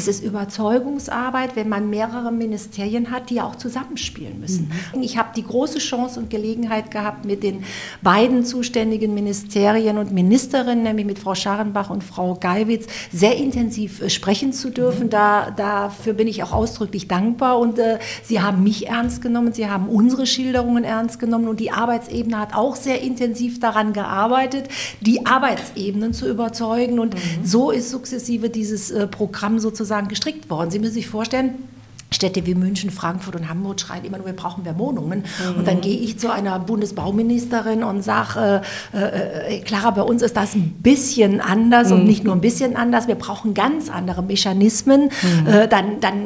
es 0.00 0.08
ist 0.08 0.24
Überzeugungsarbeit, 0.24 1.56
wenn 1.56 1.68
man 1.68 1.90
mehrere 1.90 2.32
Ministerien 2.32 3.10
hat, 3.10 3.28
die 3.28 3.34
ja 3.34 3.44
auch 3.44 3.56
zusammenspielen 3.56 4.40
müssen. 4.40 4.72
Mhm. 4.94 5.02
Ich 5.02 5.18
habe 5.18 5.28
die 5.36 5.44
große 5.44 5.78
Chance 5.78 6.18
und 6.20 6.30
Gelegenheit 6.30 6.90
gehabt, 6.90 7.26
mit 7.26 7.42
den 7.42 7.64
beiden 8.00 8.46
zuständigen 8.46 9.12
Ministerien 9.12 9.98
und 9.98 10.10
Ministerinnen, 10.10 10.82
nämlich 10.82 11.04
mit 11.04 11.18
Frau 11.18 11.34
Scharrenbach 11.34 11.90
und 11.90 12.02
Frau 12.02 12.34
Geiwitz, 12.34 12.86
sehr 13.12 13.36
intensiv 13.36 14.00
äh, 14.00 14.08
sprechen 14.08 14.54
zu 14.54 14.70
dürfen. 14.70 15.06
Mhm. 15.06 15.10
Da, 15.10 15.50
dafür 15.50 16.14
bin 16.14 16.28
ich 16.28 16.42
auch 16.42 16.52
ausdrücklich 16.52 17.06
dankbar. 17.06 17.58
Und 17.58 17.78
äh, 17.78 17.98
Sie 18.22 18.40
haben 18.40 18.62
mich 18.62 18.88
ernst 18.88 19.20
genommen, 19.20 19.52
Sie 19.52 19.68
haben 19.68 19.88
unsere 19.88 20.24
Schilderungen 20.24 20.84
ernst 20.84 21.18
genommen 21.18 21.46
und 21.48 21.60
die 21.60 21.72
Arbeitsebene 21.72 22.38
hat 22.38 22.54
auch 22.54 22.74
sehr 22.74 23.02
intensiv 23.02 23.60
daran 23.60 23.92
gearbeitet, 23.92 24.68
die 25.02 25.26
Arbeitsebenen 25.26 26.14
zu 26.14 26.26
überzeugen. 26.26 26.98
Und 26.98 27.14
mhm. 27.14 27.44
so 27.44 27.70
ist 27.70 27.90
sukzessive 27.90 28.48
dieses 28.48 28.90
äh, 28.90 29.06
Programm 29.06 29.58
sozusagen 29.58 29.89
sozusagen 29.90 30.08
gestrickt 30.08 30.48
worden. 30.48 30.70
Sie 30.70 30.78
müssen 30.78 30.94
sich 30.94 31.08
vorstellen, 31.08 31.68
Städte 32.12 32.44
wie 32.46 32.54
München, 32.54 32.90
Frankfurt 32.90 33.36
und 33.36 33.48
Hamburg 33.48 33.80
schreien 33.80 34.04
immer 34.04 34.18
nur, 34.18 34.26
wir 34.26 34.32
brauchen 34.34 34.64
mehr 34.64 34.78
Wohnungen. 34.78 35.20
Mhm. 35.20 35.58
Und 35.58 35.68
dann 35.68 35.80
gehe 35.80 35.98
ich 35.98 36.18
zu 36.18 36.30
einer 36.30 36.58
Bundesbauministerin 36.58 37.84
und 37.84 38.02
sage, 38.02 38.62
äh, 38.92 38.98
äh, 38.98 39.56
äh, 39.56 39.60
Clara, 39.60 39.90
bei 39.90 40.02
uns 40.02 40.22
ist 40.22 40.36
das 40.36 40.54
ein 40.54 40.76
bisschen 40.82 41.40
anders 41.40 41.90
mhm. 41.90 41.96
und 41.96 42.04
nicht 42.06 42.24
nur 42.24 42.34
ein 42.34 42.40
bisschen 42.40 42.76
anders, 42.76 43.06
wir 43.06 43.14
brauchen 43.14 43.54
ganz 43.54 43.88
andere 43.90 44.22
Mechanismen. 44.22 45.10
Mhm. 45.22 45.46
Äh, 45.46 45.68
dann, 45.68 46.00
dann 46.00 46.22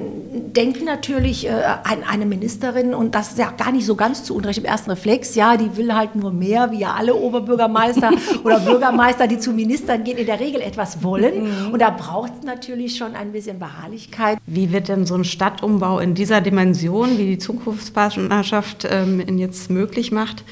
denkt 0.57 0.85
natürlich 0.85 1.47
äh, 1.47 1.51
ein, 1.85 2.03
eine 2.09 2.25
Ministerin, 2.25 2.95
und 2.95 3.15
das 3.15 3.33
ist 3.33 3.39
ja 3.39 3.51
gar 3.51 3.71
nicht 3.71 3.85
so 3.85 3.95
ganz 3.95 4.25
zu 4.25 4.35
Unrecht 4.35 4.59
im 4.59 4.65
ersten 4.65 4.91
Reflex, 4.91 5.35
ja, 5.35 5.57
die 5.59 5.77
will 5.77 5.95
halt 5.95 6.17
nur 6.17 6.33
mehr, 6.33 6.71
wie 6.71 6.81
ja 6.81 6.95
alle 6.95 7.15
Oberbürgermeister 7.15 8.11
oder 8.45 8.61
Bürgermeister, 8.61 9.27
die 9.27 9.39
zu 9.39 9.53
Ministern 9.53 10.03
gehen, 10.03 10.17
in 10.17 10.27
der 10.27 10.41
Regel 10.41 10.63
etwas 10.63 11.03
wollen. 11.03 11.45
Mhm. 11.45 11.73
Und 11.73 11.83
da 11.83 11.91
braucht 11.91 12.33
es 12.41 12.47
natürlich 12.47 12.97
schon 12.97 13.15
ein 13.15 13.33
bisschen 13.33 13.59
Beharrlichkeit. 13.59 14.39
Wie 14.47 14.73
wird 14.73 14.89
denn 14.89 15.05
so 15.05 15.15
ein 15.15 15.25
Stadtumbau 15.25 15.74
Umbau 15.75 15.99
in 15.99 16.15
dieser 16.15 16.41
Dimension, 16.41 17.19
wie 17.19 17.27
die 17.27 17.39
Zukunftspartnerschaft 17.39 18.87
ähm, 18.89 19.21
ihn 19.21 19.39
jetzt 19.39 19.71
möglich 19.71 20.13
macht, 20.13 20.45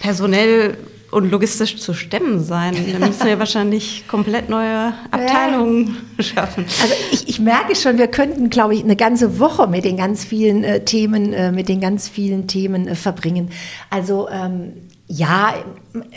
personell 0.00 0.78
und 1.10 1.30
logistisch 1.30 1.76
zu 1.76 1.92
stemmen 1.92 2.42
sein. 2.42 2.74
Da 2.92 3.06
müssen 3.06 3.26
wir 3.26 3.38
wahrscheinlich 3.38 4.08
komplett 4.08 4.48
neue 4.48 4.94
Abteilungen 5.10 5.98
ja. 6.16 6.24
schaffen. 6.24 6.64
Also 6.80 6.94
ich, 7.12 7.28
ich, 7.28 7.40
merke 7.40 7.76
schon, 7.76 7.98
wir 7.98 8.08
könnten, 8.08 8.48
glaube 8.48 8.74
ich, 8.74 8.82
eine 8.82 8.96
ganze 8.96 9.38
Woche 9.38 9.66
mit 9.66 9.84
den 9.84 9.98
ganz 9.98 10.24
vielen 10.24 10.64
äh, 10.64 10.84
Themen, 10.84 11.34
äh, 11.34 11.52
mit 11.52 11.68
den 11.68 11.80
ganz 11.80 12.08
vielen 12.08 12.46
Themen 12.46 12.88
äh, 12.88 12.94
verbringen. 12.94 13.50
Also 13.90 14.28
ähm, 14.30 14.72
ja, 15.06 15.54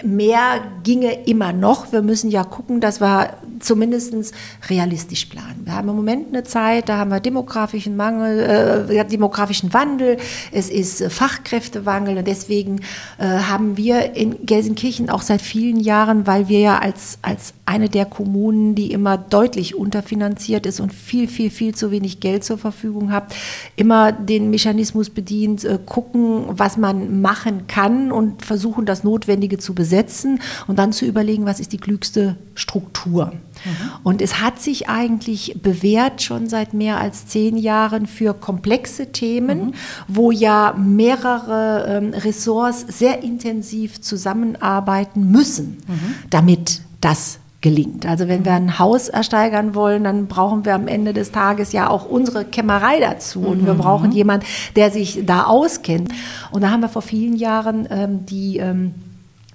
mehr 0.03 0.61
ginge 0.83 1.25
immer 1.25 1.53
noch. 1.53 1.91
Wir 1.91 2.01
müssen 2.01 2.29
ja 2.29 2.43
gucken, 2.43 2.79
dass 2.79 3.01
wir 3.01 3.37
zumindest 3.59 4.33
realistisch 4.69 5.25
planen. 5.25 5.61
Wir 5.63 5.75
haben 5.75 5.89
im 5.89 5.95
Moment 5.95 6.27
eine 6.29 6.43
Zeit, 6.43 6.89
da 6.89 6.97
haben 6.97 7.11
wir 7.11 7.19
demografischen 7.19 7.95
Mangel, 7.95 8.89
äh, 8.89 9.05
demografischen 9.05 9.73
Wandel, 9.73 10.17
es 10.51 10.69
ist 10.69 11.01
äh, 11.01 11.09
Fachkräftewandel 11.09 12.17
und 12.17 12.27
deswegen 12.27 12.81
äh, 13.17 13.25
haben 13.25 13.77
wir 13.77 14.15
in 14.15 14.45
Gelsenkirchen 14.45 15.09
auch 15.09 15.21
seit 15.21 15.41
vielen 15.41 15.79
Jahren, 15.79 16.27
weil 16.27 16.49
wir 16.49 16.59
ja 16.59 16.79
als, 16.79 17.17
als 17.21 17.53
eine 17.65 17.89
der 17.89 18.05
Kommunen, 18.05 18.75
die 18.75 18.91
immer 18.91 19.17
deutlich 19.17 19.75
unterfinanziert 19.75 20.65
ist 20.65 20.79
und 20.79 20.93
viel, 20.93 21.27
viel, 21.27 21.49
viel 21.49 21.73
zu 21.73 21.91
wenig 21.91 22.19
Geld 22.19 22.43
zur 22.43 22.57
Verfügung 22.57 23.11
hat, 23.11 23.33
immer 23.75 24.11
den 24.11 24.49
Mechanismus 24.49 25.09
bedient, 25.09 25.63
äh, 25.63 25.79
gucken, 25.83 26.45
was 26.49 26.77
man 26.77 27.21
machen 27.21 27.67
kann 27.67 28.11
und 28.11 28.45
versuchen, 28.45 28.85
das 28.85 29.03
Notwendige 29.03 29.57
zu 29.63 29.73
besetzen 29.73 30.39
und 30.67 30.77
dann 30.77 30.93
zu 30.93 31.05
überlegen, 31.05 31.45
was 31.45 31.59
ist 31.59 31.73
die 31.73 31.77
klügste 31.77 32.37
Struktur. 32.53 33.27
Mhm. 33.27 33.91
Und 34.03 34.21
es 34.21 34.41
hat 34.41 34.59
sich 34.59 34.89
eigentlich 34.89 35.57
bewährt 35.61 36.21
schon 36.21 36.47
seit 36.47 36.73
mehr 36.73 36.99
als 36.99 37.25
zehn 37.25 37.57
Jahren 37.57 38.05
für 38.05 38.33
komplexe 38.33 39.11
Themen, 39.11 39.67
mhm. 39.67 39.73
wo 40.07 40.31
ja 40.31 40.75
mehrere 40.77 41.85
ähm, 41.87 42.13
Ressorts 42.13 42.85
sehr 42.87 43.23
intensiv 43.23 44.01
zusammenarbeiten 44.01 45.31
müssen, 45.31 45.77
mhm. 45.87 46.15
damit 46.29 46.81
das 47.01 47.39
gelingt. 47.63 48.05
Also 48.05 48.27
wenn 48.27 48.45
wir 48.45 48.51
ein 48.51 48.77
Haus 48.77 49.07
ersteigern 49.07 49.73
wollen, 49.73 50.03
dann 50.03 50.27
brauchen 50.27 50.65
wir 50.65 50.75
am 50.75 50.87
Ende 50.87 51.13
des 51.13 51.31
Tages 51.31 51.71
ja 51.71 51.89
auch 51.89 52.05
unsere 52.05 52.45
Kämmerei 52.45 52.99
dazu 52.99 53.39
und 53.39 53.65
wir 53.65 53.73
brauchen 53.73 54.09
mhm. 54.09 54.15
jemand, 54.15 54.43
der 54.75 54.91
sich 54.91 55.25
da 55.25 55.45
auskennt. 55.45 56.09
Und 56.51 56.61
da 56.61 56.69
haben 56.69 56.81
wir 56.81 56.89
vor 56.89 57.01
vielen 57.01 57.35
Jahren 57.35 57.87
ähm, 57.89 58.25
die 58.25 58.57
ähm, 58.57 58.93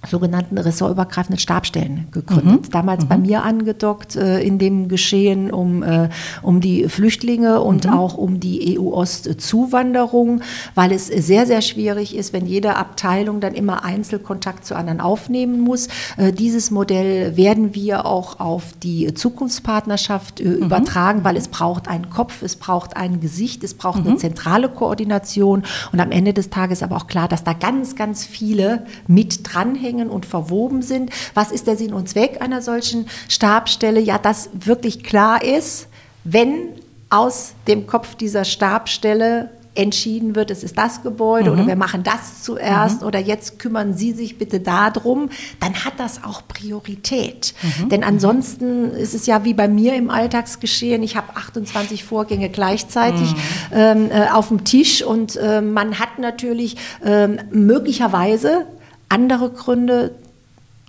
sogenannten 0.06 0.58
ressortübergreifenden 0.58 1.38
Stabstellen 1.38 2.06
gegründet. 2.12 2.66
Mhm. 2.66 2.70
Damals 2.70 3.04
mhm. 3.04 3.08
bei 3.08 3.18
mir 3.18 3.42
angedockt 3.42 4.16
äh, 4.16 4.40
in 4.40 4.58
dem 4.58 4.88
Geschehen 4.88 5.50
um, 5.50 5.82
äh, 5.82 6.08
um 6.42 6.60
die 6.60 6.88
Flüchtlinge 6.88 7.60
und 7.60 7.86
mhm. 7.86 7.92
auch 7.92 8.16
um 8.16 8.38
die 8.38 8.78
EU-Ost-Zuwanderung, 8.78 10.42
weil 10.74 10.92
es 10.92 11.06
sehr, 11.06 11.46
sehr 11.46 11.62
schwierig 11.62 12.14
ist, 12.14 12.32
wenn 12.32 12.46
jede 12.46 12.76
Abteilung 12.76 13.40
dann 13.40 13.54
immer 13.54 13.84
Einzelkontakt 13.84 14.64
zu 14.64 14.76
anderen 14.76 15.00
aufnehmen 15.00 15.60
muss. 15.60 15.88
Äh, 16.16 16.32
dieses 16.32 16.70
Modell 16.70 17.36
werden 17.36 17.74
wir 17.74 18.06
auch 18.06 18.38
auf 18.38 18.72
die 18.82 19.12
Zukunftspartnerschaft 19.14 20.40
äh, 20.40 20.44
mhm. 20.44 20.64
übertragen, 20.64 21.24
weil 21.24 21.36
es 21.36 21.48
braucht 21.48 21.88
einen 21.88 22.08
Kopf, 22.08 22.42
es 22.42 22.56
braucht 22.56 22.96
ein 22.96 23.20
Gesicht, 23.20 23.64
es 23.64 23.74
braucht 23.74 24.00
eine 24.00 24.10
mhm. 24.10 24.18
zentrale 24.18 24.68
Koordination 24.68 25.64
und 25.92 26.00
am 26.00 26.12
Ende 26.12 26.32
des 26.32 26.50
Tages 26.50 26.82
aber 26.82 26.96
auch 26.96 27.08
klar, 27.08 27.28
dass 27.28 27.42
da 27.42 27.52
ganz, 27.52 27.96
ganz 27.96 28.24
viele 28.24 28.86
mit 29.08 29.40
dranhängen 29.42 29.87
zusammenhängen 29.88 30.10
und 30.10 30.26
verwoben 30.26 30.82
sind. 30.82 31.10
Was 31.34 31.50
ist 31.50 31.66
der 31.66 31.76
Sinn 31.76 31.92
und 31.92 32.08
Zweck 32.08 32.40
einer 32.40 32.62
solchen 32.62 33.06
Stabstelle? 33.28 34.00
Ja, 34.00 34.18
dass 34.18 34.50
wirklich 34.52 35.02
klar 35.02 35.42
ist, 35.42 35.88
wenn 36.24 36.74
aus 37.10 37.54
dem 37.66 37.86
Kopf 37.86 38.14
dieser 38.14 38.44
Stabstelle 38.44 39.50
entschieden 39.74 40.34
wird, 40.34 40.50
es 40.50 40.64
ist 40.64 40.76
das 40.76 41.02
Gebäude 41.02 41.50
mhm. 41.50 41.56
oder 41.56 41.66
wir 41.68 41.76
machen 41.76 42.02
das 42.02 42.42
zuerst 42.42 43.00
mhm. 43.00 43.06
oder 43.06 43.20
jetzt 43.20 43.60
kümmern 43.60 43.94
Sie 43.94 44.12
sich 44.12 44.36
bitte 44.36 44.58
darum, 44.58 45.30
dann 45.60 45.84
hat 45.84 45.92
das 45.98 46.24
auch 46.24 46.42
Priorität. 46.48 47.54
Mhm. 47.62 47.88
Denn 47.88 48.02
ansonsten 48.02 48.90
ist 48.90 49.14
es 49.14 49.26
ja 49.26 49.44
wie 49.44 49.54
bei 49.54 49.68
mir 49.68 49.94
im 49.94 50.10
Alltagsgeschehen, 50.10 51.04
ich 51.04 51.16
habe 51.16 51.36
28 51.36 52.02
Vorgänge 52.02 52.48
gleichzeitig 52.48 53.32
mhm. 53.32 53.38
ähm, 53.72 54.10
äh, 54.10 54.28
auf 54.30 54.48
dem 54.48 54.64
Tisch 54.64 55.02
und 55.02 55.36
äh, 55.36 55.60
man 55.60 56.00
hat 56.00 56.18
natürlich 56.18 56.76
äh, 57.04 57.28
möglicherweise 57.50 58.66
andere 59.08 59.50
Gründe 59.50 60.14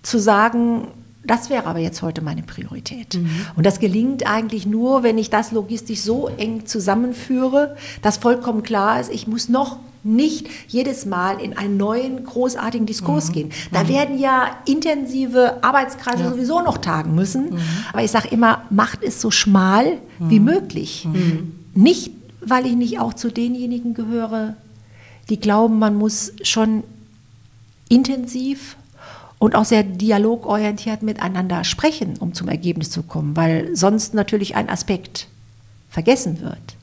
zu 0.02 0.20
sagen, 0.20 0.88
Das 1.24 1.50
wäre 1.50 1.66
aber 1.68 1.80
jetzt 1.80 2.02
heute 2.02 2.22
meine 2.22 2.44
Priorität. 2.44 3.16
Mhm. 3.16 3.30
Und 3.56 3.66
das 3.66 3.80
gelingt 3.80 4.26
eigentlich 4.26 4.66
nur, 4.66 5.04
wenn 5.04 5.18
ich 5.18 5.30
das 5.30 5.52
logistisch 5.52 6.02
so 6.02 6.28
eng 6.38 6.66
zusammenführe, 6.66 7.76
dass 8.02 8.18
vollkommen 8.18 8.64
klar 8.64 9.00
ist, 9.00 9.12
ich 9.12 9.28
muss 9.28 9.50
noch 9.50 9.78
nicht 10.02 10.48
jedes 10.70 11.06
Mal 11.06 11.42
in 11.42 11.58
einen 11.58 11.76
neuen 11.76 12.24
großartigen 12.24 12.86
Diskurs 12.86 13.30
mhm. 13.30 13.34
gehen. 13.34 13.52
Da 13.72 13.84
mhm. 13.84 13.90
werden 13.90 14.18
ja 14.18 14.48
intensive 14.66 15.62
Arbeitskreise 15.62 16.24
ja. 16.24 16.30
sowieso 16.30 16.62
noch 16.62 16.78
tagen 16.78 17.14
müssen. 17.16 17.52
Mhm. 17.52 17.60
Aber 17.92 18.04
ich 18.04 18.12
sage 18.12 18.30
immer, 18.30 18.64
macht 18.70 19.04
es 19.04 19.20
so 19.20 19.30
schmal 19.30 19.98
wie 20.20 20.40
mhm. 20.40 20.46
möglich. 20.46 21.06
Mhm. 21.12 21.52
Nicht, 21.76 22.12
weil 22.40 22.66
ich 22.66 22.76
nicht 22.76 23.00
auch 23.00 23.14
zu 23.14 23.30
denjenigen 23.30 23.94
gehöre, 23.94 24.56
die 25.30 25.40
glauben, 25.40 25.80
man 25.80 25.96
muss 25.96 26.32
schon 26.44 26.84
intensiv 27.90 28.78
und 29.40 29.56
auch 29.56 29.66
sehr 29.66 29.84
dialogorientiert 29.84 31.02
miteinander 31.02 31.64
sprechen, 31.64 32.18
um 32.20 32.34
zum 32.34 32.48
Ergebnis 32.48 32.92
zu 32.92 33.04
kommen, 33.04 33.36
weil 33.36 33.76
sonst 33.76 34.14
natürlich 34.14 34.56
ein 34.56 34.70
Aspekt 34.70 35.28
vergessen 35.90 36.42
wird. 36.42 36.78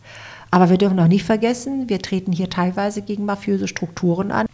Aber 0.50 0.70
wir 0.70 0.78
dürfen 0.78 0.98
auch 1.00 1.08
nicht 1.08 1.24
vergessen, 1.24 1.88
wir 1.88 2.00
treten 2.00 2.32
hier 2.32 2.48
teilweise 2.48 3.02
gegen 3.02 3.24
mafiöse 3.24 3.68
Strukturen 3.68 4.30
an. 4.30 4.46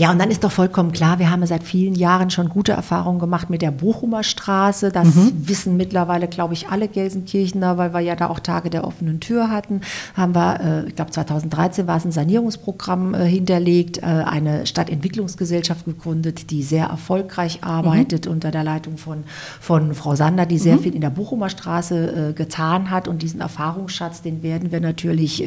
Ja, 0.00 0.10
und 0.10 0.18
dann 0.18 0.30
ist 0.30 0.44
doch 0.44 0.50
vollkommen 0.50 0.92
klar, 0.92 1.18
wir 1.18 1.30
haben 1.30 1.44
seit 1.44 1.62
vielen 1.62 1.94
Jahren 1.94 2.30
schon 2.30 2.48
gute 2.48 2.72
Erfahrungen 2.72 3.18
gemacht 3.18 3.50
mit 3.50 3.60
der 3.60 3.70
Bochumer 3.70 4.22
Straße. 4.22 4.90
Das 4.92 5.14
mhm. 5.14 5.46
wissen 5.46 5.76
mittlerweile, 5.76 6.26
glaube 6.26 6.54
ich, 6.54 6.70
alle 6.70 6.88
Gelsenkirchener, 6.88 7.76
weil 7.76 7.92
wir 7.92 8.00
ja 8.00 8.16
da 8.16 8.30
auch 8.30 8.40
Tage 8.40 8.70
der 8.70 8.84
offenen 8.84 9.20
Tür 9.20 9.50
hatten. 9.50 9.82
Haben 10.14 10.34
wir, 10.34 10.60
äh, 10.60 10.88
ich 10.88 10.96
glaube 10.96 11.10
2013 11.10 11.86
war 11.86 11.98
es 11.98 12.06
ein 12.06 12.12
Sanierungsprogramm 12.12 13.12
äh, 13.12 13.26
hinterlegt, 13.26 13.98
äh, 13.98 14.06
eine 14.06 14.64
Stadtentwicklungsgesellschaft 14.64 15.84
gegründet, 15.84 16.50
die 16.50 16.62
sehr 16.62 16.86
erfolgreich 16.86 17.58
arbeitet 17.62 18.24
mhm. 18.24 18.32
unter 18.32 18.50
der 18.50 18.64
Leitung 18.64 18.96
von, 18.96 19.24
von 19.60 19.92
Frau 19.92 20.14
Sander, 20.14 20.46
die 20.46 20.56
sehr 20.56 20.76
mhm. 20.76 20.80
viel 20.80 20.94
in 20.94 21.02
der 21.02 21.10
Bochumer 21.10 21.50
Straße 21.50 22.32
getan 22.34 22.90
hat. 22.90 23.06
Und 23.06 23.20
diesen 23.20 23.42
Erfahrungsschatz, 23.42 24.22
den 24.22 24.42
werden 24.42 24.72
wir 24.72 24.80
natürlich, 24.80 25.46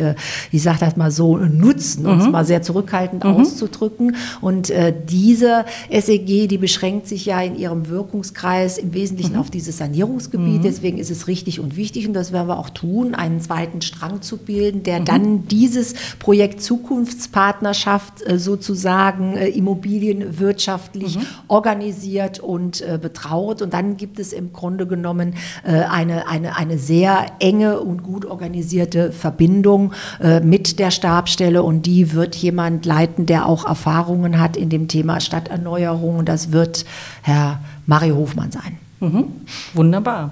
ich 0.51 0.61
sage 0.61 0.77
das 0.79 0.95
mal 0.95 1.09
so, 1.09 1.37
nutzen, 1.37 2.05
um 2.05 2.19
es 2.19 2.25
mhm. 2.25 2.31
mal 2.31 2.45
sehr 2.45 2.61
zurückhaltend 2.61 3.23
mhm. 3.23 3.31
auszudrücken. 3.31 4.15
Und 4.43 4.69
äh, 4.69 4.93
diese 5.09 5.65
SEG, 5.89 6.47
die 6.47 6.57
beschränkt 6.57 7.07
sich 7.07 7.25
ja 7.25 7.41
in 7.41 7.55
ihrem 7.55 7.87
Wirkungskreis 7.87 8.77
im 8.77 8.93
Wesentlichen 8.93 9.33
mhm. 9.33 9.39
auf 9.39 9.49
dieses 9.49 9.77
Sanierungsgebiet. 9.77 10.59
Mhm. 10.59 10.63
Deswegen 10.63 10.97
ist 10.97 11.09
es 11.09 11.27
richtig 11.27 11.59
und 11.59 11.77
wichtig, 11.77 12.07
und 12.07 12.13
das 12.13 12.31
werden 12.31 12.47
wir 12.47 12.59
auch 12.59 12.69
tun, 12.69 13.15
einen 13.15 13.39
zweiten 13.39 13.81
Strang 13.81 14.21
zu 14.21 14.37
bilden, 14.37 14.83
der 14.83 14.99
mhm. 14.99 15.05
dann 15.05 15.47
dieses 15.47 15.93
Projekt 16.19 16.61
Zukunftspartnerschaft 16.61 18.25
äh, 18.25 18.37
sozusagen 18.37 19.37
äh, 19.37 19.47
immobilienwirtschaftlich 19.47 21.17
mhm. 21.17 21.25
organisiert 21.47 22.39
und 22.39 22.81
äh, 22.81 22.99
betraut. 23.01 23.61
Und 23.61 23.73
dann 23.73 23.97
gibt 23.97 24.19
es 24.19 24.33
im 24.33 24.53
Grunde 24.53 24.87
genommen 24.87 25.35
äh, 25.63 25.71
eine, 25.71 26.27
eine, 26.27 26.57
eine 26.57 26.77
sehr 26.77 27.27
enge 27.39 27.79
und 27.79 28.03
gut 28.03 28.25
organisierte 28.25 29.11
Verbindung 29.11 29.93
äh, 30.21 30.39
mit 30.41 30.79
der 30.79 30.91
Stabstelle 30.91 31.63
und 31.63 31.85
die 31.85 32.13
wird 32.13 32.35
jemand 32.35 32.85
leiten, 32.85 33.25
der 33.25 33.45
auch 33.45 33.65
Erfahrung 33.65 34.22
Erfahrungen 34.23 34.39
hat 34.39 34.57
in 34.57 34.69
dem 34.69 34.87
Thema 34.87 35.19
Stadterneuerung. 35.19 36.25
Das 36.25 36.51
wird 36.51 36.85
Herr 37.21 37.59
Mario 37.85 38.15
Hofmann 38.15 38.51
sein. 38.51 38.77
Mhm. 38.99 39.25
Wunderbar. 39.73 40.31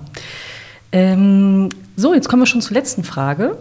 Ähm, 0.92 1.70
so, 1.96 2.14
jetzt 2.14 2.30
kommen 2.30 2.42
wir 2.42 2.48
schon 2.48 2.62
zur 2.62 2.76
letzten 2.76 3.04
Frage. 3.04 3.58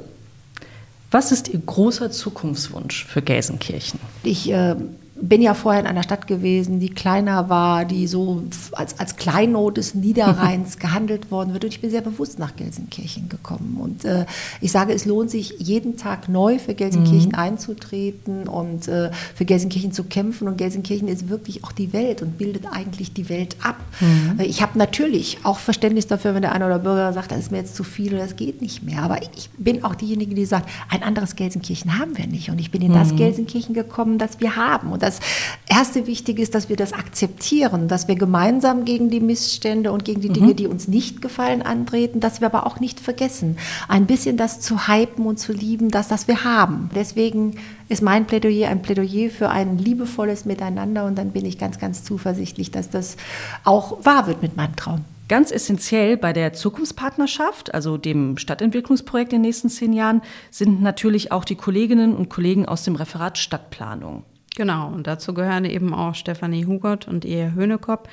Was 1.11 1.33
ist 1.33 1.49
Ihr 1.49 1.59
großer 1.59 2.11
Zukunftswunsch 2.13 3.05
für 3.07 3.21
Gelsenkirchen? 3.21 3.99
Ich 4.23 4.51
äh, 4.53 4.77
bin 5.21 5.43
ja 5.43 5.55
vorher 5.55 5.81
in 5.81 5.87
einer 5.87 6.03
Stadt 6.03 6.27
gewesen, 6.27 6.81
die 6.81 6.91
kleiner 6.91 7.49
war, 7.49 7.85
die 7.85 8.07
so 8.07 8.43
als, 8.73 8.99
als 8.99 9.17
Kleinod 9.17 9.77
des 9.77 9.95
Niederrheins 9.95 10.79
gehandelt 10.79 11.31
worden 11.31 11.53
wird. 11.53 11.65
Und 11.65 11.71
ich 11.71 11.81
bin 11.81 11.91
sehr 11.91 12.01
bewusst 12.01 12.39
nach 12.39 12.57
Gelsenkirchen 12.57 13.29
gekommen. 13.29 13.79
Und 13.81 14.05
äh, 14.05 14.27
ich 14.61 14.73
sage, 14.73 14.93
es 14.93 15.05
lohnt 15.05 15.31
sich 15.31 15.55
jeden 15.59 15.97
Tag 15.97 16.29
neu 16.29 16.59
für 16.59 16.75
Gelsenkirchen 16.75 17.31
mhm. 17.31 17.39
einzutreten 17.39 18.49
und 18.49 18.89
äh, 18.89 19.11
für 19.35 19.45
Gelsenkirchen 19.45 19.93
zu 19.93 20.05
kämpfen. 20.05 20.49
Und 20.49 20.57
Gelsenkirchen 20.57 21.09
ist 21.09 21.29
wirklich 21.29 21.65
auch 21.65 21.73
die 21.73 21.93
Welt 21.93 22.23
und 22.23 22.39
bildet 22.39 22.67
eigentlich 22.71 23.13
die 23.13 23.29
Welt 23.29 23.57
ab. 23.63 23.77
Mhm. 24.01 24.41
Äh, 24.41 24.45
ich 24.45 24.63
habe 24.63 24.79
natürlich 24.79 25.39
auch 25.43 25.59
Verständnis 25.59 26.07
dafür, 26.07 26.35
wenn 26.35 26.43
der 26.43 26.53
eine 26.53 26.67
oder 26.67 26.79
Bürger 26.79 27.13
sagt, 27.13 27.33
das 27.33 27.41
ist 27.41 27.51
mir 27.51 27.59
jetzt 27.59 27.77
zu 27.77 27.85
viel 27.85 28.15
oder 28.15 28.23
das 28.23 28.37
geht 28.37 28.63
nicht 28.63 28.83
mehr. 28.83 29.03
Aber 29.03 29.23
ich 29.23 29.51
bin 29.59 29.85
auch 29.85 29.95
diejenige, 29.95 30.35
die 30.35 30.47
sagt, 30.47 30.69
ein 30.89 31.03
anderes 31.03 31.37
Gelsenkirchen 31.37 31.99
haben 31.99 32.17
wir 32.17 32.27
nicht. 32.27 32.51
Und 32.51 32.59
ich 32.59 32.71
bin 32.71 32.81
in 32.81 32.93
mhm. 32.93 32.95
das 32.95 33.15
Gelsenkirchen 33.15 33.75
gekommen, 33.75 34.19
das 34.19 34.41
wir 34.41 34.57
haben. 34.57 34.93
Und 34.93 35.03
das 35.03 35.10
das 35.11 35.21
erste 35.69 36.07
Wichtige 36.07 36.41
ist, 36.43 36.55
dass 36.55 36.69
wir 36.69 36.77
das 36.77 36.93
akzeptieren, 36.93 37.89
dass 37.89 38.07
wir 38.07 38.15
gemeinsam 38.15 38.85
gegen 38.85 39.11
die 39.11 39.21
Missstände 39.21 39.91
und 39.91 40.05
gegen 40.05 40.21
die 40.21 40.29
Dinge, 40.29 40.49
mhm. 40.49 40.57
die 40.57 40.67
uns 40.67 40.87
nicht 40.87 41.21
gefallen, 41.21 41.63
antreten, 41.63 42.21
dass 42.21 42.41
wir 42.41 42.47
aber 42.47 42.67
auch 42.67 42.79
nicht 42.79 43.01
vergessen, 43.01 43.57
ein 43.89 44.07
bisschen 44.07 44.37
das 44.37 44.61
zu 44.61 44.87
hypen 44.87 45.27
und 45.27 45.39
zu 45.39 45.53
lieben, 45.53 45.91
dass 45.91 46.09
das 46.09 46.29
wir 46.29 46.45
haben. 46.45 46.91
Deswegen 46.95 47.57
ist 47.89 48.03
mein 48.03 48.27
Plädoyer 48.27 48.69
ein 48.69 48.83
Plädoyer 48.83 49.31
für 49.31 49.49
ein 49.49 49.79
liebevolles 49.79 50.45
Miteinander 50.45 51.05
und 51.07 51.19
dann 51.19 51.33
bin 51.33 51.45
ich 51.45 51.59
ganz, 51.59 51.79
ganz 51.79 52.05
zuversichtlich, 52.05 52.71
dass 52.71 52.89
das 52.89 53.17
auch 53.65 54.05
wahr 54.05 54.29
wird 54.29 54.43
mit 54.43 54.57
meinem 54.57 54.77
Traum. 54.77 55.05
Ganz 55.29 55.53
essentiell 55.53 56.17
bei 56.17 56.33
der 56.33 56.53
Zukunftspartnerschaft, 56.53 57.73
also 57.73 57.97
dem 57.97 58.37
Stadtentwicklungsprojekt 58.37 59.33
in 59.33 59.39
den 59.39 59.49
nächsten 59.49 59.69
zehn 59.69 59.93
Jahren, 59.93 60.23
sind 60.51 60.83
natürlich 60.83 61.31
auch 61.31 61.45
die 61.45 61.55
Kolleginnen 61.55 62.17
und 62.17 62.29
Kollegen 62.29 62.67
aus 62.67 62.83
dem 62.83 62.97
Referat 62.97 63.39
Stadtplanung. 63.39 64.25
Genau, 64.57 64.89
und 64.89 65.07
dazu 65.07 65.33
gehören 65.33 65.65
eben 65.65 65.95
auch 65.95 66.15
Stefanie 66.15 66.67
Hugott 66.67 67.07
und 67.07 67.25
ihr 67.25 67.55
Hönekopp, 67.55 68.09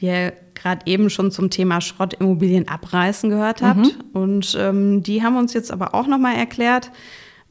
die 0.00 0.06
ihr 0.06 0.32
gerade 0.54 0.86
eben 0.86 1.10
schon 1.10 1.30
zum 1.30 1.50
Thema 1.50 1.80
Schrottimmobilien 1.80 2.68
abreißen 2.68 3.28
gehört 3.28 3.62
habt. 3.62 3.78
Mhm. 3.78 4.00
Und 4.12 4.56
ähm, 4.58 5.02
die 5.02 5.22
haben 5.22 5.36
uns 5.36 5.52
jetzt 5.52 5.70
aber 5.70 5.94
auch 5.94 6.06
nochmal 6.06 6.36
erklärt, 6.36 6.90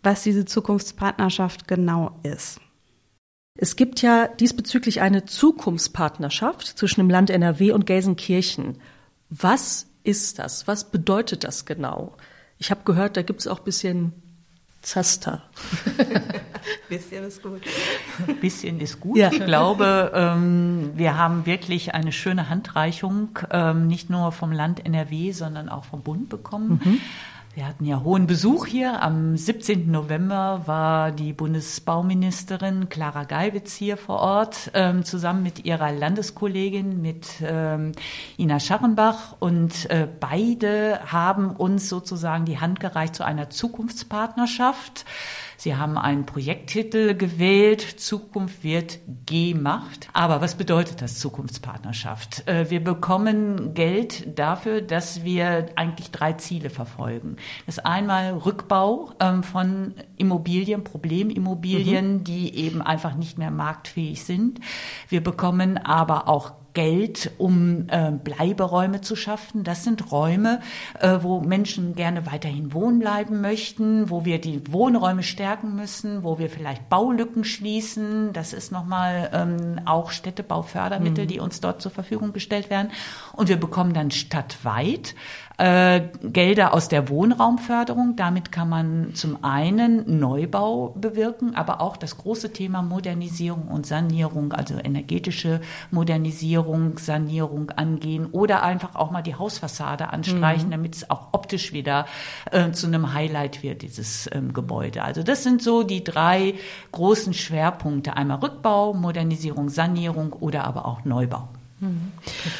was 0.02 0.24
diese 0.24 0.46
Zukunftspartnerschaft 0.46 1.68
genau 1.68 2.20
ist. 2.24 2.60
Es 3.56 3.76
gibt 3.76 4.02
ja 4.02 4.28
diesbezüglich 4.28 5.02
eine 5.02 5.26
Zukunftspartnerschaft 5.26 6.66
zwischen 6.66 7.02
dem 7.02 7.10
Land 7.10 7.30
NRW 7.30 7.74
und 7.74 7.86
Gelsenkirchen. 7.86 8.80
Was 9.30 9.88
ist 10.04 10.40
das? 10.40 10.68
Was 10.68 10.90
bedeutet 10.90 11.44
das 11.44 11.66
genau? 11.66 12.18
Ich 12.58 12.72
habe 12.72 12.82
gehört, 12.86 13.18
da 13.18 13.22
gibt 13.22 13.42
es 13.42 13.48
auch 13.48 13.60
ein 13.60 13.66
bisschen 13.66 14.14
Zaster. 14.82 15.44
bisschen 16.90 17.24
ist 17.24 17.44
gut. 17.44 17.62
Bisschen 18.42 18.80
ist 18.80 19.00
gut. 19.00 19.18
Ja. 19.18 19.32
Ich 19.32 19.46
glaube, 19.46 20.12
ähm, 20.14 20.92
wir 20.96 21.18
haben 21.18 21.46
wirklich 21.46 21.94
eine 21.94 22.12
schöne 22.12 22.50
Handreichung, 22.50 23.38
ähm, 23.52 23.88
nicht 23.88 24.10
nur 24.10 24.32
vom 24.32 24.52
Land 24.52 24.86
NRW, 24.86 25.32
sondern 25.32 25.70
auch 25.70 25.86
vom 25.86 26.02
Bund 26.02 26.30
bekommen. 26.30 26.82
Mhm. 26.84 27.00
Wir 27.54 27.68
hatten 27.68 27.84
ja 27.84 28.02
hohen 28.02 28.28
Besuch 28.28 28.66
hier. 28.66 29.04
Am 29.04 29.36
17. 29.36 29.92
November 29.92 30.62
war 30.68 31.12
die 31.12 31.34
Bundesbauministerin 31.34 32.88
Clara 32.88 33.26
Geibitz 33.26 33.76
hier 33.76 33.98
vor 33.98 34.20
Ort, 34.20 34.72
ähm, 34.74 35.04
zusammen 35.04 35.44
mit 35.44 35.66
ihrer 35.66 35.92
Landeskollegin, 35.92 37.02
mit 37.02 37.28
ähm, 37.44 37.92
Ina 38.40 38.62
Scharrenbach. 38.62 39.36
Und 39.40 39.90
äh, 39.90 40.08
beide 40.18 41.02
haben 41.12 41.50
uns 41.50 41.90
sozusagen 41.90 42.46
die 42.46 42.60
Hand 42.60 42.80
gereicht 42.80 43.16
zu 43.16 43.26
einer 43.26 43.50
Zukunftspartnerschaft 43.50 45.04
Sie 45.62 45.76
haben 45.76 45.96
einen 45.96 46.26
Projekttitel 46.26 47.14
gewählt, 47.14 47.82
Zukunft 47.82 48.64
wird 48.64 48.98
gemacht. 49.28 50.10
Aber 50.12 50.42
was 50.42 50.56
bedeutet 50.56 51.04
das 51.04 51.20
Zukunftspartnerschaft? 51.20 52.48
Äh, 52.48 52.72
wir 52.72 52.84
bekommen 52.84 53.76
Geld 53.76 54.40
dafür, 54.40 54.82
dass 54.82 55.24
wir 55.24 55.68
eigentlich 55.76 56.10
drei 56.10 56.34
Ziele 56.34 56.72
verfolgen. 56.72 57.36
Das 57.68 57.78
einmal 57.78 58.34
Rückbau 58.40 59.12
ähm, 59.20 59.44
von 59.44 59.94
Immobilien, 60.18 60.84
Problemimmobilien, 60.84 62.14
mhm. 62.14 62.24
die 62.24 62.56
eben 62.56 62.82
einfach 62.82 63.14
nicht 63.14 63.38
mehr 63.38 63.52
marktfähig 63.52 64.24
sind. 64.24 64.62
Wir 65.10 65.22
bekommen 65.22 65.78
aber 65.78 66.28
auch 66.28 66.54
Geld, 66.74 67.32
um 67.38 67.88
äh, 67.90 68.12
Bleiberäume 68.12 69.02
zu 69.02 69.16
schaffen. 69.16 69.64
Das 69.64 69.84
sind 69.84 70.12
Räume, 70.12 70.62
äh, 71.00 71.20
wo 71.22 71.42
Menschen 71.42 71.96
gerne 71.96 72.26
weiterhin 72.26 72.74
wohnen 72.74 73.00
bleiben 73.00 73.42
möchten, 73.42 74.10
wo 74.10 74.26
wir 74.26 74.40
die 74.40 74.72
Wohnräume 74.72 75.24
stärken 75.24 75.76
müssen, 75.76 76.24
wo 76.24 76.40
wir 76.40 76.50
vielleicht 76.50 76.90
Baulücken 76.90 77.44
schließen. 77.44 78.34
Das 78.34 78.54
ist 78.54 78.72
nochmal 78.72 79.30
ähm, 79.34 79.82
auch 79.86 80.12
Städtebaufördermittel, 80.12 81.26
mhm. 81.26 81.30
die 81.30 81.40
uns 81.40 81.60
dort 81.62 81.82
zur 81.82 81.92
Verfügung 81.92 82.34
gestellt 82.34 82.70
werden. 82.70 82.92
Und 83.34 83.50
wir 83.50 83.58
bekommen 83.58 83.94
dann 83.94 84.12
stadtweit 84.12 85.16
äh, 85.62 86.02
Gelder 86.24 86.74
aus 86.74 86.88
der 86.88 87.08
Wohnraumförderung. 87.08 88.16
Damit 88.16 88.52
kann 88.52 88.68
man 88.68 89.14
zum 89.14 89.44
einen 89.44 90.20
Neubau 90.20 90.96
bewirken, 90.98 91.54
aber 91.54 91.82
auch 91.82 91.98
das 91.98 92.18
große 92.18 92.52
Thema 92.52 92.82
Modernisierung 92.82 93.68
und 93.68 93.86
Sanierung, 93.86 94.54
also 94.54 94.74
energetische 94.84 95.62
Modernisierung, 95.92 96.98
Sanierung 96.98 97.70
angehen 97.72 98.26
oder 98.32 98.64
einfach 98.64 98.96
auch 98.96 99.12
mal 99.12 99.22
die 99.22 99.36
Hausfassade 99.36 100.10
anstreichen, 100.10 100.68
mhm. 100.68 100.72
damit 100.72 100.96
es 100.96 101.10
auch 101.12 101.28
optisch 101.32 101.74
wieder 101.74 102.08
äh, 102.50 102.72
zu 102.72 102.88
einem 102.88 103.14
Highlight 103.14 103.62
wird, 103.62 103.84
dieses 103.84 104.28
ähm, 104.34 104.54
Gebäude. 104.54 105.04
Also 105.04 105.22
das 105.22 105.44
sind 105.44 105.62
so 105.62 105.84
die 105.84 106.04
drei 106.04 106.56
großen 106.92 107.36
Schwerpunkte. 107.36 108.18
Einmal 108.18 108.40
Rückbau, 108.40 108.96
Modernisierung, 108.96 109.70
Sanierung 109.70 110.34
oder 110.34 110.64
aber 110.64 110.88
auch 110.88 111.06
Neubau. 111.06 111.50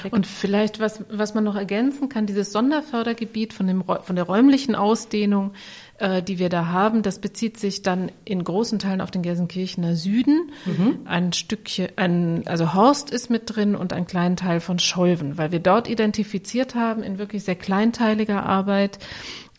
Und 0.10 0.26
vielleicht, 0.26 0.80
was, 0.80 1.04
was 1.10 1.36
man 1.36 1.44
noch 1.44 1.56
ergänzen 1.56 2.10
kann, 2.10 2.26
dieses 2.26 2.52
Sonderfördergebiet 2.52 3.54
von, 3.54 3.68
dem, 3.68 3.84
von 3.84 4.16
der 4.16 4.26
räumlichen 4.26 4.74
Ausdehnung, 4.74 5.52
äh, 6.00 6.24
die 6.24 6.40
wir 6.40 6.50
da 6.50 6.68
haben, 6.68 7.04
das 7.04 7.20
bezieht 7.20 7.58
sich 7.58 7.84
dann 7.84 8.12
in 8.26 8.44
großen 8.44 8.80
Teilen 8.80 9.00
auf 9.00 9.12
den 9.12 9.22
Gelsenkirchener 9.22 9.96
Süden. 9.96 10.52
Mhm. 10.66 11.00
Ein 11.06 11.34
Stückchen, 11.34 11.90
ein, 11.98 12.48
also 12.48 12.74
Horst 12.74 13.12
ist 13.12 13.30
mit 13.30 13.56
drin 13.56 13.76
und 13.76 13.94
ein 13.94 14.08
kleinen 14.08 14.38
Teil 14.38 14.60
von 14.60 14.80
Scholven, 14.80 15.38
weil 15.38 15.52
wir 15.52 15.60
dort 15.60 15.88
identifiziert 15.88 16.74
haben 16.74 17.04
in 17.04 17.20
wirklich 17.20 17.44
sehr 17.44 17.56
kleinteiliger 17.56 18.44
Arbeit, 18.44 18.98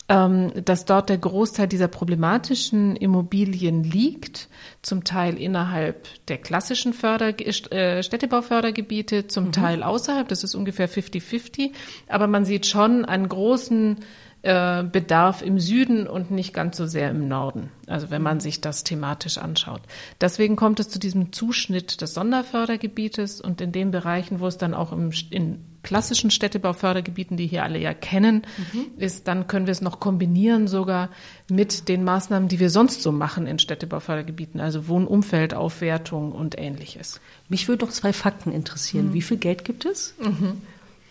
dass 0.09 0.85
dort 0.85 1.09
der 1.09 1.19
Großteil 1.19 1.69
dieser 1.69 1.89
problematischen 1.89 2.97
Immobilien 2.97 3.83
liegt, 3.85 4.49
zum 4.83 5.05
Teil 5.05 5.39
innerhalb 5.39 6.07
der 6.27 6.39
klassischen 6.39 6.93
Förder 6.93 7.29
äh, 7.39 8.03
Städtebaufördergebiete, 8.03 9.29
zum 9.29 9.47
mhm. 9.47 9.53
Teil 9.53 9.83
außerhalb, 9.83 10.29
das 10.29 10.45
ist 10.45 10.55
ungefähr 10.55 10.89
50-50, 10.89 11.71
aber 12.09 12.27
man 12.27 12.45
sieht 12.45 12.67
schon 12.67 13.05
einen 13.05 13.29
großen 13.29 14.01
äh, 14.43 14.83
Bedarf 14.83 15.43
im 15.43 15.61
Süden 15.61 16.07
und 16.07 16.31
nicht 16.31 16.53
ganz 16.53 16.77
so 16.77 16.87
sehr 16.87 17.11
im 17.11 17.29
Norden. 17.29 17.71
Also 17.87 18.11
wenn 18.11 18.23
man 18.23 18.41
sich 18.41 18.61
das 18.61 18.85
thematisch 18.85 19.39
anschaut. 19.39 19.83
Deswegen 20.21 20.57
kommt 20.57 20.81
es 20.81 20.89
zu 20.89 20.99
diesem 20.99 21.33
Zuschnitt 21.33 22.01
des 22.01 22.15
Sonderfördergebietes 22.15 23.41
und 23.41 23.61
in 23.61 23.71
den 23.71 23.91
Bereichen, 23.91 24.41
wo 24.41 24.47
es 24.47 24.59
dann 24.59 24.75
auch 24.75 24.93
im, 24.93 25.13
in 25.31 25.65
klassischen 25.83 26.31
Städtebaufördergebieten, 26.31 27.37
die 27.37 27.47
hier 27.47 27.65
alle 27.65 27.79
ja 27.79 27.95
kennen, 27.95 28.43
mhm. 28.73 28.87
ist, 28.99 29.29
dann 29.29 29.47
können 29.47 29.67
wir 29.67 29.73
es 29.73 29.81
noch 29.81 30.01
kombinieren 30.01 30.69
sogar 30.69 31.11
mit 31.51 31.89
den 31.89 32.05
Maßnahmen, 32.05 32.49
die 32.49 32.61
wir 32.61 32.71
sonst 32.71 33.03
so 33.03 33.13
machen 33.13 33.47
in 33.47 33.59
Städtebaufördergebieten, 33.59 34.61
also 34.61 34.89
Wohnumfeldaufwertung 34.89 36.33
und 36.33 36.59
ähnliches. 36.59 37.21
Mich 37.49 37.69
würde 37.69 37.85
noch 37.85 37.93
zwei 37.93 38.13
Fakten 38.13 38.53
interessieren. 38.53 39.09
Mhm. 39.09 39.15
Wie 39.15 39.23
viel 39.23 39.37
Geld 39.37 39.65
gibt 39.65 39.85
es? 39.85 40.15
Mhm. 40.21 40.63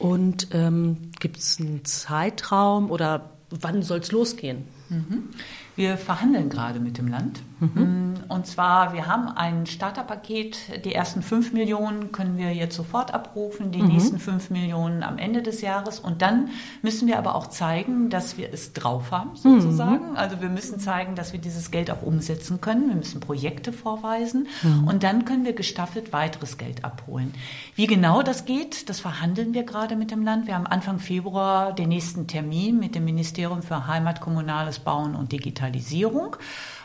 Und 0.02 0.48
ähm, 0.52 1.12
gibt 1.20 1.38
es 1.38 1.60
einen 1.60 1.86
Zeitraum 1.86 2.90
oder 2.90 3.30
wann 3.52 3.84
soll 3.84 4.00
es 4.00 4.12
losgehen? 4.12 4.66
Mhm. 4.92 5.30
Wir 5.76 5.98
verhandeln 5.98 6.50
gerade 6.50 6.80
mit 6.80 6.98
dem 6.98 7.08
Land. 7.08 7.40
Mhm. 7.62 8.16
Und 8.28 8.46
zwar, 8.46 8.94
wir 8.94 9.08
haben 9.08 9.30
ein 9.30 9.66
Starterpaket. 9.66 10.84
Die 10.84 10.94
ersten 10.94 11.22
fünf 11.22 11.54
Millionen 11.54 12.12
können 12.12 12.38
wir 12.38 12.54
jetzt 12.54 12.76
sofort 12.76 13.14
abrufen, 13.14 13.72
die 13.72 13.82
mhm. 13.82 13.88
nächsten 13.88 14.20
fünf 14.20 14.50
Millionen 14.50 15.02
am 15.02 15.18
Ende 15.18 15.42
des 15.42 15.62
Jahres. 15.62 16.00
Und 16.00 16.22
dann 16.22 16.50
müssen 16.82 17.08
wir 17.08 17.18
aber 17.18 17.36
auch 17.36 17.48
zeigen, 17.48 18.10
dass 18.10 18.38
wir 18.38 18.54
es 18.54 18.74
drauf 18.74 19.12
haben, 19.12 19.36
sozusagen. 19.36 20.12
Mhm. 20.12 20.16
Also 20.18 20.42
wir 20.42 20.50
müssen 20.50 20.80
zeigen, 20.80 21.16
dass 21.16 21.32
wir 21.32 21.40
dieses 21.40 21.72
Geld 21.72 21.90
auch 21.90 22.02
umsetzen 22.02 22.60
können. 22.60 22.90
Wir 22.90 22.96
müssen 22.96 23.22
Projekte 23.22 23.72
vorweisen. 23.72 24.48
Mhm. 24.64 24.88
Und 24.88 25.04
dann 25.04 25.24
können 25.24 25.46
wir 25.46 25.54
gestaffelt 25.54 26.12
weiteres 26.12 26.58
Geld 26.58 26.84
abholen. 26.84 27.34
Wie 27.76 27.88
genau 27.88 28.24
das 28.24 28.46
geht, 28.46 28.90
das 28.90 29.00
verhandeln 29.00 29.54
wir 29.54 29.64
gerade 29.64 29.96
mit 29.96 30.12
dem 30.12 30.24
Land. 30.24 30.48
Wir 30.48 30.56
haben 30.56 30.68
Anfang 30.68 31.00
Februar 31.00 31.74
den 31.74 31.90
nächsten 31.90 32.28
Termin 32.28 32.78
mit 32.78 32.96
dem 32.96 33.06
Ministerium 33.06 33.62
für 33.62 33.88
Heimat, 33.88 34.20
Kommunales 34.20 34.81
Bauen 34.84 35.16
und 35.16 35.32
Digitalisierung. 35.32 35.52
Digitalisierung. 35.52 36.38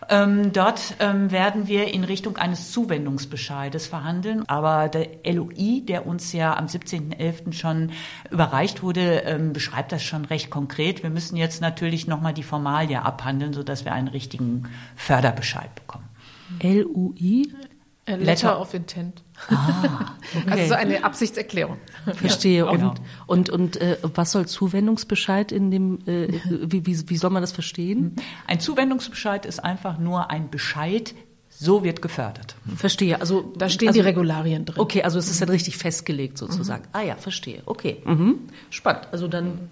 Ähm, 0.08 0.52
dort 0.52 0.96
ähm, 1.00 1.30
werden 1.30 1.66
wir 1.66 1.92
in 1.92 2.04
Richtung 2.04 2.36
eines 2.36 2.70
Zuwendungsbescheides 2.72 3.86
verhandeln. 3.86 4.44
Aber 4.48 4.88
der 4.88 5.08
LOI, 5.24 5.82
der 5.84 6.06
uns 6.06 6.32
ja 6.32 6.56
am 6.56 6.66
17.11. 6.66 7.52
schon 7.52 7.90
überreicht 8.30 8.82
wurde, 8.82 9.22
ähm, 9.24 9.52
beschreibt 9.52 9.92
das 9.92 10.02
schon 10.02 10.24
recht 10.24 10.50
konkret. 10.50 11.02
Wir 11.02 11.10
müssen 11.10 11.36
jetzt 11.36 11.60
natürlich 11.60 12.06
nochmal 12.06 12.34
die 12.34 12.42
Formalie 12.42 13.02
abhandeln, 13.02 13.52
sodass 13.52 13.84
wir 13.84 13.92
einen 13.92 14.08
richtigen 14.08 14.68
Förderbescheid 14.94 15.74
bekommen. 15.74 16.08
LUI? 16.62 17.48
Letter, 18.06 18.24
Letter 18.24 18.60
of 18.60 18.72
Intent. 18.74 19.22
Ah, 19.48 20.14
okay. 20.34 20.50
Also 20.50 20.68
so 20.68 20.74
eine 20.74 21.04
Absichtserklärung. 21.04 21.78
Verstehe. 22.14 22.64
Ja, 22.64 22.72
genau. 22.72 22.94
Und, 23.26 23.50
und, 23.50 23.76
und 23.76 23.80
äh, 23.80 23.98
was 24.02 24.32
soll 24.32 24.46
Zuwendungsbescheid 24.46 25.52
in 25.52 25.70
dem, 25.70 25.98
äh, 26.06 26.28
wie, 26.44 26.86
wie, 26.86 27.08
wie 27.08 27.16
soll 27.16 27.30
man 27.30 27.42
das 27.42 27.52
verstehen? 27.52 28.16
Ein 28.46 28.60
Zuwendungsbescheid 28.60 29.46
ist 29.46 29.62
einfach 29.62 29.98
nur 29.98 30.30
ein 30.30 30.50
Bescheid, 30.50 31.14
so 31.48 31.84
wird 31.84 32.02
gefördert. 32.02 32.56
Verstehe. 32.76 33.20
Also 33.20 33.52
da 33.56 33.68
stehen 33.68 33.88
also, 33.88 34.00
die 34.00 34.06
Regularien 34.06 34.64
drin. 34.64 34.78
Okay, 34.78 35.02
also 35.02 35.18
es 35.18 35.30
ist 35.30 35.40
dann 35.40 35.48
richtig 35.48 35.76
festgelegt 35.76 36.36
sozusagen. 36.38 36.82
Mhm. 36.82 36.88
Ah 36.92 37.02
ja, 37.02 37.16
verstehe. 37.16 37.62
Okay. 37.64 38.02
Mhm. 38.04 38.40
Spannend. 38.70 39.08
Also 39.12 39.26
dann 39.28 39.70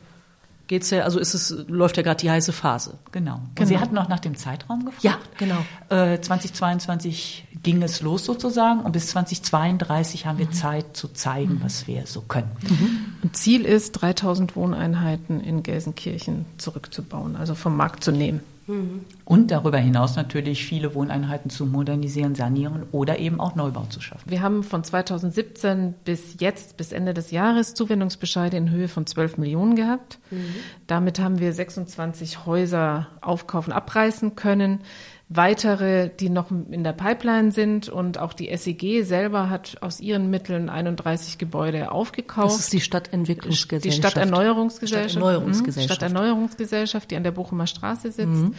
geht's 0.67 0.91
ja, 0.91 1.03
also 1.03 1.19
ist 1.19 1.35
es, 1.35 1.55
läuft 1.69 1.97
ja 1.97 2.03
gerade 2.03 2.21
die 2.21 2.31
heiße 2.31 2.53
Phase. 2.53 2.99
Genau. 3.13 3.37
Und 3.37 3.57
genau. 3.57 3.69
Sie 3.69 3.79
hatten 3.79 3.95
noch 3.95 4.09
nach 4.09 4.21
dem 4.21 4.37
Zeitraum 4.37 4.85
gefragt. 4.85 5.05
Ja, 5.05 5.19
genau. 5.39 5.65
Äh, 5.89 6.21
2022 6.21 7.47
ging 7.63 7.83
es 7.83 8.01
los 8.01 8.25
sozusagen 8.25 8.81
und 8.81 8.93
bis 8.93 9.09
2032 9.09 10.27
haben 10.27 10.39
wir 10.39 10.47
mhm. 10.47 10.53
Zeit 10.53 10.97
zu 10.97 11.09
zeigen, 11.09 11.61
was 11.63 11.87
wir 11.87 12.07
so 12.07 12.21
können. 12.23 12.51
Mhm. 12.69 13.33
Ziel 13.33 13.65
ist, 13.65 13.93
3000 13.93 14.57
Wohneinheiten 14.57 15.41
in 15.41 15.63
Gelsenkirchen 15.63 16.47
zurückzubauen, 16.59 17.37
also 17.37 17.55
vom 17.55 17.77
Markt 17.77 18.05
zu 18.05 18.13
nehmen. 18.13 18.41
Mhm. 18.67 19.05
Und 19.25 19.51
darüber 19.51 19.79
hinaus 19.79 20.17
natürlich 20.17 20.65
viele 20.65 20.95
Wohneinheiten 20.95 21.51
zu 21.51 21.67
modernisieren, 21.67 22.35
sanieren 22.35 22.85
oder 22.93 23.19
eben 23.19 23.41
auch 23.41 23.55
Neubau 23.55 23.85
zu 23.85 24.01
schaffen. 24.01 24.31
Wir 24.31 24.43
haben 24.43 24.63
von 24.63 24.85
2017 24.85 25.95
bis 26.05 26.37
jetzt, 26.41 26.77
bis 26.77 26.93
Ende 26.93 27.15
des 27.15 27.31
Jahres, 27.31 27.75
Zuwendungsbescheide 27.75 28.57
in 28.57 28.71
Höhe 28.71 28.89
von 28.89 29.07
12 29.07 29.39
Millionen 29.39 29.77
gehabt. 29.77 30.19
Mhm. 30.31 30.47
Damit 30.87 31.21
haben 31.21 31.39
wir 31.39 31.53
26 31.53 32.47
Häuser 32.47 33.09
aufkaufen, 33.21 33.73
abreißen 33.73 34.37
können 34.37 34.81
weitere, 35.29 36.11
die 36.11 36.29
noch 36.29 36.51
in 36.51 36.85
der 36.85 36.93
Pipeline 36.93 37.51
sind 37.51 37.89
und 37.89 38.19
auch 38.19 38.35
die 38.35 38.55
SEG 38.55 39.05
selber 39.05 39.49
hat 39.49 39.79
aus 39.81 40.01
ihren 40.01 40.31
Mitteln 40.31 40.69
31 40.69 41.39
Gebäude 41.39 41.93
aufgekauft. 41.93 42.55
Das 42.55 42.61
ist 42.61 42.73
die 42.73 42.81
Stadtentwicklungsgesellschaft. 42.81 43.85
Die 43.85 43.99
Stadterneuerungsgesellschaft. 43.99 45.11
Stadterneuerungsgesellschaft. 45.13 45.91
Mhm. 45.91 45.95
Stadterneuerungsgesellschaft, 45.95 47.11
die 47.11 47.17
an 47.17 47.25
der 47.25 47.31
Bochumer 47.31 47.67
Straße 47.67 48.13
sitzt. 48.13 48.29
Mhm. 48.29 48.55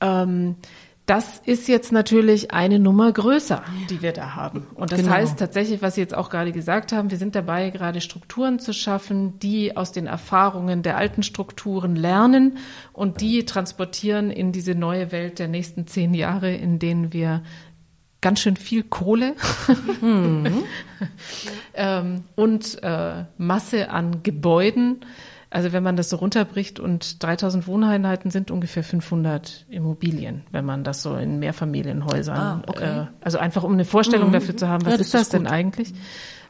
Ähm, 0.00 0.56
das 1.06 1.38
ist 1.44 1.68
jetzt 1.68 1.92
natürlich 1.92 2.52
eine 2.52 2.78
Nummer 2.78 3.12
größer, 3.12 3.62
die 3.90 4.00
wir 4.00 4.12
da 4.12 4.34
haben. 4.34 4.66
Und 4.74 4.90
das 4.90 5.00
genau. 5.00 5.12
heißt 5.12 5.38
tatsächlich, 5.38 5.82
was 5.82 5.96
Sie 5.96 6.00
jetzt 6.00 6.14
auch 6.14 6.30
gerade 6.30 6.50
gesagt 6.50 6.92
haben, 6.92 7.10
wir 7.10 7.18
sind 7.18 7.34
dabei, 7.34 7.68
gerade 7.68 8.00
Strukturen 8.00 8.58
zu 8.58 8.72
schaffen, 8.72 9.38
die 9.38 9.76
aus 9.76 9.92
den 9.92 10.06
Erfahrungen 10.06 10.82
der 10.82 10.96
alten 10.96 11.22
Strukturen 11.22 11.94
lernen 11.94 12.56
und 12.94 13.20
die 13.20 13.44
transportieren 13.44 14.30
in 14.30 14.52
diese 14.52 14.74
neue 14.74 15.12
Welt 15.12 15.38
der 15.38 15.48
nächsten 15.48 15.86
zehn 15.86 16.14
Jahre, 16.14 16.54
in 16.54 16.78
denen 16.78 17.12
wir 17.12 17.42
ganz 18.22 18.40
schön 18.40 18.56
viel 18.56 18.82
Kohle 18.82 19.34
mhm. 20.00 20.64
ähm, 21.74 22.24
und 22.34 22.82
äh, 22.82 23.24
Masse 23.36 23.90
an 23.90 24.22
Gebäuden 24.22 25.04
also 25.54 25.72
wenn 25.72 25.84
man 25.84 25.94
das 25.94 26.10
so 26.10 26.16
runterbricht 26.16 26.80
und 26.80 27.22
3000 27.22 27.68
Wohneinheiten 27.68 28.32
sind 28.32 28.50
ungefähr 28.50 28.82
500 28.82 29.66
Immobilien, 29.70 30.42
wenn 30.50 30.64
man 30.64 30.82
das 30.82 31.00
so 31.00 31.14
in 31.14 31.38
Mehrfamilienhäusern, 31.38 32.36
ah, 32.36 32.62
okay. 32.66 33.02
äh, 33.02 33.06
also 33.20 33.38
einfach 33.38 33.62
um 33.62 33.72
eine 33.72 33.84
Vorstellung 33.84 34.30
mhm. 34.30 34.32
dafür 34.32 34.56
zu 34.56 34.68
haben, 34.68 34.84
was 34.84 34.94
ja, 34.94 34.98
das 34.98 35.06
ist 35.06 35.14
das 35.14 35.22
ist 35.22 35.32
denn 35.32 35.46
eigentlich, 35.46 35.94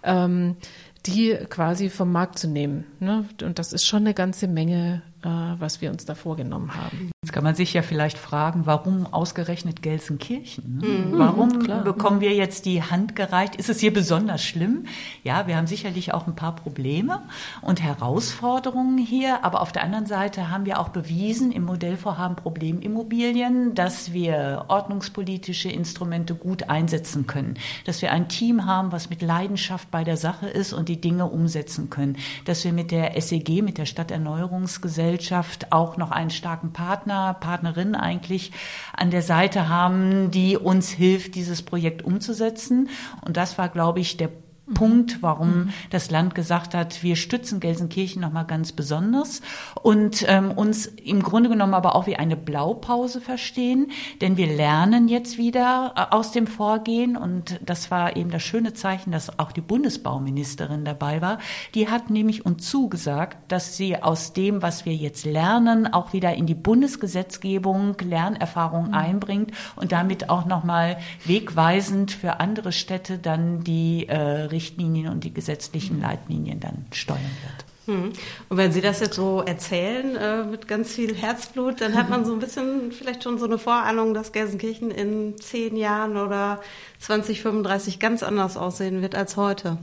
ähm, 0.04 0.56
die 1.04 1.36
quasi 1.50 1.90
vom 1.90 2.12
Markt 2.12 2.38
zu 2.38 2.48
nehmen. 2.48 2.86
Ne? 2.98 3.26
Und 3.42 3.58
das 3.58 3.74
ist 3.74 3.84
schon 3.84 4.04
eine 4.04 4.14
ganze 4.14 4.48
Menge 4.48 5.02
was 5.24 5.80
wir 5.80 5.90
uns 5.90 6.04
da 6.04 6.14
vorgenommen 6.14 6.74
haben. 6.74 7.10
Jetzt 7.24 7.32
kann 7.32 7.42
man 7.42 7.54
sich 7.54 7.72
ja 7.72 7.80
vielleicht 7.80 8.18
fragen, 8.18 8.66
warum 8.66 9.06
ausgerechnet 9.06 9.80
Gelsenkirchen? 9.80 10.80
Ne? 10.82 10.86
Mhm, 10.86 11.18
warum 11.18 11.58
klar. 11.60 11.82
bekommen 11.82 12.20
wir 12.20 12.34
jetzt 12.34 12.66
die 12.66 12.82
Hand 12.82 13.16
gereicht? 13.16 13.56
Ist 13.56 13.70
es 13.70 13.80
hier 13.80 13.94
besonders 13.94 14.44
schlimm? 14.44 14.84
Ja, 15.22 15.46
wir 15.46 15.56
haben 15.56 15.66
sicherlich 15.66 16.12
auch 16.12 16.26
ein 16.26 16.36
paar 16.36 16.54
Probleme 16.54 17.22
und 17.62 17.82
Herausforderungen 17.82 18.98
hier, 18.98 19.42
aber 19.42 19.62
auf 19.62 19.72
der 19.72 19.84
anderen 19.84 20.04
Seite 20.04 20.50
haben 20.50 20.66
wir 20.66 20.78
auch 20.78 20.90
bewiesen 20.90 21.50
im 21.50 21.64
Modellvorhaben 21.64 22.36
Problemimmobilien, 22.36 23.74
dass 23.74 24.12
wir 24.12 24.66
ordnungspolitische 24.68 25.70
Instrumente 25.70 26.34
gut 26.34 26.68
einsetzen 26.68 27.26
können, 27.26 27.54
dass 27.86 28.02
wir 28.02 28.12
ein 28.12 28.28
Team 28.28 28.66
haben, 28.66 28.92
was 28.92 29.08
mit 29.08 29.22
Leidenschaft 29.22 29.90
bei 29.90 30.04
der 30.04 30.18
Sache 30.18 30.46
ist 30.46 30.74
und 30.74 30.90
die 30.90 31.00
Dinge 31.00 31.24
umsetzen 31.24 31.88
können, 31.88 32.18
dass 32.44 32.64
wir 32.64 32.74
mit 32.74 32.90
der 32.90 33.18
SEG, 33.18 33.62
mit 33.62 33.78
der 33.78 33.86
Stadterneuerungsgesellschaft, 33.86 35.13
Gesellschaft 35.14 35.70
auch 35.70 35.96
noch 35.96 36.10
einen 36.10 36.30
starken 36.30 36.72
Partner, 36.72 37.36
Partnerin 37.38 37.94
eigentlich 37.94 38.50
an 38.96 39.10
der 39.12 39.22
Seite 39.22 39.68
haben, 39.68 40.32
die 40.32 40.56
uns 40.56 40.90
hilft, 40.90 41.36
dieses 41.36 41.62
Projekt 41.62 42.02
umzusetzen. 42.02 42.88
Und 43.24 43.36
das 43.36 43.56
war, 43.56 43.68
glaube 43.68 44.00
ich, 44.00 44.16
der 44.16 44.30
Punkt, 44.72 45.18
warum 45.20 45.48
mhm. 45.48 45.70
das 45.90 46.10
Land 46.10 46.34
gesagt 46.34 46.74
hat, 46.74 47.02
wir 47.02 47.16
stützen 47.16 47.60
Gelsenkirchen 47.60 48.22
nochmal 48.22 48.46
ganz 48.46 48.72
besonders 48.72 49.42
und 49.82 50.24
ähm, 50.26 50.52
uns 50.52 50.86
im 50.86 51.22
Grunde 51.22 51.50
genommen 51.50 51.74
aber 51.74 51.94
auch 51.94 52.06
wie 52.06 52.16
eine 52.16 52.36
Blaupause 52.36 53.20
verstehen, 53.20 53.90
denn 54.22 54.38
wir 54.38 54.46
lernen 54.46 55.08
jetzt 55.08 55.36
wieder 55.36 55.92
äh, 55.96 56.14
aus 56.14 56.32
dem 56.32 56.46
Vorgehen 56.46 57.18
und 57.18 57.60
das 57.62 57.90
war 57.90 58.16
eben 58.16 58.30
das 58.30 58.42
schöne 58.42 58.72
Zeichen, 58.72 59.12
dass 59.12 59.38
auch 59.38 59.52
die 59.52 59.60
Bundesbauministerin 59.60 60.86
dabei 60.86 61.20
war. 61.20 61.40
Die 61.74 61.90
hat 61.90 62.08
nämlich 62.08 62.46
uns 62.46 62.70
zugesagt, 62.70 63.36
dass 63.48 63.76
sie 63.76 64.02
aus 64.02 64.32
dem, 64.32 64.62
was 64.62 64.86
wir 64.86 64.94
jetzt 64.94 65.26
lernen, 65.26 65.92
auch 65.92 66.14
wieder 66.14 66.34
in 66.34 66.46
die 66.46 66.54
Bundesgesetzgebung 66.54 67.96
Lernerfahrung 68.00 68.88
mhm. 68.88 68.94
einbringt 68.94 69.52
und 69.76 69.92
damit 69.92 70.30
auch 70.30 70.46
nochmal 70.46 70.96
wegweisend 71.26 72.12
für 72.12 72.40
andere 72.40 72.72
Städte 72.72 73.18
dann 73.18 73.62
die 73.62 74.08
äh, 74.08 74.53
Richtlinien 74.54 75.12
und 75.12 75.24
die 75.24 75.34
gesetzlichen 75.34 76.00
Leitlinien 76.00 76.60
dann 76.60 76.86
steuern 76.92 77.20
wird. 77.42 77.64
Hm. 77.86 78.12
Und 78.48 78.56
wenn 78.56 78.72
Sie 78.72 78.80
das 78.80 79.00
jetzt 79.00 79.16
so 79.16 79.42
erzählen 79.42 80.16
äh, 80.16 80.44
mit 80.44 80.66
ganz 80.68 80.92
viel 80.92 81.14
Herzblut, 81.14 81.82
dann 81.82 81.94
hat 81.94 82.08
man 82.08 82.24
so 82.24 82.32
ein 82.32 82.38
bisschen 82.38 82.92
vielleicht 82.92 83.22
schon 83.22 83.38
so 83.38 83.44
eine 83.44 83.58
Vorahnung, 83.58 84.14
dass 84.14 84.32
Gelsenkirchen 84.32 84.90
in 84.90 85.36
zehn 85.38 85.76
Jahren 85.76 86.16
oder 86.16 86.62
2035 87.00 88.00
ganz 88.00 88.22
anders 88.22 88.56
aussehen 88.56 89.02
wird 89.02 89.14
als 89.14 89.36
heute. 89.36 89.76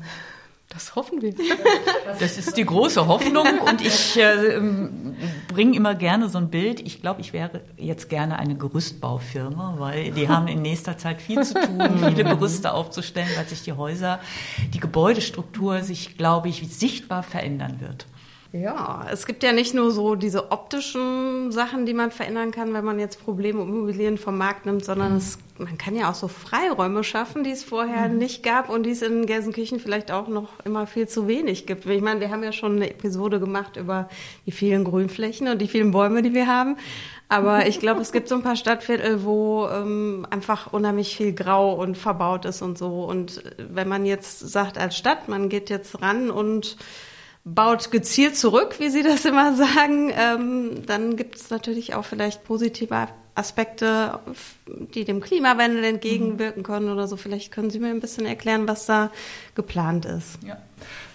Das 0.74 0.96
hoffen 0.96 1.22
wir. 1.22 1.34
Das 2.20 2.38
ist 2.38 2.56
die 2.56 2.66
große 2.66 3.06
Hoffnung 3.06 3.46
und 3.60 3.82
ich 3.82 4.18
äh, 4.18 4.60
bringe 5.50 5.76
immer 5.76 5.96
gerne 5.96 6.30
so 6.30 6.38
ein 6.38 6.50
Bild. 6.50 6.80
Ich 6.80 7.02
glaube, 7.02 7.20
ich 7.20 7.34
wäre 7.34 7.62
jetzt 7.78 8.10
gerne 8.10 8.40
eine 8.40 8.56
Gerüstbaufirma, 8.56 9.76
weil 9.80 10.12
die 10.12 10.30
haben 10.30 10.48
in 10.48 10.62
nächster 10.62 10.98
Zeit 10.98 11.22
viel 11.22 11.44
zu 11.44 11.56
tun, 11.56 11.98
viele 11.98 12.24
Gerüste 12.24 12.74
aufzustellen, 12.74 13.30
weil 13.36 13.48
sich 13.48 13.64
die 13.64 13.74
Häuser, 13.74 14.20
die 14.74 14.80
Gebäudestruktur 14.80 15.82
sich, 15.82 16.18
glaube 16.18 16.48
ich, 16.48 16.66
sichtbar 16.74 17.24
verändern 17.24 17.82
wird. 17.82 18.06
Ja, 18.54 19.06
es 19.10 19.26
gibt 19.26 19.44
ja 19.44 19.54
nicht 19.54 19.74
nur 19.74 19.92
so 19.92 20.16
diese 20.16 20.52
optischen 20.52 21.54
Sachen, 21.54 21.86
die 21.86 21.94
man 21.94 22.12
verändern 22.12 22.52
kann, 22.52 22.74
wenn 22.74 22.84
man 22.84 23.00
jetzt 23.00 23.24
Probleme 23.24 23.62
Immobilien 23.62 24.18
vom 24.18 24.38
Markt 24.38 24.66
nimmt, 24.66 24.84
sondern 24.84 25.16
es, 25.16 25.40
man 25.58 25.78
kann 25.78 25.96
ja 25.96 26.10
auch 26.10 26.16
so 26.16 26.28
Freiräume 26.28 27.06
schaffen, 27.06 27.46
die 27.46 27.52
es 27.52 27.64
vorher 27.64 28.10
mhm. 28.10 28.18
nicht 28.18 28.44
gab 28.44 28.68
und 28.68 28.84
die 28.84 28.92
es 28.92 29.04
in 29.04 29.26
Gelsenkirchen 29.26 29.80
vielleicht 29.80 30.12
auch 30.12 30.28
noch 30.28 30.50
immer 30.66 30.86
viel 30.86 31.08
zu 31.08 31.30
wenig 31.30 31.66
gibt. 31.66 31.86
Ich 31.86 32.02
meine, 32.02 32.20
wir 32.20 32.30
haben 32.30 32.44
ja 32.44 32.52
schon 32.52 32.76
eine 32.76 32.90
Episode 32.90 33.40
gemacht 33.40 33.78
über 33.78 34.10
die 34.46 34.52
vielen 34.52 34.84
Grünflächen 34.84 35.48
und 35.48 35.62
die 35.62 35.70
vielen 35.70 35.92
Bäume, 35.92 36.22
die 36.22 36.34
wir 36.34 36.48
haben. 36.48 36.76
Aber 37.30 37.68
ich 37.68 37.80
glaube, 37.80 38.02
es 38.02 38.12
gibt 38.12 38.28
so 38.28 38.36
ein 38.36 38.44
paar 38.44 38.58
Stadtviertel, 38.58 39.24
wo 39.24 39.70
ähm, 39.70 40.28
einfach 40.30 40.74
unheimlich 40.74 41.16
viel 41.16 41.32
Grau 41.32 41.74
und 41.76 41.98
verbaut 41.98 42.44
ist 42.44 42.62
und 42.62 42.78
so. 42.78 43.06
Und 43.06 43.42
wenn 43.58 43.88
man 43.88 44.06
jetzt 44.06 44.40
sagt 44.40 44.78
als 44.78 44.98
Stadt, 44.98 45.30
man 45.30 45.48
geht 45.48 45.70
jetzt 45.70 46.02
ran 46.02 46.30
und 46.30 46.76
baut 47.44 47.92
gezielt 47.92 48.38
zurück, 48.38 48.76
wie 48.80 48.90
Sie 48.90 49.04
das 49.04 49.26
immer 49.26 49.56
sagen, 49.56 50.12
ähm, 50.16 50.86
dann 50.86 51.16
gibt 51.16 51.36
es 51.36 51.50
natürlich 51.50 51.96
auch 51.96 52.06
vielleicht 52.06 52.44
positive 52.44 53.08
Aspekte, 53.34 54.20
die 54.94 55.06
dem 55.06 55.22
Klimawandel 55.22 55.84
entgegenwirken 55.84 56.64
können 56.64 56.90
oder 56.90 57.08
so. 57.08 57.16
Vielleicht 57.18 57.52
können 57.52 57.70
Sie 57.70 57.80
mir 57.80 57.90
ein 57.90 58.02
bisschen 58.02 58.26
erklären, 58.26 58.68
was 58.68 58.86
da 58.86 59.10
geplant 59.56 60.06
ist. 60.06 60.38
Ja. 60.46 60.58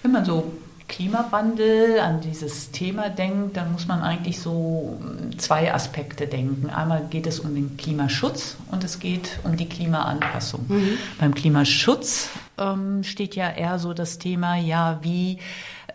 Wenn 0.03 0.13
man 0.13 0.25
so 0.25 0.53
Klimawandel, 0.89 1.99
an 1.99 2.21
dieses 2.21 2.71
Thema 2.71 3.09
denkt, 3.09 3.57
dann 3.57 3.73
muss 3.73 3.89
man 3.89 4.03
eigentlich 4.03 4.41
so 4.41 5.01
zwei 5.37 5.75
Aspekte 5.75 6.27
denken. 6.27 6.71
Einmal 6.71 7.07
geht 7.11 7.27
es 7.27 7.41
um 7.41 7.55
den 7.55 7.77
Klimaschutz 7.77 8.57
und 8.71 8.85
es 8.85 8.99
geht 9.01 9.41
um 9.43 9.57
die 9.57 9.69
Klimaanpassung. 9.69 10.65
Mhm. 10.69 10.99
Beim 11.19 11.35
Klimaschutz 11.35 12.31
ähm, 12.57 13.03
steht 13.03 13.35
ja 13.35 13.51
eher 13.51 13.79
so 13.79 13.95
das 13.95 14.19
Thema, 14.19 14.57
ja, 14.57 15.01
wie 15.03 15.39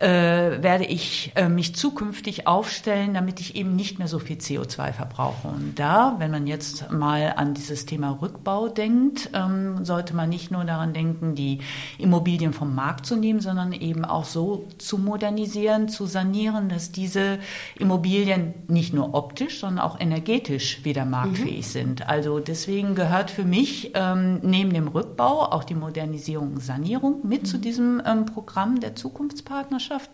äh, 0.02 0.62
werde 0.62 0.84
ich 0.84 1.30
äh, 1.36 1.48
mich 1.48 1.76
zukünftig 1.76 2.48
aufstellen, 2.48 3.14
damit 3.14 3.38
ich 3.38 3.54
eben 3.54 3.76
nicht 3.76 4.00
mehr 4.00 4.08
so 4.08 4.18
viel 4.18 4.36
CO2 4.36 4.92
verbrauche. 4.92 5.46
Und 5.46 5.78
da, 5.78 6.16
wenn 6.18 6.32
man 6.32 6.48
jetzt 6.48 6.90
mal 6.90 7.34
an 7.36 7.54
dieses 7.54 7.86
Thema 7.86 8.18
Rückbau 8.20 8.68
denkt, 8.68 9.30
ähm, 9.32 9.84
sollte 9.84 10.16
man 10.16 10.28
nicht 10.28 10.50
nur 10.50 10.64
daran 10.64 10.92
denken, 10.92 11.36
die 11.36 11.60
Immobilien 11.98 12.52
vom 12.52 12.74
Markt 12.74 13.06
zu 13.06 13.14
nehmen, 13.14 13.38
sondern 13.38 13.72
eben 13.72 14.04
auch 14.04 14.24
so 14.24 14.66
zu 14.78 14.98
modernisieren, 14.98 15.88
zu 15.88 16.06
sanieren, 16.06 16.68
dass 16.68 16.90
diese 16.90 17.38
Immobilien 17.78 18.54
nicht 18.66 18.92
nur 18.92 19.14
optisch, 19.14 19.60
sondern 19.60 19.84
auch 19.84 20.00
energetisch 20.00 20.84
wieder 20.84 21.04
marktfähig 21.04 21.66
mhm. 21.66 21.70
sind. 21.70 22.08
Also 22.08 22.40
deswegen 22.40 22.96
gehört 22.96 23.30
für 23.30 23.44
mich 23.44 23.92
ähm, 23.94 24.40
neben 24.42 24.72
dem 24.72 24.88
Rückbau 24.88 25.52
auch 25.52 25.62
die 25.62 25.76
Modernisierung 25.76 26.54
und 26.54 26.62
Sanierung 26.62 27.20
mit 27.22 27.42
mhm. 27.42 27.46
zu 27.46 27.58
diesem 27.58 28.02
ähm, 28.04 28.26
Programm 28.26 28.80
der 28.80 28.96
Zukunftspartnerschaft. 28.96 29.91
Gesellschaft. 29.92 30.10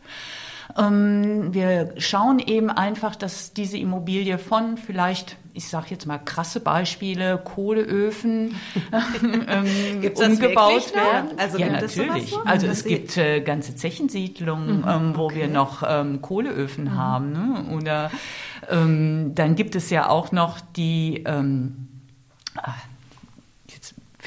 Ähm, 0.76 1.55
wir 1.55 1.95
schauen 1.97 2.41
eben 2.41 2.70
einfach, 2.70 3.16
dass 3.16 3.55
diese 3.55 3.79
Immobilie 3.79 4.37
von 4.37 4.76
vielleicht, 4.76 5.37
ich 5.55 5.66
sage 5.66 5.87
jetzt 5.91 6.07
mal 6.07 6.18
krasse 6.18 6.61
Beispiele, 6.61 7.39
Kohleöfen 7.43 8.55
ähm, 9.49 10.12
umgebaut 10.14 10.95
werden. 10.95 11.39
Also 11.39 11.59
ja, 11.59 11.70
natürlich. 11.70 12.31
So? 12.31 12.43
Also 12.45 12.66
es 12.66 12.85
gibt 12.85 13.16
äh, 13.16 13.41
ganze 13.41 13.76
Zechensiedlungen, 13.76 14.81
mhm, 14.81 14.89
ähm, 14.89 15.16
wo 15.16 15.24
okay. 15.24 15.37
wir 15.37 15.49
noch 15.49 15.83
ähm, 15.89 16.20
Kohleöfen 16.20 16.85
mhm. 16.85 16.97
haben. 16.97 17.33
Ne? 17.33 17.76
Oder 17.76 18.11
ähm, 18.68 19.33
dann 19.35 19.57
gibt 19.57 19.74
es 19.74 19.89
ja 19.89 20.11
auch 20.11 20.33
noch 20.33 20.61
die 20.61 21.24
ähm, 21.26 21.89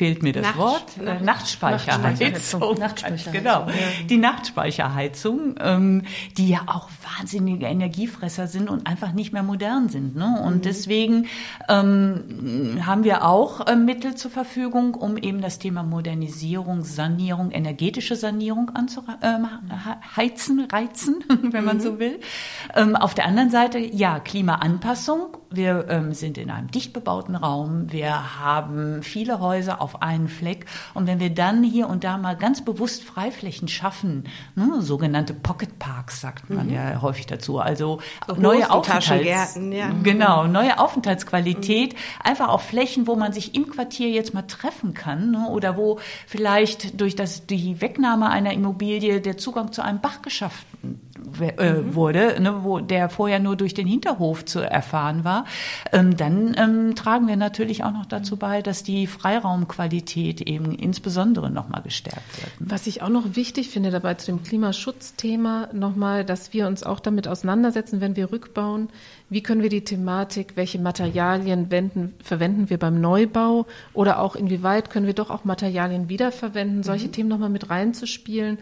fehlt 0.02 0.24
mir 0.24 0.34
das 0.34 0.42
Nacht, 0.42 0.58
Wort, 0.58 0.98
Nacht, 0.98 1.22
Nachtspeicherheizung. 1.22 2.80
Nachtspeicherheizung. 2.80 3.34
Genau, 3.34 3.68
die 4.10 4.18
Nachtspeicherheizung, 4.18 5.58
ähm, 5.60 6.02
die 6.38 6.50
ja 6.50 6.62
auch 6.66 6.90
wahnsinnige 7.20 7.68
Energiefresser 7.68 8.48
sind 8.48 8.68
und 8.68 8.88
einfach 8.88 9.14
nicht 9.14 9.32
mehr 9.32 9.44
modern 9.44 9.90
sind. 9.90 10.16
Ne? 10.16 10.42
Und 10.44 10.56
mhm. 10.56 10.62
deswegen 10.64 11.28
ähm, 11.70 12.82
haben 12.84 13.04
wir 13.04 13.26
auch 13.26 13.68
äh, 13.68 13.76
Mittel 13.76 14.16
zur 14.16 14.32
Verfügung, 14.32 14.96
um 14.96 15.18
eben 15.18 15.40
das 15.40 15.60
Thema 15.60 15.84
Modernisierung, 15.84 16.84
Sanierung, 16.84 17.52
energetische 17.52 18.16
Sanierung 18.16 18.72
anzuheizen, 18.72 20.62
ähm, 20.62 20.68
reizen, 20.72 21.24
wenn 21.44 21.64
man 21.64 21.78
mhm. 21.78 21.82
so 21.82 22.00
will. 22.00 22.20
Ähm, 22.74 22.96
auf 22.96 23.14
der 23.14 23.28
anderen 23.28 23.52
Seite, 23.52 23.78
ja, 23.78 24.20
Klimaanpassung. 24.20 25.38
Wir 25.52 25.86
ähm, 25.90 26.14
sind 26.14 26.38
in 26.38 26.50
einem 26.50 26.72
dicht 26.72 26.94
bebauten 26.94 27.36
Raum. 27.36 27.92
Wir 27.92 28.40
haben 28.40 29.04
viele 29.04 29.40
Häuser 29.40 29.82
auf 29.82 30.02
einen 30.02 30.28
Fleck. 30.28 30.66
Und 30.94 31.08
wenn 31.08 31.20
wir 31.20 31.30
dann 31.30 31.64
hier 31.64 31.88
und 31.88 32.04
da 32.04 32.18
mal 32.18 32.38
ganz 32.38 32.64
bewusst 32.64 33.04
Freiflächen 33.04 33.68
schaffen, 33.68 34.26
ne, 34.56 34.82
sogenannte 34.82 35.34
Pocket 35.34 35.78
Parks 35.78 36.22
sagt 36.22 36.50
man 36.50 36.68
mhm. 36.68 36.74
ja 36.74 37.02
häufig 37.02 37.26
dazu, 37.26 37.60
also 37.60 38.00
so 38.28 38.36
neue 38.36 38.70
Aufenthalts 38.72 39.60
ja. 39.72 39.92
genau 40.04 40.48
neue 40.48 40.80
Aufenthaltsqualität, 40.80 41.94
mhm. 41.94 41.98
einfach 42.24 42.48
auf 42.48 42.64
Flächen, 42.64 43.08
wo 43.08 43.16
man 43.16 43.34
sich 43.34 43.54
im 43.56 43.70
Quartier 43.70 44.10
jetzt 44.10 44.34
mal 44.34 44.44
treffen 44.44 44.94
kann 44.94 45.32
ne, 45.32 45.50
oder 45.50 45.76
wo 45.78 46.00
vielleicht 46.28 47.00
durch 47.00 47.16
das 47.16 47.46
die 47.46 47.82
Wegnahme 47.82 48.30
einer 48.30 48.54
Immobilie 48.54 49.20
der 49.22 49.38
Zugang 49.38 49.72
zu 49.72 49.82
einem 49.82 50.00
Bach 50.00 50.22
geschaffen 50.22 50.71
äh, 51.40 51.74
mhm. 51.74 51.96
wurde, 51.96 52.42
ne, 52.42 52.64
wo 52.64 52.80
der 52.80 53.10
vorher 53.10 53.40
nur 53.40 53.56
durch 53.56 53.74
den 53.74 53.88
Hinterhof 53.88 54.44
zu 54.46 54.60
erfahren 54.60 55.24
war, 55.24 55.46
ähm, 55.92 56.18
dann 56.18 56.56
ähm, 56.58 56.96
tragen 56.96 57.28
wir 57.28 57.36
natürlich 57.36 57.84
auch 57.84 57.92
noch 57.92 58.06
dazu 58.06 58.38
bei, 58.38 58.62
dass 58.62 58.84
die 58.84 59.06
Freiraumqualität 59.06 60.42
eben 60.42 60.72
insbesondere 60.74 61.52
nochmal 61.52 61.84
gestärkt 61.84 62.42
wird. 62.42 62.52
Was 62.60 62.88
ich 62.88 63.02
auch 63.02 63.10
noch 63.10 63.36
wichtig 63.36 63.70
finde 63.70 63.92
dabei 63.92 64.16
zu 64.16 64.32
dem 64.32 64.44
Klimaschutzthema 64.44 65.70
nochmal, 65.74 66.26
dass 66.26 66.54
wir 66.54 66.68
uns 66.68 66.84
auch 66.84 67.00
damit 67.00 67.28
auseinandersetzen, 67.28 68.02
wenn 68.02 68.16
wir 68.16 68.32
rückbauen, 68.32 68.90
wie 69.30 69.42
können 69.42 69.62
wir 69.62 69.70
die 69.70 69.84
Thematik, 69.84 70.54
welche 70.56 70.80
Materialien 70.80 71.72
wenden, 71.72 72.14
verwenden 72.22 72.70
wir 72.70 72.78
beim 72.78 73.00
Neubau 73.00 73.68
oder 73.94 74.20
auch 74.20 74.36
inwieweit 74.36 74.90
können 74.90 75.06
wir 75.06 75.14
doch 75.14 75.30
auch 75.30 75.46
Materialien 75.46 76.10
wiederverwenden, 76.10 76.84
solche 76.84 77.08
mhm. 77.08 77.12
Themen 77.12 77.30
nochmal 77.30 77.50
mit 77.50 77.70
reinzuspielen 77.70 78.58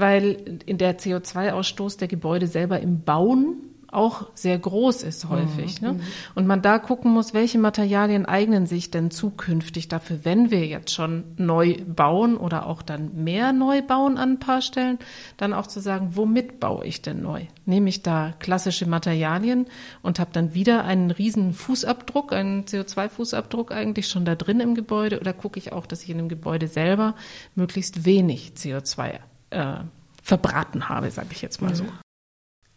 weil 0.00 0.58
in 0.66 0.78
der 0.78 0.98
CO2-Ausstoß 0.98 1.98
der 1.98 2.08
Gebäude 2.08 2.46
selber 2.46 2.80
im 2.80 3.02
Bauen 3.02 3.68
auch 3.90 4.28
sehr 4.34 4.58
groß 4.58 5.02
ist 5.02 5.28
häufig. 5.28 5.80
Mhm. 5.80 5.88
Ne? 5.88 6.00
Und 6.34 6.46
man 6.46 6.62
da 6.62 6.78
gucken 6.78 7.12
muss, 7.12 7.32
welche 7.32 7.58
Materialien 7.58 8.26
eignen 8.26 8.66
sich 8.66 8.90
denn 8.90 9.10
zukünftig 9.10 9.88
dafür, 9.88 10.24
wenn 10.24 10.50
wir 10.50 10.66
jetzt 10.66 10.92
schon 10.92 11.24
neu 11.36 11.76
bauen 11.86 12.36
oder 12.36 12.66
auch 12.66 12.82
dann 12.82 13.24
mehr 13.24 13.52
neu 13.52 13.82
bauen 13.82 14.18
an 14.18 14.32
ein 14.32 14.38
paar 14.38 14.60
Stellen, 14.60 14.98
dann 15.36 15.54
auch 15.54 15.66
zu 15.66 15.80
sagen, 15.80 16.10
womit 16.12 16.60
baue 16.60 16.84
ich 16.84 17.00
denn 17.00 17.22
neu? 17.22 17.46
Nehme 17.64 17.88
ich 17.88 18.02
da 18.02 18.34
klassische 18.38 18.86
Materialien 18.86 19.66
und 20.02 20.18
habe 20.18 20.30
dann 20.32 20.54
wieder 20.54 20.84
einen 20.84 21.10
riesen 21.10 21.54
Fußabdruck, 21.54 22.32
einen 22.32 22.64
CO2-Fußabdruck 22.64 23.72
eigentlich 23.72 24.08
schon 24.08 24.24
da 24.24 24.34
drin 24.34 24.60
im 24.60 24.74
Gebäude 24.74 25.18
oder 25.18 25.32
gucke 25.32 25.58
ich 25.58 25.72
auch, 25.72 25.86
dass 25.86 26.02
ich 26.02 26.10
in 26.10 26.18
dem 26.18 26.28
Gebäude 26.28 26.68
selber 26.68 27.14
möglichst 27.54 28.04
wenig 28.04 28.52
CO2 28.56 29.20
äh, 29.50 29.74
verbraten 30.22 30.88
habe, 30.88 31.10
sage 31.10 31.28
ich 31.32 31.42
jetzt 31.42 31.62
mal 31.62 31.74
so. 31.74 31.84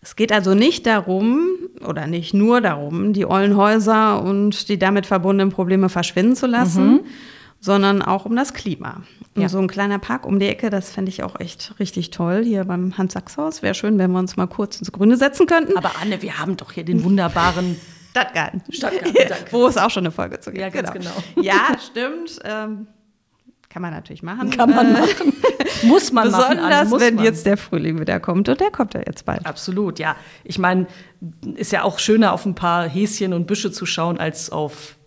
Es 0.02 0.16
geht 0.16 0.32
also 0.32 0.56
nicht 0.56 0.88
darum, 0.88 1.50
oder 1.86 2.08
nicht 2.08 2.34
nur 2.34 2.60
darum, 2.60 3.14
die 3.14 3.26
ollen 3.26 3.56
Häuser 3.56 4.24
und 4.24 4.68
die 4.68 4.80
damit 4.80 5.06
verbundenen 5.06 5.52
Probleme 5.52 5.90
verschwinden 5.90 6.36
zu 6.36 6.48
lassen, 6.48 6.92
mhm. 6.92 7.00
sondern 7.60 8.02
auch 8.02 8.26
um 8.26 8.36
das 8.36 8.54
Klima. 8.54 9.04
Ja. 9.38 9.48
so 9.48 9.60
ein 9.60 9.68
kleiner 9.68 10.00
Park 10.00 10.26
um 10.26 10.40
die 10.40 10.48
Ecke, 10.48 10.70
das 10.70 10.92
fände 10.92 11.10
ich 11.10 11.24
auch 11.24 11.40
echt 11.40 11.76
richtig 11.80 12.10
toll, 12.10 12.44
hier 12.44 12.66
beim 12.66 12.98
Hans-Sachs-Haus. 12.98 13.62
Wäre 13.62 13.76
schön, 13.76 13.98
wenn 13.98 14.12
wir 14.12 14.20
uns 14.20 14.36
mal 14.36 14.48
kurz 14.48 14.80
ins 14.80 14.92
Grüne 14.92 15.16
setzen 15.16 15.46
könnten. 15.46 15.78
Aber 15.78 15.92
Anne, 16.02 16.22
wir 16.22 16.38
haben 16.38 16.58
doch 16.58 16.72
hier 16.74 16.84
den 16.84 17.04
wunderbaren 17.04 17.80
Stadtgarten. 18.12 18.62
Stadtgarten, 18.70 19.14
danke. 19.14 19.52
Wo 19.52 19.68
es 19.68 19.78
auch 19.78 19.90
schon 19.90 20.04
eine 20.04 20.12
Folge 20.12 20.40
zu 20.40 20.52
gibt. 20.52 20.62
Ja, 20.62 20.70
ganz 20.70 20.92
genau. 20.92 21.12
genau. 21.36 21.48
Ja, 21.48 21.78
stimmt. 21.80 22.40
Ähm, 22.44 22.88
kann 23.72 23.82
man 23.82 23.94
natürlich 23.94 24.24
machen. 24.24 24.50
Kann 24.50 24.70
man 24.70 24.96
äh, 24.96 25.00
machen. 25.00 25.34
Muss 25.84 26.12
man 26.12 26.26
Besonders, 26.26 26.48
machen. 26.50 26.84
Besonders, 26.84 27.08
wenn 27.08 27.16
man. 27.16 27.24
jetzt 27.26 27.46
der 27.46 27.58
Frühling 27.58 28.00
wieder 28.00 28.20
kommt. 28.20 28.50
Und 28.50 28.60
der 28.60 28.70
kommt 28.70 28.94
ja 28.94 29.02
jetzt 29.06 29.26
bald. 29.26 29.46
Absolut, 29.46 29.98
ja. 30.00 30.16
Ich 30.44 30.60
meine, 30.60 30.88
ist 31.56 31.72
ja 31.72 31.84
auch 31.84 32.00
schöner, 32.00 32.34
auf 32.34 32.46
ein 32.46 32.56
paar 32.56 32.88
Häschen 32.88 33.34
und 33.34 33.48
Büsche 33.48 33.72
zu 33.72 33.86
schauen, 33.86 34.18
als 34.18 34.50
auf 34.50 34.98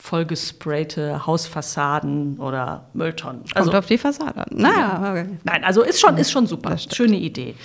vollgesprayte 0.00 1.26
Hausfassaden 1.26 2.38
oder 2.38 2.86
Mülltonnen. 2.94 3.40
Kommt 3.42 3.56
also, 3.56 3.72
auf 3.72 3.86
die 3.86 3.98
Fassade. 3.98 4.44
Naja, 4.50 5.10
okay. 5.10 5.26
Nein, 5.42 5.64
also 5.64 5.82
ist 5.82 6.00
schon, 6.00 6.16
ist 6.16 6.30
schon 6.30 6.46
super. 6.46 6.78
Schöne 6.78 7.16
Idee. 7.16 7.56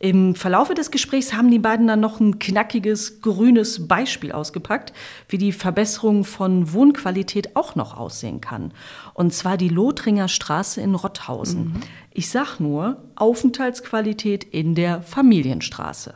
Im 0.00 0.34
Verlaufe 0.34 0.74
des 0.74 0.90
Gesprächs 0.90 1.32
haben 1.34 1.50
die 1.50 1.58
beiden 1.58 1.86
dann 1.86 2.00
noch 2.00 2.18
ein 2.18 2.38
knackiges, 2.38 3.20
grünes 3.20 3.86
Beispiel 3.86 4.32
ausgepackt, 4.32 4.92
wie 5.28 5.38
die 5.38 5.52
Verbesserung 5.52 6.24
von 6.24 6.72
Wohnqualität 6.72 7.54
auch 7.56 7.76
noch 7.76 7.96
aussehen 7.96 8.40
kann. 8.40 8.72
Und 9.14 9.32
zwar 9.32 9.56
die 9.56 9.68
Lothringer 9.68 10.28
Straße 10.28 10.80
in 10.80 10.94
Rotthausen. 10.94 11.64
Mhm. 11.64 11.80
Ich 12.10 12.30
sag 12.30 12.58
nur, 12.58 13.04
Aufenthaltsqualität 13.14 14.44
in 14.44 14.74
der 14.74 15.02
Familienstraße. 15.02 16.14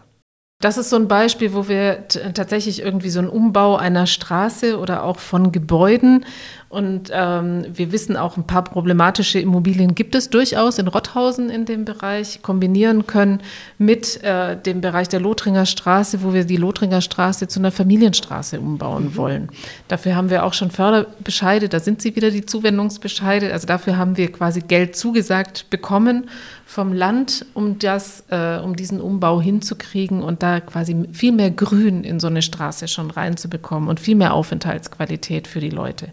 Das 0.60 0.78
ist 0.78 0.88
so 0.88 0.96
ein 0.96 1.06
Beispiel, 1.06 1.52
wo 1.52 1.68
wir 1.68 2.08
tatsächlich 2.08 2.80
irgendwie 2.80 3.10
so 3.10 3.18
einen 3.18 3.28
Umbau 3.28 3.76
einer 3.76 4.06
Straße 4.06 4.78
oder 4.78 5.02
auch 5.02 5.18
von 5.18 5.52
Gebäuden 5.52 6.24
und 6.68 7.10
ähm, 7.12 7.64
wir 7.72 7.92
wissen 7.92 8.16
auch, 8.16 8.36
ein 8.36 8.46
paar 8.46 8.64
problematische 8.64 9.38
Immobilien 9.38 9.94
gibt 9.94 10.16
es 10.16 10.30
durchaus 10.30 10.78
in 10.78 10.88
Rotthausen 10.88 11.48
in 11.48 11.64
dem 11.64 11.84
Bereich, 11.84 12.42
kombinieren 12.42 13.06
können 13.06 13.40
mit 13.78 14.22
äh, 14.24 14.56
dem 14.56 14.80
Bereich 14.80 15.08
der 15.08 15.20
Lothringer 15.20 15.64
Straße, 15.64 16.24
wo 16.24 16.34
wir 16.34 16.44
die 16.44 16.56
Lothringer 16.56 17.00
Straße 17.00 17.46
zu 17.46 17.60
einer 17.60 17.70
Familienstraße 17.70 18.58
umbauen 18.58 19.04
mhm. 19.04 19.16
wollen. 19.16 19.48
Dafür 19.86 20.16
haben 20.16 20.28
wir 20.28 20.44
auch 20.44 20.54
schon 20.54 20.72
Förderbescheide, 20.72 21.68
da 21.68 21.78
sind 21.78 22.02
sie 22.02 22.16
wieder 22.16 22.32
die 22.32 22.44
Zuwendungsbescheide. 22.44 23.52
Also 23.52 23.68
dafür 23.68 23.96
haben 23.96 24.16
wir 24.16 24.32
quasi 24.32 24.60
Geld 24.60 24.96
zugesagt 24.96 25.70
bekommen 25.70 26.28
vom 26.66 26.92
Land, 26.92 27.46
um 27.54 27.78
das, 27.78 28.24
äh, 28.28 28.58
um 28.58 28.74
diesen 28.74 29.00
Umbau 29.00 29.40
hinzukriegen 29.40 30.20
und 30.20 30.42
da 30.42 30.58
quasi 30.58 30.96
viel 31.12 31.30
mehr 31.30 31.52
Grün 31.52 32.02
in 32.02 32.18
so 32.18 32.26
eine 32.26 32.42
Straße 32.42 32.88
schon 32.88 33.12
reinzubekommen 33.12 33.88
und 33.88 34.00
viel 34.00 34.16
mehr 34.16 34.34
Aufenthaltsqualität 34.34 35.46
für 35.46 35.60
die 35.60 35.70
Leute. 35.70 36.08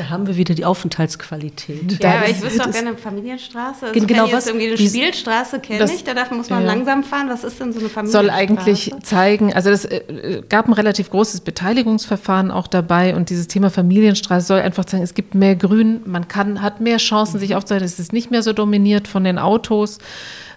Da 0.00 0.08
haben 0.08 0.26
wir 0.26 0.36
wieder 0.36 0.54
die 0.54 0.64
Aufenthaltsqualität. 0.64 2.02
Ja, 2.02 2.14
aber 2.14 2.30
ich 2.30 2.40
wüsste 2.40 2.62
auch 2.62 2.72
gerne 2.72 2.88
eine 2.88 2.96
Familienstraße. 2.96 3.88
Also 3.88 4.06
genau, 4.06 4.32
was 4.32 4.46
irgendwie 4.46 4.68
eine 4.68 4.78
Spielstraße 4.78 5.60
kenne 5.60 5.92
ich, 5.92 6.04
da 6.04 6.14
darf, 6.14 6.30
muss 6.30 6.48
man 6.48 6.62
ja. 6.62 6.68
langsam 6.68 7.04
fahren. 7.04 7.28
Was 7.28 7.44
ist 7.44 7.60
denn 7.60 7.74
so 7.74 7.80
eine 7.80 7.90
Familienstraße? 7.90 8.26
Soll 8.26 8.30
eigentlich 8.30 8.94
zeigen, 9.02 9.52
also 9.52 9.68
es 9.68 9.84
äh, 9.84 10.42
gab 10.48 10.68
ein 10.68 10.72
relativ 10.72 11.10
großes 11.10 11.42
Beteiligungsverfahren 11.42 12.50
auch 12.50 12.66
dabei 12.66 13.14
und 13.14 13.28
dieses 13.28 13.46
Thema 13.46 13.68
Familienstraße 13.68 14.46
soll 14.46 14.60
einfach 14.60 14.86
zeigen, 14.86 15.02
es 15.02 15.12
gibt 15.12 15.34
mehr 15.34 15.54
Grün, 15.54 16.00
man 16.06 16.28
kann, 16.28 16.62
hat 16.62 16.80
mehr 16.80 16.96
Chancen, 16.96 17.36
mhm. 17.36 17.40
sich 17.40 17.54
aufzuhalten, 17.54 17.84
es 17.84 17.98
ist 17.98 18.14
nicht 18.14 18.30
mehr 18.30 18.42
so 18.42 18.54
dominiert 18.54 19.06
von 19.06 19.22
den 19.22 19.38
Autos. 19.38 19.98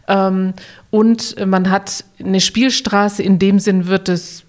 Ähm, 0.08 0.54
und 0.90 1.36
man 1.46 1.70
hat 1.70 2.06
eine 2.18 2.40
Spielstraße, 2.40 3.22
in 3.22 3.40
dem 3.40 3.60
Sinn 3.60 3.88
wird 3.88 4.08
es 4.08 4.46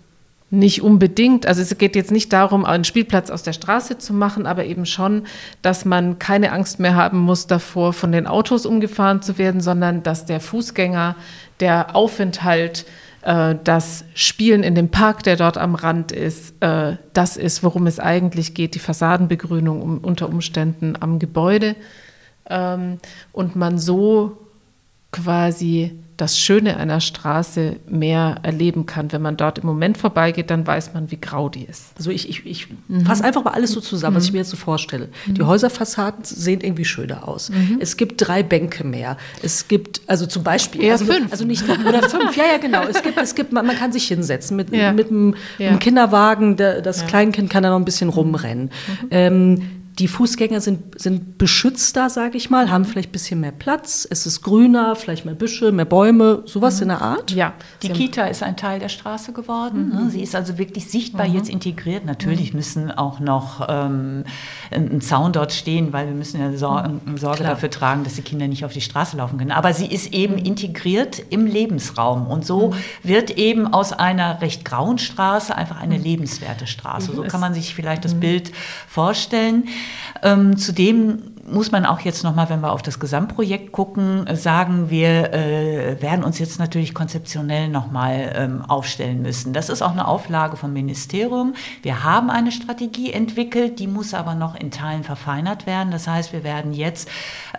nicht 0.55 0.83
unbedingt. 0.83 1.47
Also 1.47 1.63
es 1.63 1.77
geht 1.77 1.97
jetzt 1.97 2.11
nicht 2.11 2.33
darum, 2.33 2.65
einen 2.65 2.85
Spielplatz 2.85 3.31
aus 3.31 3.43
der 3.43 3.53
Straße 3.53 3.99
zu 3.99 4.13
machen, 4.13 4.47
aber 4.47 4.65
eben 4.65 4.87
schon, 4.87 5.25
dass 5.63 5.85
man 5.85 6.19
keine 6.19 6.53
Angst 6.53 6.81
mehr 6.81 6.97
haben 6.97 7.19
muss 7.19 7.47
davor, 7.47 7.93
von 7.93 8.13
den 8.13 8.27
Autos 8.27 8.67
umgefahren 8.67 9.23
zu 9.23 9.39
werden, 9.39 9.61
sondern 9.61 10.03
dass 10.03 10.27
der 10.27 10.41
Fußgänger, 10.41 11.17
der 11.61 11.95
Aufenthalt, 11.95 12.87
äh, 13.23 13.57
das 13.65 14.05
Spielen 14.15 14.63
in 14.63 14.75
dem 14.75 14.91
Park, 14.91 15.23
der 15.23 15.37
dort 15.37 15.59
am 15.59 15.75
Rand 15.75 16.13
ist, 16.13 16.55
äh, 16.61 16.97
das 17.13 17.37
ist, 17.37 17.63
worum 17.63 17.87
es 17.87 17.99
eigentlich 17.99 18.55
geht, 18.55 18.75
die 18.75 18.81
Fassadenbegrünung 18.81 19.99
unter 19.99 20.29
Umständen 20.29 20.95
am 21.01 21.19
Gebäude. 21.19 21.75
Ähm, 22.49 22.99
und 23.33 23.57
man 23.57 23.79
so 23.79 24.37
quasi 25.11 25.93
das 26.17 26.39
Schöne 26.39 26.77
einer 26.77 27.01
Straße 27.01 27.77
mehr 27.89 28.37
erleben 28.43 28.87
kann. 28.87 29.11
Wenn 29.13 29.23
man 29.23 29.37
dort 29.37 29.59
im 29.59 29.67
Moment 29.67 29.99
vorbeigeht, 29.99 30.51
dann 30.51 30.67
weiß 30.67 30.95
man, 30.95 31.11
wie 31.11 31.21
grau 31.21 31.49
die 31.49 31.65
ist. 31.65 31.93
Also 31.97 32.11
ich, 32.11 32.29
ich, 32.29 32.47
ich 32.47 32.69
mhm. 32.89 33.05
fasse 33.05 33.25
einfach 33.25 33.43
mal 33.43 33.53
alles 33.53 33.73
so 33.73 33.81
zusammen, 33.81 34.17
was 34.17 34.25
ich 34.25 34.31
mhm. 34.31 34.35
mir 34.35 34.41
jetzt 34.41 34.51
so 34.51 34.57
vorstelle. 34.57 35.09
Mhm. 35.27 35.35
Die 35.35 35.43
Häuserfassaden 35.43 36.25
sehen 36.25 36.61
irgendwie 36.61 36.85
schöner 36.85 37.27
aus. 37.27 37.51
Mhm. 37.51 37.79
Es 37.81 37.97
gibt 37.97 38.27
drei 38.27 38.43
Bänke 38.43 38.85
mehr. 38.85 39.17
Es 39.43 39.67
gibt, 39.67 40.03
also 40.07 40.27
zum 40.27 40.45
Beispiel. 40.45 40.83
Eher 40.83 40.93
also, 40.93 41.07
fünf. 41.07 41.33
Also 41.33 41.45
nicht, 41.45 41.65
oder 41.69 42.09
fünf, 42.09 42.37
ja, 42.37 42.45
ja, 42.53 42.59
genau. 42.59 42.85
Es 42.85 43.03
gibt, 43.03 43.19
es 43.19 43.35
gibt, 43.35 43.53
man, 43.53 43.67
man 43.67 43.77
kann 43.77 43.93
sich 43.93 44.07
hinsetzen 44.07 44.57
mit, 44.57 44.71
ja. 44.71 44.93
mit 44.93 45.11
einem, 45.11 45.35
ja. 45.59 45.71
einem 45.71 45.79
Kinderwagen. 45.81 46.57
Der, 46.57 46.81
das 46.81 47.01
ja. 47.01 47.07
Kleinkind 47.07 47.51
kann 47.51 47.65
da 47.65 47.71
noch 47.71 47.79
ein 47.79 47.85
bisschen 47.85 48.09
rumrennen. 48.09 48.71
Mhm. 49.03 49.09
Ähm, 49.11 49.63
die 49.99 50.09
Fußgänger 50.09 50.61
sind, 50.61 51.01
sind 51.01 51.39
beschützter, 51.39 52.11
sage 52.11 52.37
ich 52.37 52.51
mal, 52.51 52.71
haben 52.71 52.85
vielleicht 52.85 53.11
ein 53.11 53.13
bisschen 53.13 53.41
mehr 53.41 53.53
Platz. 53.53 54.07
Es 54.11 54.27
ist 54.27 54.43
grüner, 54.43 54.97
vielleicht 54.97 55.25
mehr 55.25 55.37
Büsche, 55.37 55.71
mehr 55.71 55.85
Bäume, 55.85 56.43
sowas 56.47 56.77
mhm. 56.77 56.83
in 56.83 56.89
der 56.89 57.03
Art. 57.03 57.31
Ja, 57.31 57.53
die 57.81 57.91
Kita 57.91 58.25
ist 58.27 58.43
ein 58.43 58.57
Teil 58.57 58.81
der 58.81 58.89
Straße 58.89 59.33
geworden. 59.33 59.91
Mhm. 59.91 60.05
Ne? 60.05 60.11
Sie 60.11 60.21
ist 60.21 60.35
also 60.35 60.59
wirklich 60.59 60.91
sichtbar 60.91 61.29
mhm. 61.29 61.35
jetzt 61.35 61.49
integriert. 61.49 62.05
Natürlich 62.07 62.53
mhm. 62.53 62.57
müssen 62.57 62.91
auch 62.91 63.21
noch 63.21 63.65
ähm, 63.69 64.25
ein 64.73 65.01
Zaun 65.01 65.33
dort 65.33 65.53
stehen, 65.53 65.93
weil 65.93 66.09
wir 66.09 66.15
müssen 66.15 66.41
ja 66.41 66.57
Sor 66.57 66.89
mhm. 66.89 67.17
Sorge 67.17 67.39
Klar. 67.39 67.51
dafür 67.51 67.71
tragen, 67.71 68.03
dass 68.03 68.15
die 68.15 68.23
Kinder 68.23 68.49
nicht 68.49 68.65
auf 68.65 68.73
die 68.73 68.81
Straße 68.81 69.17
laufen 69.17 69.39
können. 69.39 69.53
Aber 69.53 69.73
sie 69.75 69.87
ist 69.87 70.13
eben 70.13 70.35
mhm. 70.35 70.45
integriert 70.45 71.23
im 71.31 71.47
Lebensraum. 71.47 72.27
Und 72.27 72.45
so 72.45 72.75
wird 73.05 73.31
eben 73.31 73.73
aus 73.73 73.93
einer 73.93 74.41
recht 74.41 74.65
grauen 74.65 74.99
Straße 74.99 75.55
einfach 75.55 75.81
eine 75.81 75.99
lebenswerte 75.99 76.67
Straße. 76.67 77.13
So 77.15 77.23
kann 77.23 77.41
man 77.41 77.55
sich 77.55 77.77
vielleicht 77.77 78.05
das 78.05 78.15
Bild 78.15 78.51
vorstellen. 78.89 79.69
Ähm, 80.23 80.57
zudem 80.57 81.34
muss 81.47 81.73
man 81.73 81.85
auch 81.85 82.01
jetzt 82.01 82.25
nochmal, 82.25 82.49
wenn 82.49 82.61
wir 82.61 82.73
auf 82.73 82.83
das 82.83 82.99
Gesamtprojekt 82.99 83.73
gucken, 83.73 84.25
sagen, 84.35 84.89
wir 84.89 85.33
äh, 85.33 86.01
werden 86.01 86.25
uns 86.25 86.39
jetzt 86.39 86.59
natürlich 86.59 86.95
konzeptionell 86.95 87.69
nochmal 87.69 88.33
ähm, 88.35 88.63
aufstellen 88.63 89.23
müssen. 89.23 89.53
Das 89.53 89.69
ist 89.69 89.83
auch 89.83 89.93
eine 89.93 90.09
Auflage 90.09 90.57
vom 90.57 90.73
Ministerium. 90.73 91.55
Wir 91.83 92.03
haben 92.03 92.31
eine 92.31 92.51
Strategie 92.51 93.13
entwickelt, 93.13 93.79
die 93.79 93.87
muss 93.87 94.15
aber 94.15 94.35
noch 94.35 94.55
in 94.55 94.71
Teilen 94.71 95.05
verfeinert 95.05 95.67
werden. 95.67 95.91
Das 95.91 96.09
heißt, 96.09 96.33
wir 96.33 96.45
werden 96.45 96.73
jetzt 96.73 97.09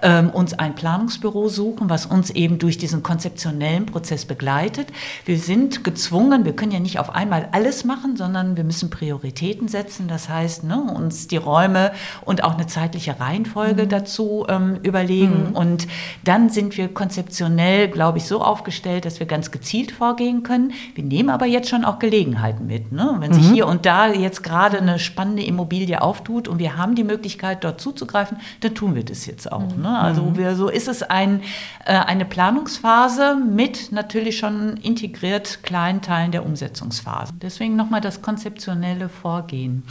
ähm, 0.01 0.29
uns 0.31 0.53
ein 0.53 0.73
Planungsbüro 0.73 1.49
suchen, 1.49 1.89
was 1.89 2.05
uns 2.05 2.31
eben 2.31 2.57
durch 2.57 2.77
diesen 2.77 3.03
konzeptionellen 3.03 3.85
Prozess 3.85 4.25
begleitet. 4.25 4.87
Wir 5.25 5.37
sind 5.37 5.83
gezwungen, 5.83 6.45
wir 6.45 6.55
können 6.55 6.71
ja 6.71 6.79
nicht 6.79 6.99
auf 6.99 7.13
einmal 7.13 7.49
alles 7.51 7.83
machen, 7.83 8.17
sondern 8.17 8.57
wir 8.57 8.63
müssen 8.63 8.89
Prioritäten 8.89 9.67
setzen. 9.67 10.07
Das 10.07 10.27
heißt, 10.27 10.63
ne, 10.63 10.81
uns 10.81 11.27
die 11.27 11.37
Räume 11.37 11.91
und 12.23 12.43
auch 12.43 12.55
eine 12.55 12.67
zeitliche 12.67 13.19
Reihenfolge 13.19 13.74
Folge 13.75 13.83
mhm. 13.83 13.89
dazu 13.89 14.45
ähm, 14.49 14.79
überlegen. 14.83 15.49
Mhm. 15.49 15.55
Und 15.55 15.87
dann 16.23 16.49
sind 16.49 16.77
wir 16.77 16.93
konzeptionell, 16.93 17.87
glaube 17.89 18.17
ich, 18.17 18.25
so 18.25 18.41
aufgestellt, 18.41 19.05
dass 19.05 19.19
wir 19.19 19.27
ganz 19.27 19.51
gezielt 19.51 19.91
vorgehen 19.91 20.43
können. 20.43 20.73
Wir 20.93 21.03
nehmen 21.03 21.29
aber 21.29 21.45
jetzt 21.45 21.69
schon 21.69 21.85
auch 21.85 21.99
Gelegenheiten 21.99 22.65
mit. 22.67 22.91
Ne? 22.91 23.15
Wenn 23.19 23.33
sich 23.33 23.49
mhm. 23.49 23.53
hier 23.53 23.67
und 23.67 23.85
da 23.85 24.07
jetzt 24.07 24.43
gerade 24.43 24.79
eine 24.79 24.99
spannende 24.99 25.43
Immobilie 25.43 26.01
auftut 26.01 26.47
und 26.47 26.59
wir 26.59 26.77
haben 26.77 26.95
die 26.95 27.03
Möglichkeit, 27.03 27.63
dort 27.63 27.81
zuzugreifen, 27.81 28.37
dann 28.61 28.75
tun 28.75 28.95
wir 28.95 29.03
das 29.03 29.25
jetzt 29.25 29.51
auch. 29.51 29.75
Mhm. 29.75 29.83
Ne? 29.83 29.99
Also 29.99 30.21
mhm. 30.23 30.37
wir, 30.37 30.55
so 30.55 30.69
ist 30.69 30.87
es 30.87 31.03
ein, 31.03 31.41
äh, 31.85 31.93
eine 31.93 32.25
Planungsphase 32.25 33.35
mit 33.35 33.91
natürlich 33.91 34.37
schon 34.37 34.77
integriert 34.77 35.59
kleinen 35.63 36.01
Teilen 36.01 36.31
der 36.31 36.45
Umsetzungsphase. 36.45 37.33
Deswegen 37.41 37.75
nochmal 37.75 38.01
das 38.01 38.21
konzeptionelle 38.21 39.09
Vorgehen. 39.09 39.83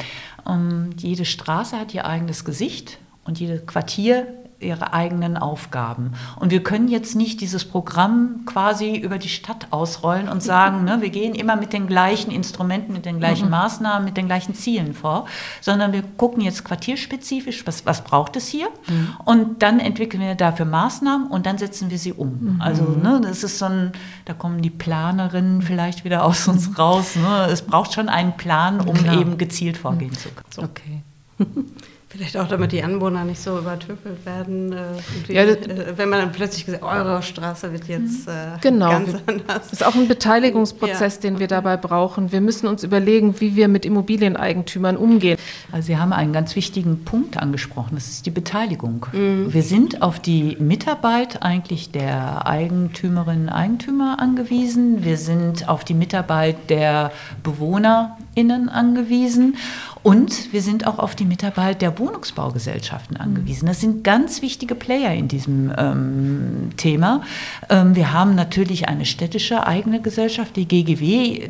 Um, 0.45 0.91
jede 0.99 1.25
Straße 1.25 1.79
hat 1.79 1.95
ihr 1.95 2.05
eigenes 2.05 2.45
Gesicht 2.45 2.99
und 3.25 3.41
jedes 3.41 3.67
Quartier 3.67 4.27
ihre 4.65 4.93
eigenen 4.93 5.37
Aufgaben. 5.37 6.13
Und 6.37 6.51
wir 6.51 6.63
können 6.63 6.89
jetzt 6.89 7.15
nicht 7.15 7.41
dieses 7.41 7.65
Programm 7.65 8.45
quasi 8.47 8.97
über 8.97 9.19
die 9.19 9.29
Stadt 9.29 9.69
ausrollen 9.71 10.29
und 10.29 10.43
sagen, 10.43 10.85
ne, 10.85 11.01
wir 11.01 11.11
gehen 11.11 11.35
immer 11.35 11.57
mit 11.57 11.73
den 11.73 11.87
gleichen 11.87 12.31
Instrumenten, 12.31 12.93
mit 12.93 13.05
den 13.05 13.19
gleichen 13.19 13.47
mhm. 13.47 13.53
Maßnahmen, 13.53 14.05
mit 14.05 14.17
den 14.17 14.27
gleichen 14.27 14.55
Zielen 14.55 14.95
vor, 14.95 15.27
sondern 15.61 15.93
wir 15.93 16.03
gucken 16.17 16.43
jetzt 16.43 16.65
quartierspezifisch, 16.65 17.67
was, 17.67 17.87
was 17.87 18.03
braucht 18.03 18.37
es 18.37 18.49
hier? 18.49 18.69
Mhm. 18.89 19.17
Und 19.25 19.63
dann 19.63 19.81
entwickeln 19.81 20.23
wir 20.23 20.35
dafür 20.35 20.67
Maßnahmen 20.67 21.29
und 21.29 21.47
dann 21.47 21.59
setzen 21.59 21.91
wir 21.91 21.99
sie 21.99 22.13
um. 22.13 22.55
Mhm. 22.55 22.61
Also 22.61 22.85
ne, 22.85 23.21
das 23.23 23.45
ist 23.45 23.59
so 23.59 23.67
ein, 23.67 23.93
da 24.25 24.33
kommen 24.33 24.63
die 24.63 24.71
Planerinnen 24.71 25.63
vielleicht 25.63 26.05
wieder 26.05 26.25
aus 26.25 26.49
uns 26.49 26.71
mhm. 26.71 26.77
raus. 26.77 27.17
Ne? 27.17 27.49
Es 27.51 27.63
braucht 27.63 27.93
schon 27.93 28.09
einen 28.09 28.37
Plan, 28.37 28.81
um 28.81 28.95
Klar. 28.95 29.21
eben 29.21 29.39
gezielt 29.39 29.77
vorgehen 29.77 30.11
mhm. 30.11 30.17
zu 30.17 30.29
können. 30.31 30.47
So. 30.51 30.63
Okay. 30.63 31.03
Vielleicht 32.17 32.37
auch, 32.37 32.47
damit 32.47 32.71
die 32.71 32.83
Anwohner 32.83 33.25
nicht 33.25 33.41
so 33.41 33.59
übertüffelt 33.59 34.25
werden. 34.25 34.73
Äh, 34.73 35.33
ja, 35.33 35.43
äh, 35.43 35.97
wenn 35.97 36.09
man 36.09 36.21
dann 36.21 36.33
plötzlich 36.33 36.65
gesagt, 36.65 36.85
eure 36.85 37.23
Straße 37.23 37.73
wird 37.73 37.89
jetzt 37.89 38.29
äh, 38.29 38.57
genau, 38.61 38.91
ganz 38.91 39.15
anders. 39.27 39.45
Das 39.47 39.73
ist 39.73 39.85
auch 39.85 39.97
ein 39.97 40.07
Beteiligungsprozess, 40.07 41.17
ja. 41.17 41.21
den 41.23 41.41
wir 41.41 41.49
dabei 41.49 41.77
brauchen. 41.77 42.31
Wir 42.31 42.41
müssen 42.41 42.69
uns 42.69 42.85
überlegen, 42.85 43.41
wie 43.41 43.57
wir 43.57 43.67
mit 43.67 43.85
Immobilieneigentümern 43.85 44.97
umgehen. 44.97 45.39
Also 45.73 45.87
Sie 45.87 45.97
haben 45.97 46.13
einen 46.13 46.33
ganz 46.33 46.55
wichtigen 46.55 47.05
Punkt 47.05 47.37
angesprochen, 47.37 47.97
das 47.97 48.09
ist 48.09 48.27
die 48.27 48.31
Beteiligung. 48.31 49.07
Mhm. 49.13 49.53
Wir 49.53 49.63
sind 49.63 50.03
auf 50.03 50.21
die 50.21 50.57
Mitarbeit 50.61 51.43
eigentlich 51.43 51.91
der 51.91 52.47
Eigentümerinnen 52.47 53.49
und 53.49 53.49
Eigentümer 53.49 54.21
angewiesen. 54.21 55.05
Wir 55.05 55.17
sind 55.17 55.69
auf 55.69 55.85
die 55.85 55.95
Mitarbeit 55.95 56.71
der 56.71 57.11
BewohnerInnen 57.43 58.69
angewiesen. 58.69 59.57
Und 60.05 60.53
wir 60.53 60.61
sind 60.61 60.87
auch 60.87 60.99
auf 60.99 61.15
die 61.15 61.25
Mitarbeit 61.25 61.81
der 61.81 61.99
Wohnungsbaugesellschaften 61.99 63.17
angewiesen. 63.17 63.65
Das 63.65 63.81
sind 63.81 64.05
ganz 64.05 64.43
wichtige 64.43 64.75
Player 64.75 65.15
in 65.15 65.29
diesem 65.29 65.73
ähm, 65.79 66.69
Thema. 66.77 67.23
Ähm, 67.71 67.97
wir 67.97 68.13
haben 68.13 68.35
natürlich 68.35 68.87
eine 68.87 69.07
städtische 69.07 69.67
eigene 69.67 70.03
Gesellschaft, 70.03 70.57
die 70.57 70.69
GGW 70.69 71.49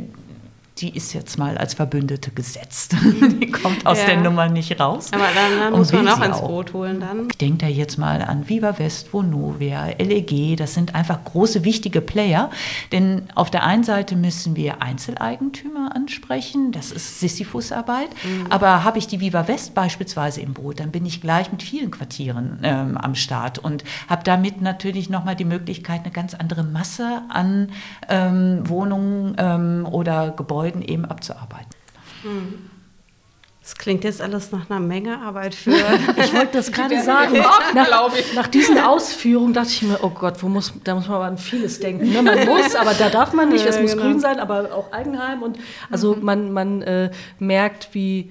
die 0.79 0.97
ist 0.97 1.13
jetzt 1.13 1.39
mal 1.39 1.57
als 1.57 1.75
Verbündete 1.75 2.33
gesetzt. 2.33 2.97
die 3.41 3.47
kommt 3.49 3.87
aus 3.87 4.01
Ja. 4.01 4.07
der 4.07 4.17
Nummer 4.23 4.49
nicht 4.49 4.81
raus. 4.81 5.11
Aber 5.13 5.23
dann, 5.33 5.61
dann 5.61 5.73
muss 5.79 5.93
man 5.93 6.09
auch 6.09 6.21
ins 6.21 6.41
Boot 6.41 6.73
holen 6.73 6.99
dann. 6.99 7.29
Ich 7.31 7.39
denke 7.39 7.59
da 7.59 7.67
jetzt 7.69 7.97
mal 7.97 8.23
an 8.23 8.49
Viva 8.49 8.77
West, 8.81 9.13
Vonovia, 9.13 9.87
LEG. 9.99 10.57
Das 10.57 10.75
sind 10.75 10.97
einfach 10.97 11.23
große, 11.23 11.65
wichtige 11.65 12.01
Player. 12.01 12.51
Denn 12.91 13.23
auf 13.37 13.53
der 13.53 13.63
einen 13.63 13.85
Seite 13.85 14.17
müssen 14.17 14.57
wir 14.57 14.83
Einzeleigentümer 14.83 15.95
ansprechen. 15.95 16.73
Das 16.73 16.91
ist 16.91 17.21
Sisyphusarbeit. 17.21 18.09
Aber 18.51 18.83
habe 18.83 18.99
ich 18.99 19.07
die 19.07 19.21
Viva 19.21 19.47
West 19.47 19.75
beispielsweise 19.75 20.41
im 20.41 20.55
Boot, 20.55 20.81
dann 20.81 20.91
bin 20.91 21.07
ich 21.07 21.21
gleich 21.21 21.53
mit 21.53 21.63
vielen 21.63 21.93
Quartieren 21.93 22.59
ähm, 22.65 22.97
am 22.97 23.15
Start 23.15 23.59
und 23.61 23.85
habe 24.09 24.25
damit 24.25 24.61
natürlich 24.61 25.09
nochmal 25.09 25.37
die 25.37 25.45
Möglichkeit, 25.45 26.01
eine 26.03 26.11
ganz 26.13 26.35
andere 26.35 26.65
Masse 26.65 27.23
an 27.29 27.71
ähm, 28.09 28.69
Wohnungen 28.69 29.37
ähm, 29.39 29.87
oder 29.89 30.31
Gebäuden 30.31 30.64
eben 30.67 31.05
abzuarbeiten. 31.05 31.71
Das 33.65 33.77
klingt 33.77 34.05
jetzt 34.05 34.21
alles 34.21 34.53
nach 34.53 34.69
einer 34.69 34.79
Menge 34.79 35.23
Arbeit 35.23 35.55
für. 35.55 35.71
Ich 36.19 36.35
wollte 36.35 36.59
das 36.59 36.71
gerade 36.71 37.03
sagen. 37.03 37.39
Nach, 37.75 38.13
nach 38.35 38.47
diesen 38.47 38.79
Ausführungen 38.79 39.55
dachte 39.55 39.71
ich 39.71 39.83
mir, 39.83 39.99
oh 40.03 40.11
Gott, 40.11 40.43
wo 40.43 40.49
muss, 40.49 40.75
da 40.85 40.95
muss 40.95 41.07
man 41.07 41.17
aber 41.17 41.25
an 41.25 41.39
vieles 41.39 41.81
denken. 41.81 42.13
Ne? 42.13 42.23
Man 42.23 42.45
muss, 42.45 42.75
aber 42.75 42.93
da 42.93 43.09
darf 43.09 43.33
man 43.33 43.49
nicht. 43.49 43.65
Es 43.65 43.81
muss 43.81 43.93
genau. 43.93 44.03
grün 44.03 44.21
sein, 44.21 44.39
aber 44.39 44.75
auch 44.75 44.93
Eigenheim. 44.93 45.43
Und 45.43 45.59
also 45.91 46.15
man, 46.21 46.53
man 46.53 46.83
äh, 46.83 47.11
merkt, 47.39 47.89
wie 47.93 48.31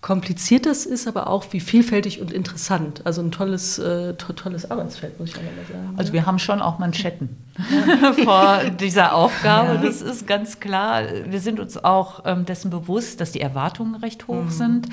kompliziert 0.00 0.64
das 0.64 0.86
ist, 0.86 1.06
aber 1.06 1.28
auch 1.28 1.44
wie 1.50 1.60
vielfältig 1.60 2.20
und 2.20 2.32
interessant. 2.32 3.02
Also 3.04 3.20
ein 3.20 3.30
tolles, 3.30 3.78
äh, 3.78 4.14
to 4.14 4.32
tolles 4.32 4.70
Arbeitsfeld, 4.70 5.20
muss 5.20 5.30
ich 5.30 5.36
auch 5.36 5.42
mal 5.42 5.50
sagen. 5.70 5.94
Also 5.96 6.12
wir 6.14 6.24
haben 6.24 6.38
schon 6.38 6.62
auch 6.62 6.78
Manschetten 6.78 7.36
vor 8.24 8.60
dieser 8.80 9.14
Aufgabe, 9.14 9.78
das 9.78 10.00
ist 10.00 10.26
ganz 10.26 10.58
klar. 10.58 11.02
Wir 11.26 11.40
sind 11.40 11.60
uns 11.60 11.82
auch 11.82 12.22
ähm, 12.24 12.46
dessen 12.46 12.70
bewusst, 12.70 13.20
dass 13.20 13.32
die 13.32 13.42
Erwartungen 13.42 13.94
recht 13.96 14.26
hoch 14.26 14.48
sind. 14.48 14.88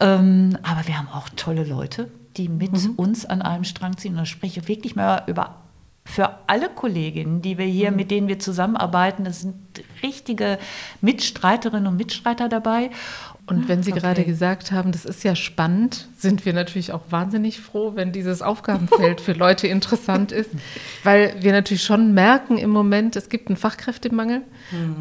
Ähm, 0.00 0.56
aber 0.62 0.86
wir 0.86 0.96
haben 0.96 1.08
auch 1.08 1.28
tolle 1.36 1.64
Leute, 1.64 2.10
die 2.38 2.48
mit 2.48 2.72
uns 2.96 3.26
an 3.26 3.42
einem 3.42 3.64
Strang 3.64 3.98
ziehen. 3.98 4.12
Und 4.12 4.18
da 4.18 4.26
spreche 4.26 4.60
ich 4.60 4.68
wirklich 4.68 4.96
mal 4.96 5.24
über 5.26 5.56
für 6.08 6.30
alle 6.46 6.70
Kolleginnen, 6.70 7.42
die 7.42 7.58
wir 7.58 7.66
hier, 7.66 7.90
mit 7.90 8.10
denen 8.10 8.28
wir 8.28 8.38
zusammenarbeiten, 8.38 9.24
das 9.24 9.42
sind 9.42 9.56
richtige 10.02 10.58
Mitstreiterinnen 11.02 11.86
und 11.86 11.96
Mitstreiter 11.96 12.48
dabei. 12.48 12.90
Und 13.48 13.68
wenn 13.68 13.82
Sie 13.82 13.92
gerade 13.92 14.24
gesagt 14.24 14.72
haben, 14.72 14.92
das 14.92 15.04
ist 15.04 15.24
ja 15.24 15.34
spannend, 15.34 16.06
sind 16.16 16.44
wir 16.44 16.52
natürlich 16.52 16.92
auch 16.92 17.00
wahnsinnig 17.10 17.60
froh, 17.60 17.92
wenn 17.94 18.12
dieses 18.12 18.42
Aufgabenfeld 18.42 19.20
für 19.20 19.32
Leute 19.32 19.66
interessant 19.66 20.32
ist, 20.32 20.50
weil 21.02 21.34
wir 21.40 21.52
natürlich 21.52 21.82
schon 21.82 22.12
merken 22.12 22.58
im 22.58 22.70
Moment, 22.70 23.16
es 23.16 23.28
gibt 23.28 23.48
einen 23.48 23.56
Fachkräftemangel. 23.56 24.42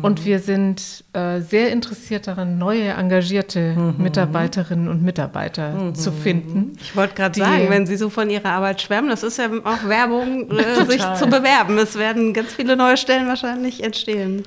Und 0.02 0.24
wir 0.24 0.40
sind 0.40 1.04
äh, 1.12 1.42
sehr 1.42 1.72
interessiert 1.72 2.28
daran, 2.28 2.58
neue 2.58 2.90
engagierte 2.90 3.76
Mitarbeiterinnen 3.98 4.88
und 4.88 5.04
Mitarbeiter 5.04 5.94
zu 5.94 6.12
finden. 6.14 6.74
Ich 6.80 6.96
wollte 6.96 7.16
gerade 7.16 7.38
sagen, 7.38 7.66
wenn 7.70 7.86
Sie 7.86 7.98
so 7.98 8.10
von 8.10 8.30
Ihrer 8.30 8.50
Arbeit 8.50 8.82
schwärmen, 8.82 9.10
das 9.10 9.24
ist 9.24 9.38
ja 9.38 9.50
auch 9.66 9.88
Werbung, 9.88 10.50
äh, 10.52 10.86
sich 10.90 11.04
zu 11.16 11.28
bewerben. 11.28 11.78
Es 11.78 11.98
werden 11.98 12.34
ganz 12.34 12.54
viele 12.54 12.78
neue 12.78 12.96
Stellen 12.96 13.28
wahrscheinlich 13.28 13.84
entstehen. 13.84 14.44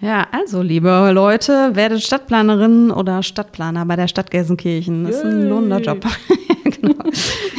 Ja, 0.00 0.26
also 0.32 0.62
liebe 0.62 1.10
Leute, 1.12 1.76
werdet 1.76 2.02
Stadtplanerin 2.02 2.90
oder 2.90 3.22
Stadtplaner 3.22 3.84
bei 3.84 3.96
der 3.96 4.08
Stadt 4.08 4.30
Gelsenkirchen. 4.30 5.04
Das 5.04 5.16
ist 5.16 5.24
ein 5.24 5.46
lohnender 5.46 5.80
Job. 5.80 6.06
genau. 6.64 7.04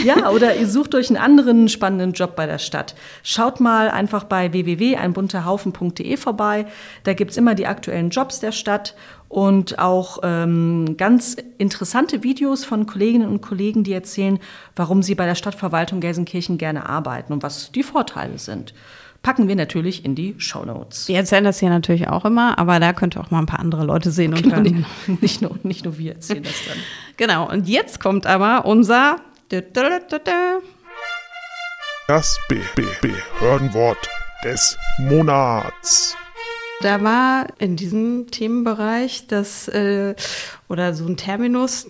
Ja, 0.03 0.31
oder 0.31 0.55
ihr 0.55 0.67
sucht 0.67 0.95
euch 0.95 1.09
einen 1.09 1.17
anderen 1.17 1.69
spannenden 1.69 2.13
Job 2.13 2.35
bei 2.35 2.47
der 2.47 2.57
Stadt. 2.57 2.95
Schaut 3.21 3.59
mal 3.59 3.91
einfach 3.91 4.23
bei 4.23 4.51
www.einbunterhaufen.de 4.51 6.17
vorbei. 6.17 6.65
Da 7.03 7.13
gibt's 7.13 7.37
immer 7.37 7.53
die 7.53 7.67
aktuellen 7.67 8.09
Jobs 8.09 8.39
der 8.39 8.51
Stadt 8.51 8.95
und 9.29 9.77
auch 9.77 10.19
ähm, 10.23 10.95
ganz 10.97 11.37
interessante 11.59 12.23
Videos 12.23 12.65
von 12.65 12.87
Kolleginnen 12.87 13.29
und 13.29 13.41
Kollegen, 13.41 13.83
die 13.83 13.93
erzählen, 13.93 14.39
warum 14.75 15.03
sie 15.03 15.13
bei 15.13 15.27
der 15.27 15.35
Stadtverwaltung 15.35 15.99
Gelsenkirchen 15.99 16.57
gerne 16.57 16.89
arbeiten 16.89 17.33
und 17.33 17.43
was 17.43 17.71
die 17.71 17.83
Vorteile 17.83 18.39
sind. 18.39 18.73
Packen 19.23 19.47
wir 19.47 19.55
natürlich 19.55 20.03
in 20.03 20.15
die 20.15 20.33
Shownotes. 20.39 21.07
Wir 21.07 21.17
erzählen 21.17 21.43
das 21.43 21.59
hier 21.59 21.69
natürlich 21.69 22.07
auch 22.07 22.25
immer, 22.25 22.57
aber 22.57 22.79
da 22.79 22.91
könnt 22.91 23.15
ihr 23.15 23.21
auch 23.21 23.29
mal 23.29 23.37
ein 23.39 23.45
paar 23.45 23.59
andere 23.59 23.85
Leute 23.85 24.09
sehen 24.09 24.33
und 24.33 24.51
hören. 24.51 24.63
Nicht, 24.63 25.21
nicht, 25.21 25.41
nur, 25.43 25.59
nicht 25.61 25.85
nur 25.85 25.97
wir 25.99 26.13
erzählen 26.13 26.43
das 26.43 26.65
dann. 26.67 26.77
Genau, 27.17 27.47
und 27.47 27.67
jetzt 27.67 27.99
kommt 27.99 28.25
aber 28.25 28.65
unser 28.65 29.17
Das 32.07 32.39
B 32.49 32.59
B 32.75 32.83
Behördenwort 33.01 34.09
des 34.43 34.75
Monats. 34.97 36.17
Da 36.81 37.03
war 37.03 37.45
in 37.59 37.75
diesem 37.75 38.31
Themenbereich 38.31 39.27
das 39.27 39.67
äh, 39.67 40.15
oder 40.67 40.95
so 40.95 41.05
ein 41.05 41.15
Terminus, 41.15 41.85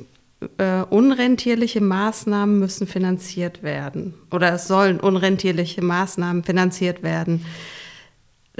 äh, 0.57 0.81
unrentierliche 0.89 1.81
Maßnahmen 1.81 2.59
müssen 2.59 2.87
finanziert 2.87 3.63
werden. 3.63 4.15
Oder 4.31 4.53
es 4.53 4.67
sollen 4.67 4.99
unrentierliche 4.99 5.83
Maßnahmen 5.83 6.43
finanziert 6.43 7.03
werden. 7.03 7.45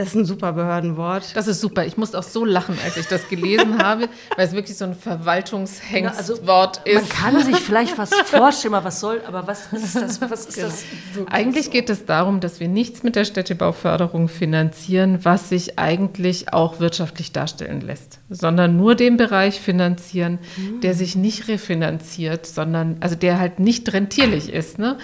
Das 0.02 0.10
ist 0.10 0.16
ein 0.16 0.26
super 0.26 0.54
Behördenwort. 0.54 1.36
Das 1.36 1.48
ist 1.48 1.62
super. 1.62 1.86
Ich 1.86 1.96
musste 1.96 2.18
auch 2.18 2.24
so 2.24 2.44
lachen, 2.44 2.76
als 2.84 2.98
ich 2.98 3.06
das 3.06 3.30
gelesen 3.30 3.78
habe, 3.84 4.10
weil 4.36 4.48
es 4.48 4.54
wirklich 4.54 4.76
so 4.76 4.86
ein 4.86 4.96
Verwaltungshengstwort 4.96 6.82
Man 6.88 6.96
ist. 7.04 7.10
kann 7.12 7.44
sich 7.44 7.58
vielleicht 7.58 8.00
was 8.00 8.10
vorstellen, 8.26 8.74
was 8.74 9.00
soll, 9.00 9.22
aber 9.28 9.46
was 9.46 9.72
ist 9.72 9.96
das? 9.96 10.20
Was 10.20 10.48
ist 10.48 10.60
das 10.60 10.84
wirklich? 11.14 11.32
Eigentlich 11.32 11.70
geht 11.70 11.92
es 11.92 12.06
darum, 12.06 12.40
dass 12.40 12.60
wir 12.60 12.68
nichts 12.68 13.04
mit 13.04 13.16
der 13.16 13.26
Städtebauförderung 13.26 14.28
finanzieren, 14.28 15.20
was 15.22 15.50
sich 15.50 15.78
eigentlich 15.78 16.52
auch 16.52 16.80
wirtschaftlich 16.80 17.32
darstellen 17.32 17.82
lässt, 17.82 18.18
sondern 18.28 18.78
nur 18.78 18.96
den 18.96 19.18
Bereich 19.18 19.60
finanzieren, 19.60 20.40
der 20.82 20.96
sich 20.96 21.16
nicht 21.16 21.48
refinanziert, 21.48 22.48
sondern 22.48 22.98
also 23.02 23.16
der 23.16 23.40
halt 23.40 23.60
nicht 23.60 23.94
rentierlich 23.94 24.52
ist. 24.52 24.80
Ne? 24.80 24.98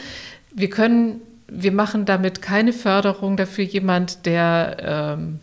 Wir 0.55 0.71
können, 0.71 1.21
wir 1.47 1.71
machen 1.71 2.05
damit 2.05 2.41
keine 2.41 2.73
Förderung 2.73 3.37
dafür 3.37 3.63
jemand, 3.63 4.25
der 4.25 4.77
ähm, 5.17 5.39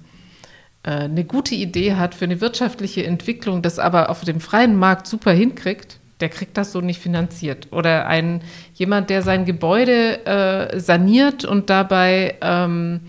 äh, 0.83 0.91
eine 0.91 1.25
gute 1.25 1.55
Idee 1.55 1.95
hat 1.95 2.15
für 2.15 2.27
eine 2.27 2.41
wirtschaftliche 2.41 3.05
Entwicklung, 3.05 3.63
das 3.63 3.79
aber 3.79 4.11
auf 4.11 4.23
dem 4.23 4.41
freien 4.41 4.77
Markt 4.77 5.07
super 5.07 5.33
hinkriegt, 5.33 5.99
der 6.21 6.29
kriegt 6.29 6.57
das 6.57 6.73
so 6.73 6.81
nicht 6.81 7.01
finanziert. 7.01 7.69
Oder 7.73 8.07
ein 8.07 8.43
jemand, 8.75 9.11
der 9.11 9.23
sein 9.23 9.45
Gebäude 9.45 10.25
äh, 10.27 10.79
saniert 10.79 11.45
und 11.45 11.71
dabei 11.71 12.37
ähm, 12.41 13.01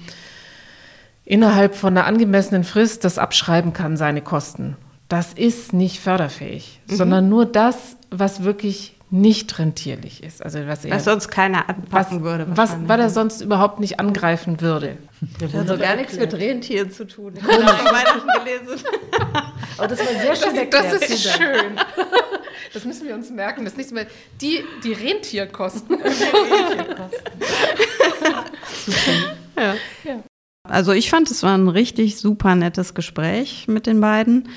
innerhalb 1.23 1.75
von 1.75 1.95
einer 1.95 2.07
angemessenen 2.07 2.63
Frist 2.63 3.03
das 3.03 3.17
abschreiben 3.17 3.73
kann, 3.73 3.97
seine 3.97 4.21
Kosten. 4.21 4.77
Das 5.07 5.33
ist 5.33 5.71
nicht 5.71 5.99
förderfähig, 5.99 6.81
sondern 6.87 7.29
nur 7.29 7.45
das, 7.45 7.95
was 8.09 8.43
wirklich 8.43 8.94
nicht 9.21 9.57
rentierlich 9.59 10.23
ist. 10.23 10.43
Also 10.43 10.59
was, 10.67 10.83
er, 10.83 10.95
Was 10.95 11.05
sonst 11.05 11.29
keiner 11.29 11.63
was, 11.67 11.75
anpacken 11.75 12.23
würde. 12.23 12.47
was, 12.49 12.75
weil 12.85 12.99
er 12.99 13.09
sonst 13.09 13.41
überhaupt 13.41 13.79
nicht 13.79 13.99
angreifen 13.99 14.59
würde. 14.59 14.97
Das 15.39 15.53
hat 15.53 15.67
so 15.67 15.77
gar 15.77 15.95
nichts 15.95 16.17
mit 16.17 16.33
Rentieren 16.33 16.91
zu 16.91 17.05
tun. 17.07 17.33
Ich 17.37 17.43
habe 17.43 17.85
Weihnachten 17.85 18.27
gelesen. 18.43 18.83
Aber 19.77 19.87
das 19.87 19.99
war 19.99 20.07
sehr 20.07 20.35
schön 20.35 20.69
Das 20.69 20.85
erklärt. 20.93 21.09
ist 21.09 21.29
schön. 21.31 21.79
Das 22.73 22.83
müssen 22.83 23.07
wir 23.07 23.13
uns 23.15 23.29
merken. 23.29 23.63
Das 23.63 23.77
nicht 23.77 23.91
mehr 23.93 24.05
die, 24.41 24.59
die 24.83 24.91
Rentierkosten. 24.91 25.97
Also 30.63 30.91
ich 30.91 31.09
fand, 31.09 31.31
es 31.31 31.41
war 31.43 31.57
ein 31.57 31.69
richtig 31.69 32.17
super 32.17 32.55
nettes 32.55 32.93
Gespräch 32.93 33.67
mit 33.69 33.87
den 33.87 34.01
beiden. 34.01 34.49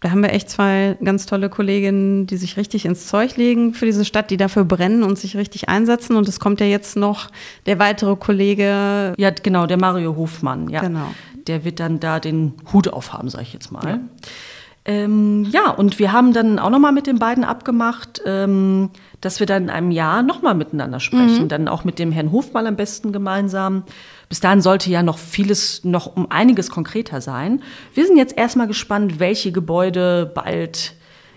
Da 0.00 0.10
haben 0.10 0.22
wir 0.22 0.32
echt 0.32 0.48
zwei 0.48 0.96
ganz 1.02 1.26
tolle 1.26 1.48
Kolleginnen, 1.48 2.26
die 2.26 2.36
sich 2.36 2.56
richtig 2.56 2.84
ins 2.84 3.08
Zeug 3.08 3.36
legen 3.36 3.74
für 3.74 3.84
diese 3.84 4.04
Stadt, 4.04 4.30
die 4.30 4.36
dafür 4.36 4.64
brennen 4.64 5.02
und 5.02 5.18
sich 5.18 5.36
richtig 5.36 5.68
einsetzen. 5.68 6.16
Und 6.16 6.28
es 6.28 6.38
kommt 6.38 6.60
ja 6.60 6.66
jetzt 6.66 6.96
noch 6.96 7.30
der 7.66 7.80
weitere 7.80 8.14
Kollege. 8.14 9.14
Ja, 9.16 9.30
genau, 9.30 9.66
der 9.66 9.78
Mario 9.78 10.14
Hofmann, 10.16 10.68
ja. 10.68 10.80
Genau. 10.80 11.12
Der 11.48 11.64
wird 11.64 11.80
dann 11.80 11.98
da 11.98 12.20
den 12.20 12.54
Hut 12.72 12.88
aufhaben, 12.88 13.28
sag 13.28 13.42
ich 13.42 13.52
jetzt 13.52 13.72
mal. 13.72 13.84
Ja, 13.88 14.00
ähm, 14.88 15.44
ja 15.50 15.70
und 15.70 15.98
wir 15.98 16.12
haben 16.12 16.32
dann 16.32 16.58
auch 16.58 16.70
nochmal 16.70 16.92
mit 16.92 17.06
den 17.06 17.18
beiden 17.18 17.44
abgemacht, 17.44 18.22
ähm, 18.24 18.88
dass 19.20 19.38
wir 19.38 19.46
dann 19.46 19.64
in 19.64 19.70
einem 19.70 19.90
Jahr 19.90 20.22
nochmal 20.22 20.54
miteinander 20.54 20.98
sprechen. 20.98 21.48
Dann 21.48 21.68
auch 21.68 21.84
mit 21.84 21.98
dem 21.98 22.10
Herrn 22.10 22.32
Hofmann 22.32 22.66
am 22.66 22.76
besten 22.76 23.12
gemeinsam. 23.12 23.84
Bis 24.30 24.40
dahin 24.40 24.62
sollte 24.62 24.90
ja 24.90 25.02
noch 25.02 25.18
vieles, 25.18 25.84
noch 25.84 26.16
um 26.16 26.30
einiges 26.30 26.70
konkreter 26.70 27.20
sein. 27.20 27.62
Wir 27.92 28.06
sind 28.06 28.16
jetzt 28.16 28.36
erstmal 28.38 28.66
gespannt, 28.66 29.20
welche 29.20 29.52
Gebäude 29.52 30.30
bald 30.34 30.94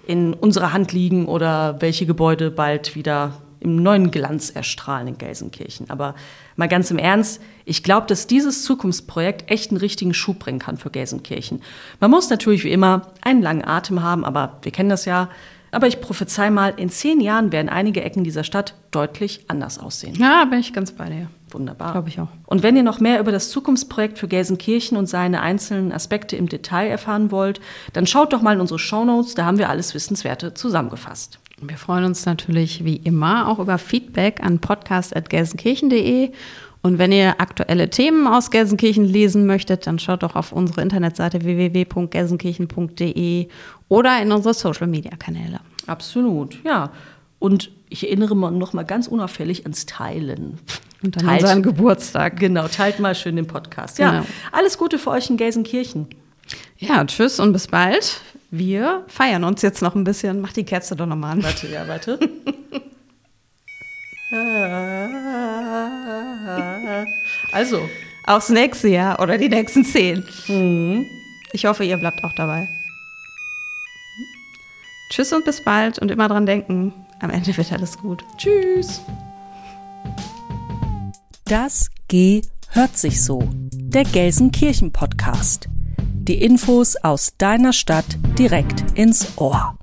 in 0.08 0.34
unserer 0.34 0.72
Hand 0.72 0.94
liegen 0.94 1.26
oder 1.26 1.82
welche 1.82 2.06
Gebäude 2.06 2.52
bald 2.52 2.96
wieder 2.96 3.34
im 3.62 3.82
neuen 3.82 4.12
Glanz 4.12 4.50
erstrahlen 4.50 5.08
in 5.08 5.18
Gelsenkirchen. 5.18 5.90
Aber 5.90 6.16
mal 6.56 6.68
ganz 6.68 6.92
im 6.92 6.98
Ernst, 6.98 7.42
ich 7.64 7.84
glaube, 7.84 8.08
dass 8.08 8.28
dieses 8.28 8.64
Zukunftsprojekt 8.64 9.50
echt 9.50 9.72
einen 9.72 9.78
richtigen 9.78 10.14
Schub 10.14 10.40
bringen 10.40 10.60
kann 10.60 10.78
für 10.78 10.90
Gelsenkirchen. 10.90 11.62
Man 12.00 12.12
muss 12.12 12.30
natürlich 12.30 12.64
wie 12.64 12.72
immer 12.72 13.12
einen 13.22 13.42
langen 13.42 13.66
Atem 13.66 14.04
haben, 14.04 14.26
aber 14.26 14.58
wir 14.64 14.72
kennen 14.72 14.90
das 14.90 15.06
ja. 15.06 15.30
Aber 15.72 15.88
ich 15.88 16.02
prophezei 16.02 16.50
mal, 16.50 16.74
in 16.76 16.90
zehn 16.90 17.22
Jahren 17.22 17.52
werden 17.52 17.70
einige 17.70 18.04
Ecken 18.04 18.26
dieser 18.26 18.44
Stadt 18.44 18.76
deutlich 18.92 19.46
anders 19.48 19.80
aussehen. 19.80 20.16
Ja, 20.16 20.44
bin 20.46 20.60
ich 20.60 20.74
ganz 20.74 20.92
bei 20.92 21.10
dir. 21.10 21.28
Wunderbar. 21.52 21.94
Glaube 21.94 22.10
ich 22.10 22.20
auch. 22.20 22.28
Und 22.46 22.64
wenn 22.64 22.76
ihr 22.76 22.84
noch 22.84 23.00
mehr 23.00 23.20
über 23.20 23.32
das 23.32 23.50
Zukunftsprojekt 23.50 24.18
für 24.18 24.28
Gelsenkirchen 24.28 24.98
und 24.98 25.08
seine 25.08 25.42
einzelnen 25.42 25.92
Aspekte 25.92 26.36
im 26.36 26.50
Detail 26.50 26.88
erfahren 26.88 27.32
wollt, 27.32 27.62
dann 27.94 28.08
schaut 28.08 28.34
doch 28.34 28.42
mal 28.42 28.54
in 28.54 28.62
unsere 28.62 28.80
Shownotes, 28.80 29.36
da 29.36 29.46
haben 29.46 29.58
wir 29.58 29.70
alles 29.70 29.94
Wissenswerte 29.94 30.54
zusammengefasst. 30.54 31.41
Wir 31.62 31.78
freuen 31.78 32.04
uns 32.06 32.26
natürlich 32.26 32.84
wie 32.84 32.96
immer 32.98 33.48
auch 33.48 33.60
über 33.60 33.78
Feedback 33.78 34.44
an 34.44 34.58
podcast.gelsenkirchen.de. 34.60 36.32
Und 36.84 36.98
wenn 36.98 37.12
ihr 37.12 37.40
aktuelle 37.40 37.92
Themen 37.92 38.26
aus 38.26 38.50
Gelsenkirchen 38.50 39.06
lesen 39.06 39.46
möchtet, 39.46 39.86
dann 39.86 40.00
schaut 40.00 40.24
doch 40.24 40.36
auf 40.36 40.52
unsere 40.52 40.82
Internetseite 40.82 41.44
www.gelsenkirchen.de 41.44 43.48
oder 43.88 44.20
in 44.22 44.32
unsere 44.32 44.56
Social-Media-Kanäle. 44.56 45.60
Absolut, 45.86 46.58
ja. 46.64 46.92
Und 47.38 47.70
ich 47.90 48.08
erinnere 48.08 48.36
mal 48.36 48.50
noch 48.52 48.74
mal 48.74 48.82
ganz 48.84 49.08
unauffällig 49.08 49.62
ans 49.64 49.86
Teilen. 49.86 50.58
Und 51.04 51.24
an 51.24 51.30
unseren 51.30 51.62
Geburtstag. 51.62 52.40
Genau, 52.40 52.68
teilt 52.68 53.00
mal 53.00 53.14
schön 53.14 53.36
den 53.36 53.46
Podcast. 53.48 54.00
Ja, 54.00 54.10
Genau. 54.12 54.26
alles 54.52 54.80
Gute 54.80 54.98
für 54.98 55.12
euch 55.12 55.30
in 55.30 55.38
Gelsenkirchen. 55.38 56.08
Ja, 56.80 57.06
tschüss 57.06 57.40
und 57.40 57.54
bis 57.54 57.68
bald. 57.68 58.22
Wir 58.52 59.06
feiern 59.08 59.44
uns 59.44 59.62
jetzt 59.62 59.82
noch 59.82 59.96
ein 59.96 60.04
bisschen. 60.04 60.42
Mach 60.42 60.54
die 60.54 60.66
Kerze 60.66 60.96
doch 60.96 61.06
nochmal 61.06 61.32
an. 61.34 61.44
Warte, 61.44 61.68
ja, 61.68 61.88
warte. 61.88 62.20
Also, 67.52 67.82
Aufs 68.26 68.50
nächste 68.50 68.88
Jahr 68.88 69.20
oder 69.20 69.38
die 69.38 69.50
nächsten 69.50 69.84
zehn. 69.84 70.24
Ich 71.52 71.66
hoffe, 71.66 71.84
ihr 71.84 71.98
bleibt 71.98 72.24
auch 72.24 72.34
dabei. 72.34 72.70
Tschüss 75.10 75.34
und 75.34 75.44
bis 75.44 75.64
bald 75.64 76.00
und 76.00 76.10
immer 76.12 76.30
dran 76.30 76.46
denken, 76.46 76.94
am 77.20 77.30
Ende 77.30 77.56
wird 77.58 77.72
alles 77.74 77.98
gut. 77.98 78.24
tschüss. 78.38 79.02
Das 81.46 81.90
G 82.08 82.42
hört 82.70 82.98
sich 82.98 83.22
so. 83.22 83.44
Der 83.74 84.06
Gelsenkirchen 84.06 84.94
Podcast. 84.94 85.68
Die 86.28 86.42
Infos 86.44 86.96
aus 86.98 87.34
deiner 87.40 87.74
Stadt 87.74 88.06
direkt 88.38 88.84
ins 88.94 89.38
Ohr. 89.38 89.76